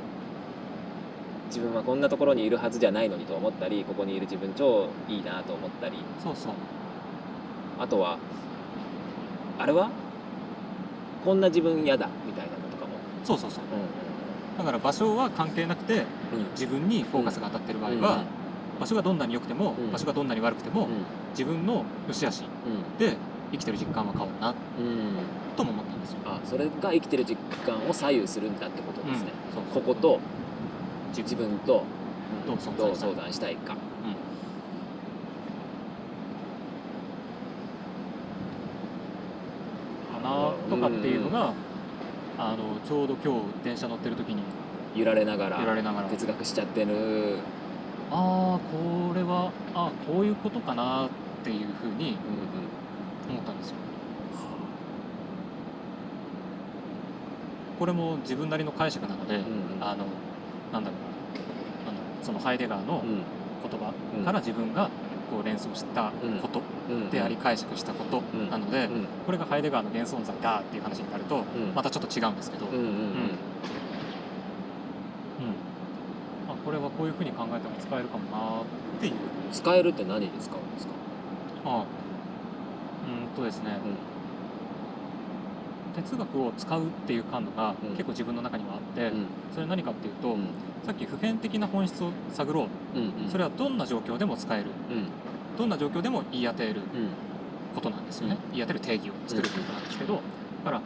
[1.48, 6.54] 自分はこんなところにいるはずじゃないのにと思ったりここにいる自分超いいなと思ったりそうそう
[7.80, 8.18] あとは
[9.60, 9.90] あれは？
[11.24, 12.94] こんな自分嫌だみたいなのとかも、
[13.24, 13.64] そうそうそう。
[13.64, 13.66] う
[14.58, 16.06] だから場所は関係なくて
[16.52, 18.24] 自分にフォーカスが当たってる場合は、
[18.80, 19.92] 場所がどんなに良くても、うん。
[19.92, 20.88] 場所がどんなに悪くても、
[21.32, 22.98] 自分の良し悪しうん。
[22.98, 23.18] で
[23.52, 24.54] 生きてる実感は変わるな
[25.56, 26.18] とも思ったんですよ。
[26.26, 29.32] あそれが生きてる実感を左右するんだってことですね、
[29.74, 30.20] ここと
[31.10, 31.84] 自自分と
[32.46, 32.58] どう
[32.96, 33.76] 相談したいか
[40.14, 41.54] かなとかっていうのが、
[42.38, 44.44] あのちょうど今日電車乗ってる時に
[44.96, 46.08] 揺られながら揺られながら。
[46.08, 47.38] 哲学しちゃってる、
[48.12, 51.10] ああこれはあこういうことかなっ
[51.44, 52.18] ていうふうに
[53.28, 53.38] うんうん。
[53.38, 53.76] 思ったんですよ。
[57.80, 59.48] これも自分なりの解釈なので、うんうん。
[59.82, 60.06] あの
[60.72, 61.00] なんだろう
[61.86, 61.92] な。
[61.92, 63.22] あのそのハイデガーのうん。
[63.70, 63.92] 言葉
[64.24, 64.90] から自分が
[65.30, 67.10] こう連想したことうん。
[67.10, 68.50] であり解釈したことうん。
[68.50, 69.06] なので、うん。
[69.26, 71.44] これがハイデガーの現存在だっていう話になると、うん。
[71.76, 72.88] またちょっと違うんですけど、うんうんうん。
[72.88, 72.94] うん。
[76.50, 78.66] あこれはこういうふうに考えても使えるかもなっ
[79.00, 79.14] ていう。
[79.52, 80.94] 使えるって何に使うんですか、
[81.66, 83.78] あうんとですね、
[85.98, 87.90] 哲学を使うっていう感度がうん。
[87.92, 89.26] 結構自分の中にはあって、うん。
[89.54, 90.48] それ何かっていうと、うん。
[90.86, 92.68] さっき普遍的な本質を探ろう。
[93.32, 94.66] それはどんな状況でも使える。
[94.92, 95.08] うん。
[95.58, 97.10] どんな状況でも言い当てるうん。
[97.76, 100.20] ことなんですよね、言い当てる定義を作るってことなんですけど、だ
[100.66, 100.82] から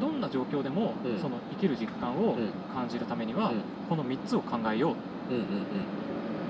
[0.00, 1.18] どんな状況でもうん。
[1.18, 2.48] その生きる実感をうん。
[2.74, 3.56] 感じるためには、うん。
[3.88, 4.94] この3つを考えよ
[5.30, 5.44] う、うんうん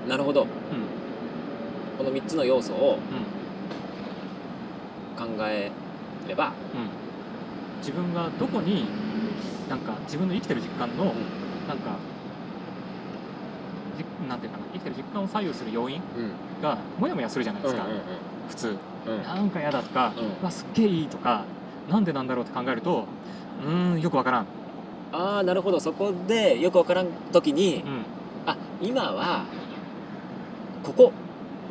[0.03, 0.09] うん。
[0.09, 0.41] なるほど。
[0.41, 0.47] うん。
[1.97, 2.99] この3つの要素を
[5.19, 5.27] うん。
[5.37, 5.71] 考え
[6.27, 6.89] れば、うん、
[7.79, 8.85] 自分がどこに
[9.69, 11.07] なんか自分の生きてる実感のう
[11.67, 11.97] なんか
[13.97, 16.01] じなんていうかな生きてる実感を左右する要因
[16.61, 17.91] がモヤモヤするじゃないですか、うん
[18.47, 18.77] 普通。
[19.25, 21.43] なんか嫌だとか、わすっげえいいとか
[21.89, 23.05] なんでなんだろうって考えると
[23.61, 24.45] うーんよくわからん、
[25.11, 25.81] ああなるほど。
[25.81, 28.05] そこでよくわからん時に、うん、
[28.45, 29.43] あ今は
[30.81, 31.11] ここ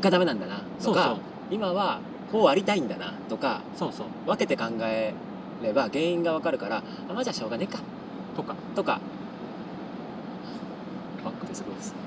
[0.02, 1.16] がダメなんだなとか
[1.50, 2.00] 今は
[2.30, 4.06] こうありたいんだなとかそうそう。
[4.26, 5.14] 分けて考え
[5.62, 7.80] れば原因が分かるからあまあじゃあしょうがねえか。
[8.36, 8.54] とか。
[8.74, 9.00] とか。
[11.24, 11.94] バックですごいです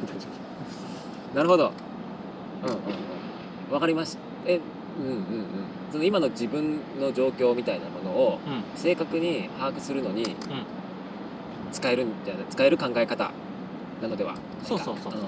[1.34, 1.72] なるほど。
[2.62, 2.80] うんうんうん。
[3.70, 4.20] 分かりました。
[4.46, 4.60] え
[4.98, 5.24] うんうんうん。
[5.92, 8.62] その今の自分の状況みたいなものをうん。
[8.80, 10.32] 正確に把握するのにうん。
[11.72, 12.44] 使えるんじゃない？
[12.50, 13.30] 使える考え方
[14.02, 14.32] なのでは？
[14.34, 15.12] ないかそうそうそう。
[15.12, 15.24] そうん。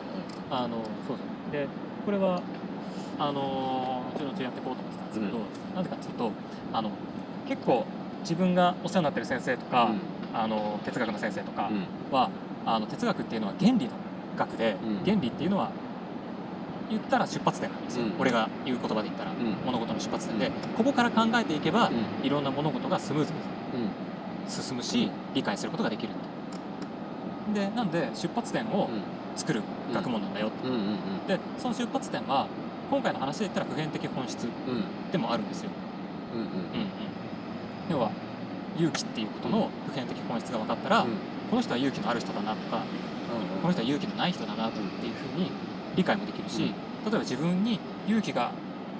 [0.50, 0.68] あの
[1.08, 1.52] そうそう。
[1.52, 1.66] で
[2.04, 2.40] これは
[3.18, 5.38] あの後々やっていこうと思ってたんですけど、
[5.76, 6.30] なぜかっていうと
[6.72, 6.90] あの
[7.48, 7.86] 結構
[8.20, 9.90] 自分がお世話になってる先生とか、
[10.34, 11.84] あの哲学の先生とかうんうん。
[12.10, 12.30] は、
[12.64, 13.90] あの哲学っていうのは原理の
[14.36, 15.04] 学で、うん。
[15.04, 15.70] 原理っていうのは
[16.88, 18.12] 言ったら出発点なんですよ、うん。
[18.18, 19.34] 俺が言う言葉で言ったら、ん。
[19.64, 20.50] 物事の出発点で。
[20.76, 22.26] ここから考えていけば、うん。
[22.26, 23.38] いろんな物事がスムーズに
[23.74, 24.50] うん。
[24.50, 25.10] 進むし、うん。
[25.34, 26.12] 理解することができる
[27.54, 28.88] でなんで出発点を
[29.36, 29.62] 作る
[29.92, 30.50] 学問なんだよ
[31.26, 32.46] でその出発点は
[32.92, 35.10] 今回の話で言ったら普遍的本質うん。
[35.10, 35.70] でもあるんですよ、
[36.34, 36.52] うんうんうん。
[36.52, 36.88] うん、
[37.88, 38.10] 要は
[38.76, 41.08] 勇気っていうことの普遍的本質が分かったら、うん。
[41.48, 42.84] この人は勇気のある人だなとか
[43.62, 45.50] この人は勇気のない人だなっていうふうに
[45.96, 46.68] 理解もできるし、うん。
[46.68, 46.72] 例
[47.08, 48.52] えば自分に勇気が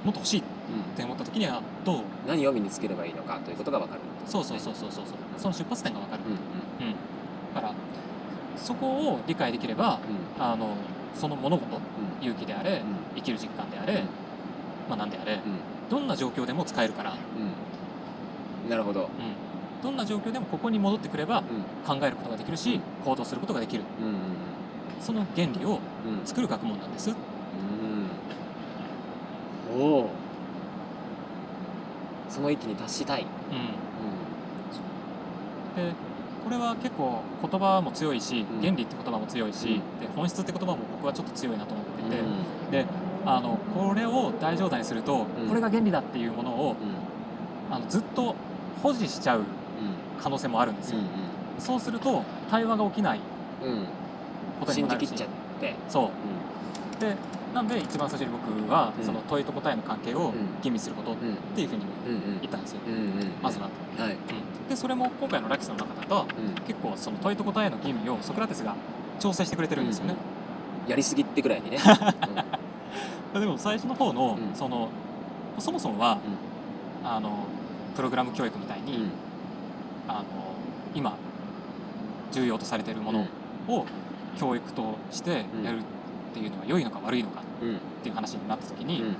[0.05, 2.02] もっと欲しいっうんて思った時にはどう？
[2.27, 4.01] 何を身につければいいのかということが分かる。
[4.27, 5.16] そうそうそうそうそうそう。
[5.36, 6.23] その出発点が分かる、
[6.81, 6.86] うん。
[6.86, 6.94] うん、
[7.55, 7.74] だから
[8.56, 10.01] そこを理解できれば
[10.39, 10.43] うん。
[10.43, 10.77] あの
[11.14, 12.27] その物事うん。
[12.27, 14.02] 勇気であれうん生きる実感であれ、
[14.89, 15.40] まあ何であれうん。
[15.90, 17.16] どんな状況でも使えるから、
[18.64, 18.70] うん。
[18.70, 19.02] なるほど。
[19.02, 19.09] うん、
[19.82, 21.44] どんな状況でもここに戻ってくればうん。
[21.86, 23.82] 考えることができるし行動することができる。
[24.01, 24.14] うんうん
[25.01, 25.80] その原理を
[26.24, 27.10] 作る学問なんです。
[27.10, 27.16] うん。
[29.76, 30.10] おお。
[32.28, 33.22] その域に達したい。
[33.22, 33.28] うん。
[35.82, 35.97] うでこ
[36.53, 38.61] れは結構言葉も強いしうん。
[38.61, 40.01] 原理って言葉も強いし、うん。
[40.01, 42.11] で本質って言葉も僕はちょっと強いなと思ってん。
[42.70, 42.87] て、で
[43.27, 45.49] あのこれを大状態にすると、うん。
[45.49, 47.74] これが原理だっていうものをうん。
[47.74, 48.35] あのずっと
[48.83, 49.43] 保持しちゃう
[50.23, 50.99] 可能性もあるんですよ、
[51.59, 53.20] そうすると対話が起きない
[53.62, 53.73] うん。
[53.73, 53.87] うん
[54.61, 55.07] ことにもなるし。
[55.09, 55.74] 信じきっちゃって。
[55.89, 57.01] そう。
[57.01, 57.16] で
[57.53, 59.05] なんで一番最初に僕は、うん。
[59.05, 60.35] その問いと答えの関係をん。
[60.62, 62.41] 吟味することっうんていうふうにうんうん。
[62.41, 63.33] 言ったんですよ、うんうん。
[63.43, 63.65] まずは、
[63.99, 64.16] はい
[64.73, 66.55] うん、でそれも今回のラキスの中だとうん。
[66.65, 68.74] 結構その問いと答えの吟味をソクラテスが
[69.20, 70.16] 調整してくれてるんですよね、
[70.89, 71.78] やりすぎってぐらいにね。
[73.35, 74.55] でも最初の方の、うん。
[74.55, 74.89] その
[75.59, 76.19] そもそもは、
[77.05, 77.31] あの
[77.94, 79.11] プログラム教育みたいに、うん。
[80.09, 80.24] あの
[80.94, 81.15] 今
[82.32, 83.27] 重要とされているもの
[83.69, 83.86] を
[84.39, 85.65] 教育としてうん。
[85.65, 85.82] やるっ
[86.35, 89.16] ていうのは良いのか悪いのかうんっていう話になった時に、うん。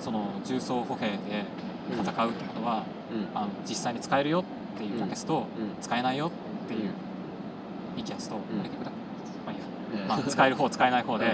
[0.00, 1.44] その重装歩兵で
[1.92, 3.36] うん戦うってことは、うん。
[3.36, 4.44] あの実際に使えるよっ
[4.78, 5.46] ていうラケスと、うん。
[5.80, 6.90] 使えないよっていう
[7.96, 8.38] 2気圧と、ん。
[8.38, 8.90] あれ逆だ
[9.46, 10.08] まあいいや、うん。
[10.08, 11.32] まあ、使える方 使えない方で、うん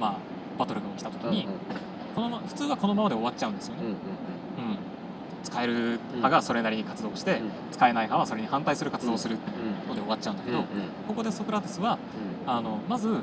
[0.00, 0.14] まあ、
[0.58, 1.46] バトルが起きた時に、
[2.14, 3.82] このま普通はこのままで終わっちゃうんですよね。
[3.84, 3.96] うん
[5.42, 7.50] 使える派がそれなりに活動して、うん。
[7.72, 10.64] 使えない派はそれに反対する活動をするうんので終わっちゃうんだけど、うん
[11.08, 11.98] ここでソクラテスは
[12.46, 13.16] あのまず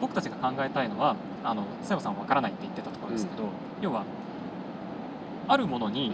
[0.00, 3.48] 僕たちが考えたいのはあの佐山さんは分からないって言ってたところですけど、
[3.80, 4.04] 要は
[5.48, 6.12] あるものに、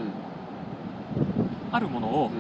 [1.72, 2.31] あるものを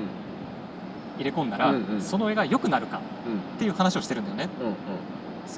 [1.20, 2.00] 入れ込んだら、うんうん。
[2.00, 3.38] その絵が良くなるかうん。
[3.56, 4.48] っていう話をしてるんだよね。
[4.60, 4.74] うんうん。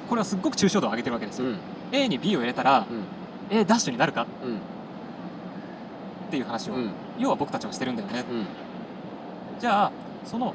[0.09, 1.57] これはすっごく抽象度を上げてるわけですよ、うん。
[1.91, 2.85] A に B を入れたら、
[3.49, 3.57] うん。
[3.57, 4.55] A ダッシュになるかうん。
[4.55, 4.57] っ
[6.29, 6.91] ていう話を、うん。
[7.17, 8.25] 要は僕たちはしてるんだよね。
[8.29, 8.45] うん。
[9.59, 9.91] じゃあ
[10.25, 10.53] その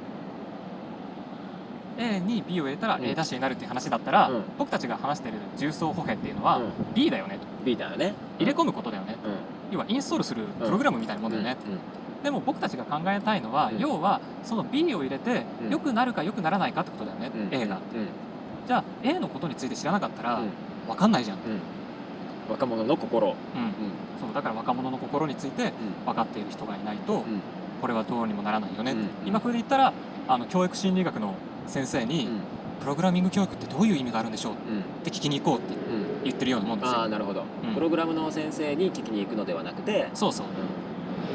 [1.97, 3.05] A に B を入れたらうん。
[3.05, 4.43] A ダッシュになるっていう話だったら、うん。
[4.59, 6.73] 僕たちが話してる重装歩兵っていうのはうん。
[6.95, 7.47] B だよねと。
[7.65, 8.15] B だよね。
[8.39, 9.17] 入れ込むことだよね。
[9.25, 9.33] うん。
[9.71, 11.57] 要はインストールするプログラムみたいなもんだよね、
[12.23, 13.79] でも僕たちが考えたいのは、うん。
[13.79, 15.71] 要はその B を入れてうん。
[15.71, 17.55] 良くなるか良くならないかってことだよね、うん。
[17.55, 17.77] A が。
[17.77, 17.81] うん。
[18.67, 20.49] じゃあ A のことについて知らなかったらうん。
[20.87, 21.39] 分かんないじゃん、
[22.51, 23.29] 若者の心。
[23.29, 23.35] うん。
[24.21, 25.71] そうだから若者の心についてうん。
[26.07, 27.23] 分かっている人がいないとうん。
[27.81, 29.09] これはどうにもならないよね、うん。
[29.25, 29.93] 今風で言ったら
[30.27, 31.35] あの教育心理学の
[31.67, 32.41] 先生に、うん。
[32.81, 34.53] プログラミング教育ってどういう意味があるんでしょう？
[34.53, 34.59] うん。
[34.81, 36.99] って聞きに行こうってうん言ってるようなもんですよ。
[36.99, 37.43] ああなるほど。
[37.65, 37.75] うん。
[37.75, 40.53] プログラムの先生に聞きに行くのではなくてそうそう、うん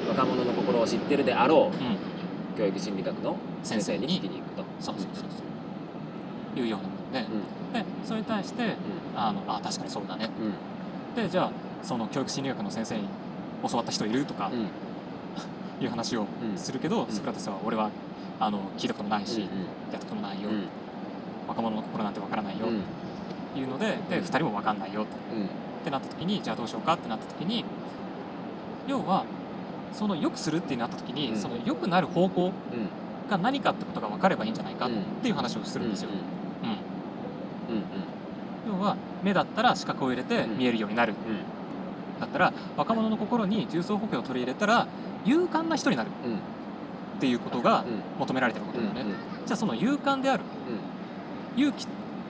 [0.10, 1.98] 若者の心を知ってるであろうん、う
[2.58, 4.64] 教育心理学の先生に聞きに行くと。
[4.80, 5.44] そうそうそうそ
[6.56, 6.60] う。
[6.60, 7.74] いうようなもので、うん。
[7.74, 8.68] でそれに対してう
[9.16, 10.30] あのあ確かにそうだね。
[11.16, 11.52] でじゃあ
[11.82, 13.04] その教育心理学の先生に
[13.68, 14.68] 教わった人いるとかうん。
[15.84, 16.58] いう話をうん。
[16.58, 17.08] するけど、ん。
[17.10, 17.90] ソクラテスは俺は
[18.40, 19.48] あの聞いたこともないし、うん
[19.92, 20.68] やったこともないよ、うん。
[21.48, 24.24] 若者の心なんてわからないよ、ういうのででうん。
[24.24, 25.48] 2人もわかんないよっうん。
[25.84, 27.66] てなった時にじゃあどうしようかってなった時に
[28.88, 29.26] 要は
[29.94, 31.38] その良くするってなった時に、うん。
[31.38, 32.52] その良くなる方向うん。
[33.30, 36.10] が何かってことが分かればいいんじゃないかっうんていう話をするんですよ。
[38.68, 40.58] 要は目だったら視覚を入れてうん。
[40.58, 41.14] 見えるようになる。
[41.14, 42.20] うん。
[42.20, 44.88] だったら若者の心に重層補強を取り入れたら
[45.26, 46.10] 勇敢な人になる。
[46.26, 46.34] うん。
[46.36, 46.38] っ
[47.20, 48.02] ていうことがうん。
[48.20, 49.14] 求められてることだよね、うん
[49.46, 50.44] じゃあその勇敢である
[51.58, 51.88] 勇気っ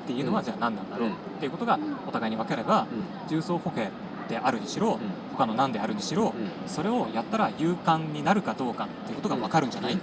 [0.07, 1.13] ていうのはうんじゃあ何なんだろううん。
[1.13, 1.77] っていうことが
[2.07, 3.29] お互いに分かればうん。
[3.29, 3.89] 重層歩兵
[4.29, 4.99] であるにしろうん。
[5.35, 6.69] 他の何であるにしろうん。
[6.69, 9.99] それをやったら勇敢になるかどうかっていうことが分かるんじゃない、うん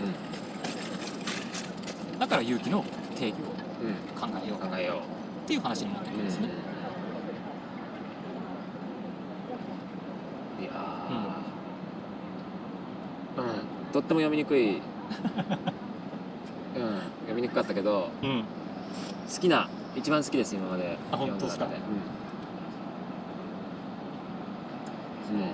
[2.18, 2.84] だから勇気の
[3.16, 4.58] 定義うんを考えよう。
[4.58, 5.00] 考えよ
[5.44, 6.48] っていう話になってくるんですね、
[10.60, 13.42] いやー。
[13.42, 13.92] うん。
[13.92, 14.76] とっても読みにくい。
[16.76, 16.82] うん。
[17.22, 18.44] 読みにくかったけどうん。
[19.32, 20.98] 好きな一番好きです今まで。
[21.10, 21.64] あ本当ですか？
[21.64, 21.82] 読ん
[25.32, 25.40] うん。
[25.40, 25.50] うん。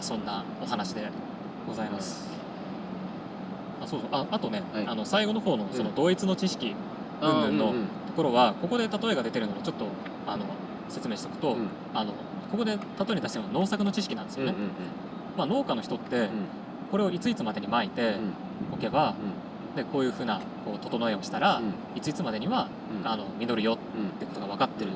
[0.00, 0.24] そん。
[0.24, 1.08] なお話で
[1.66, 2.28] ございます、
[3.82, 6.74] あそうそうああとね、はいあの最後の方のその同一の知識
[7.20, 7.48] あーうん。
[7.48, 7.58] うん。
[7.58, 7.66] の
[8.06, 9.86] ところはここで例えが出てるのでちょっと
[10.26, 10.44] あの
[10.88, 11.68] 説明しておくと、うん。
[11.94, 12.12] あの
[12.50, 14.26] ここで例えに出してるのは農作の知識なん。
[14.26, 14.62] ですよね、うん。
[14.62, 14.70] うん。
[15.36, 16.28] まあ、農家の人って
[16.90, 18.14] これをいついつまでにまいて
[18.72, 19.14] おけば、
[19.74, 21.74] でこういうふうなこう整えをしたら、うん。
[21.96, 22.68] いついつまでには
[23.02, 23.08] うん。
[23.08, 23.76] あの実るよっ
[24.20, 24.92] てことが分かってる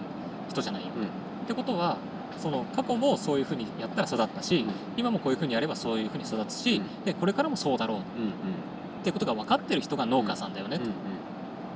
[0.48, 1.04] 人じゃないよ、うん。
[1.04, 1.06] っ
[1.46, 1.98] てことは
[2.38, 4.64] その過去もそういうふうにやったら育ったし、
[4.96, 7.04] 今もこういうふうにやればそういうふうに育つし、うん。
[7.04, 7.98] でこれからもそうだろう。
[7.98, 8.32] っうんうん。
[9.02, 10.92] ていうことが分かってる人が農家さんだよね、うんうん。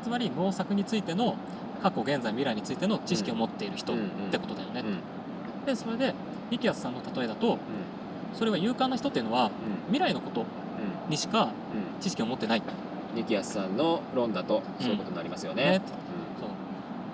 [0.02, 1.36] つまり農作についての
[1.82, 4.30] 過去現在未来についての知識を持っている人っうんうん。
[4.30, 5.66] てことだよね、うん。
[5.66, 6.14] でそれで
[6.50, 7.58] ニキアスさんの例えだと
[8.34, 9.50] それは勇敢な人っていうのは
[9.86, 10.44] 未来のこと
[11.08, 11.50] にしかうん。
[12.00, 12.62] 知識を持ってない、
[13.14, 15.64] ニキアスさんの論だとそういうことになりますよね。
[15.64, 15.82] ね。
[16.38, 16.48] そう。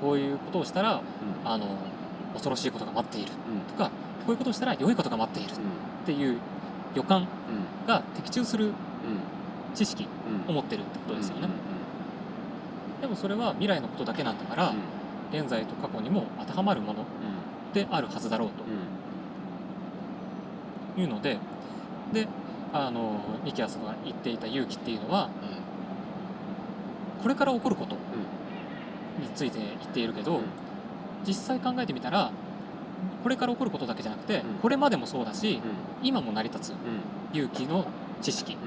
[0.01, 1.49] こういうことをしたらうん。
[1.49, 1.67] あの
[2.33, 3.33] 恐ろしいことが待っている。
[3.33, 3.61] うん。
[3.61, 3.93] とかこ
[4.29, 5.51] ういうことをしたら良いことが待っている。
[5.53, 5.57] っ
[6.07, 6.39] ていう
[6.95, 7.87] 予感うん。
[7.87, 8.75] が的中するうん。
[9.75, 10.07] 知識
[10.47, 10.51] うん。
[10.51, 11.51] を持ってるってことですよね、うん
[13.01, 14.75] でもそれは未来のことだけなんだから、
[15.33, 17.07] 現在と過去にも当てはまるもの
[17.73, 18.63] であるはずだろうと
[20.99, 21.03] うん。
[21.03, 21.39] いうので
[22.13, 22.29] で
[22.75, 25.31] あのニキアスが言っていた勇気っていうのは
[27.23, 27.97] これから起こること
[29.19, 30.43] について言っているけど、うん
[31.27, 32.31] 実際考えてみたら
[33.23, 34.43] これから起こることだけじゃなくて、うん。
[34.63, 35.61] これまでもそうだし
[36.03, 36.07] うん。
[36.07, 37.39] 今も成り立つうん。
[37.39, 37.87] 勇気の
[38.23, 38.55] 知識。
[38.55, 38.59] うん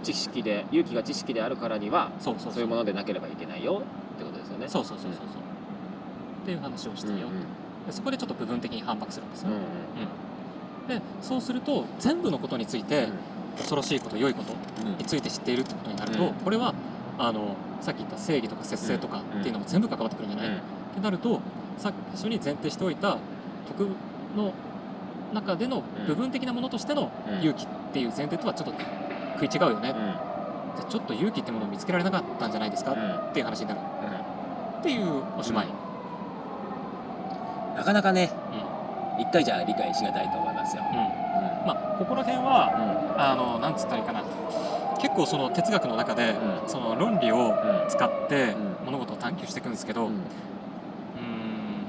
[0.00, 2.62] 知識で勇気が知識であるからにはそうそうそう。
[2.62, 3.82] いうものでなければいけないよ
[4.14, 4.68] ってことですよね。
[4.68, 5.20] そうそうそうそう。
[5.22, 5.26] そう
[6.42, 7.26] っていう話をしてよ、
[7.88, 11.00] うそこでちょっと部分的に反駁するんですよ、うんうん。
[11.00, 13.08] でそうすると全部のことについて
[13.56, 14.54] 恐ろしいこと良いこと
[14.86, 14.96] うん。
[14.98, 16.32] について知っているってことになると、うん。
[16.34, 16.74] これは
[17.18, 20.50] あのさっき言った正義とか節制とかっていうのも全部関わってくるんじゃない、っ
[20.94, 21.40] てなると
[21.78, 23.18] 最初に前提しておいた
[23.68, 23.88] 徳
[24.36, 24.52] の
[25.32, 27.38] 中での部分的なものとしてのうん。
[27.40, 28.80] 勇気っていう前提とはちょっと
[29.40, 29.96] 食い違うよね、うん。
[29.96, 32.98] じゃあちょっと勇気ってものを見つけられなかったんじゃないですか、うん。
[33.30, 33.80] っていう話になる。
[33.80, 35.70] うっていうおしまい、ん
[37.76, 38.30] なかなかね
[39.16, 39.22] うん。
[39.22, 40.82] 一回じゃ理解しがたいと思いますよ。
[40.92, 40.98] うん。
[40.98, 41.02] う
[41.66, 43.20] まあここら辺はん。
[43.20, 44.22] あのなんつったらいいかな。
[45.00, 46.68] 結構その哲学の中で、うん。
[46.68, 47.88] その論理をうん。
[47.88, 48.86] 使ってうん。
[48.86, 50.10] 物事を探求していくんですけど、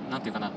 [0.10, 0.52] ううんーんなんていうかな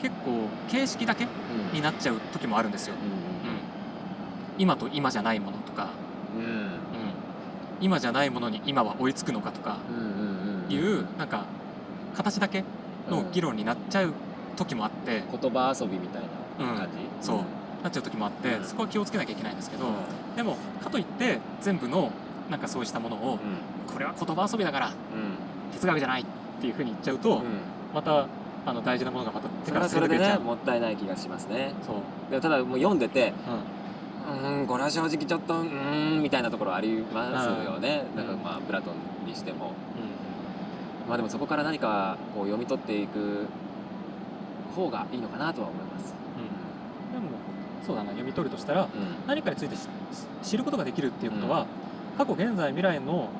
[0.00, 1.76] 結構形式だけうん。
[1.76, 5.90] になっちゃう時もあるんですよ、ううん、今と今じゃないものとか、
[6.36, 6.44] んうん。
[6.44, 6.72] うん、
[7.80, 9.78] 今じゃないものに今は追いつくのかとか。
[9.88, 11.44] うんうんうんいうなんか
[12.16, 12.64] 形だけ
[13.10, 14.14] の議論になっちゃう
[14.56, 16.22] 時もあって、言葉遊びみたい
[16.58, 16.88] な感
[17.20, 17.26] じ？
[17.26, 17.38] そう。
[17.82, 18.64] なっちゃう時もあって、うん。
[18.64, 19.90] そこは気をつけなきゃいけないんですけど、う。
[19.90, 22.10] んでもかといって全部の
[22.48, 23.38] なんかそうしたものを、
[23.86, 24.94] これは言葉遊びだからうん。
[25.72, 26.24] 哲学じゃないっ
[26.60, 27.44] ていうふうに言っちゃうと、うん。
[27.94, 28.28] また
[28.64, 30.40] あの大事なものがまた手それはそれでね出てくれちゃう。
[30.42, 31.72] もったいない気がしますね。
[31.84, 31.96] そう、
[32.30, 33.32] でもただもう読んでて
[34.26, 34.66] うん。
[34.66, 38.04] これは正直ちょっとうーんみたいなところありますよね。
[38.12, 38.16] うん。
[38.16, 39.66] なんかまあプラトンにしても。
[39.66, 43.46] うまあでもそこから何かこう読み取っていく
[44.76, 46.14] 方がいいのかなとは思います。
[46.14, 47.36] んうん、でも
[47.84, 48.88] そうだな読み取るとしたらうん。
[49.26, 49.88] 何かについてし
[50.42, 51.66] 知ることができるっていうことは、
[52.16, 53.30] 過去現在未来の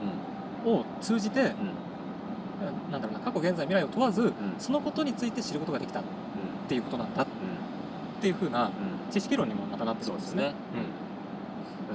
[0.64, 1.52] を通じて
[2.90, 4.32] なんだろうな過去現在未来を問わず、ん。
[4.58, 6.02] そのことについて知ることができたっ
[6.68, 7.26] ていうことなんだっ
[8.20, 8.70] ていうふうなうん。
[9.12, 10.44] 知識論にもまたなってるんですすね。
[10.44, 10.54] ね。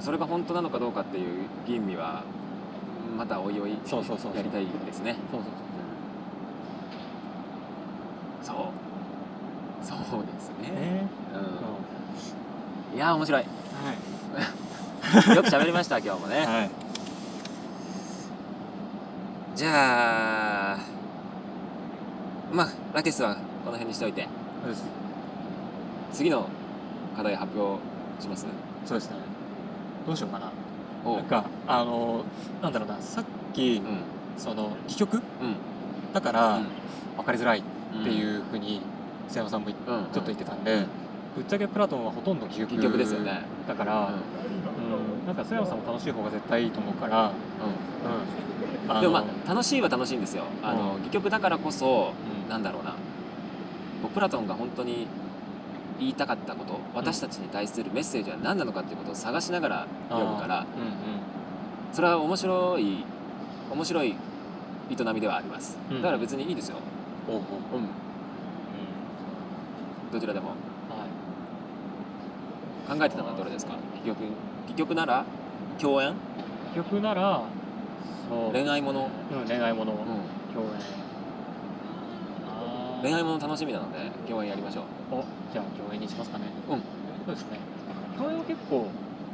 [0.00, 2.22] それが本当なのかどうかっていう吟味は
[3.16, 4.36] またおいおいそうそうそうそう。
[4.36, 5.16] やりたいですね。
[5.30, 5.68] そうそうそう。
[8.52, 10.22] そう。
[10.22, 10.80] ですそうね。
[10.80, 11.08] ね。
[12.92, 12.96] うん。
[12.96, 13.42] いやー面白い。
[13.42, 13.48] は
[15.34, 16.42] よく喋りました今日もね。
[16.42, 16.70] い、はい、
[19.58, 20.78] じゃあ
[22.52, 24.28] まあラティスはこの辺にしといて。
[24.62, 24.84] そうです。
[26.12, 26.48] 次の
[27.16, 27.82] 課題発表
[28.22, 28.46] します？
[28.86, 29.16] そうですね。
[30.06, 30.52] どうしようかな。
[31.04, 32.24] おなんかあの
[32.62, 33.00] なんだろうな。
[33.00, 33.98] さっき、うん。
[34.40, 35.16] その戯曲？
[35.16, 35.22] うん。
[36.12, 36.66] だからうん。
[37.16, 37.62] 分かりづらいっ
[37.96, 38.80] うんていうふうに
[39.26, 39.76] 瀬山さんもいうん。
[39.84, 40.86] ちょっと言ってたんで、
[41.34, 43.42] ぶっちゃけプラトンはほとんど戯曲ですよね。
[43.66, 45.26] だから、うん。
[45.26, 47.34] なんか須山さんも楽しい方が絶対いいと思うから、ううんん
[49.00, 50.44] でもまあ楽しいは楽しいんですよ。
[50.62, 50.96] あの、うん。
[50.96, 52.12] 戯曲だからこそ
[52.44, 52.50] うん。
[52.50, 52.94] なんだろうな。
[54.14, 55.06] プラトンが本当に
[55.98, 60.64] 言いたかったこと私たちに対するメッセージは何なのかっていうことを探しながら読むから
[61.92, 63.04] それは面白い
[63.72, 64.14] 面白い営
[65.12, 66.00] みではあります、うん。
[66.00, 66.76] だから別にいいですよ、
[67.28, 67.44] おうん、うん。
[70.12, 70.50] どちらでも。
[70.50, 70.54] は
[72.94, 72.98] い。
[72.98, 73.72] 考えてたのはどれですか？
[74.02, 74.22] 戯曲？
[74.66, 75.24] 戯曲なら
[75.78, 76.14] 共演？
[76.76, 77.42] 曲なら
[78.52, 79.98] 恋愛もの、うん、恋愛もの、うん、
[80.54, 80.80] 共演。
[83.00, 85.14] 恋愛もの楽しみなので共演やりましょう。
[85.14, 86.46] おじゃあ共演にしますかね。
[86.68, 86.78] うん。
[86.78, 86.84] そ
[87.32, 87.58] うですね。
[88.16, 88.88] 共演は結構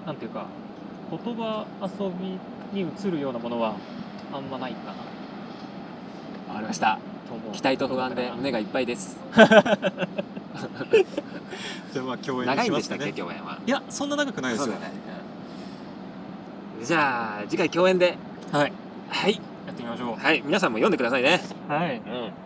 [0.07, 0.47] なんていうか
[1.11, 2.39] 言葉遊び
[2.79, 3.75] に移るようなものは
[4.33, 4.99] あんまないかな。
[6.49, 6.99] わかりました。
[7.53, 9.17] 期待と不安で胸がいっぱいです。
[9.35, 13.59] じゃあまあ共演長いんでしたっけ共演は？
[13.67, 14.81] いやそんな長くないですよね、
[16.81, 16.85] うん。
[16.85, 18.19] じゃあ次回共演で
[18.55, 18.73] はい。
[19.09, 19.35] はい。
[19.67, 20.15] やってみましょう。
[20.15, 20.41] はい。
[20.47, 21.41] 皆さんも読んでくださいね。
[21.69, 21.97] はい。
[21.97, 22.44] うん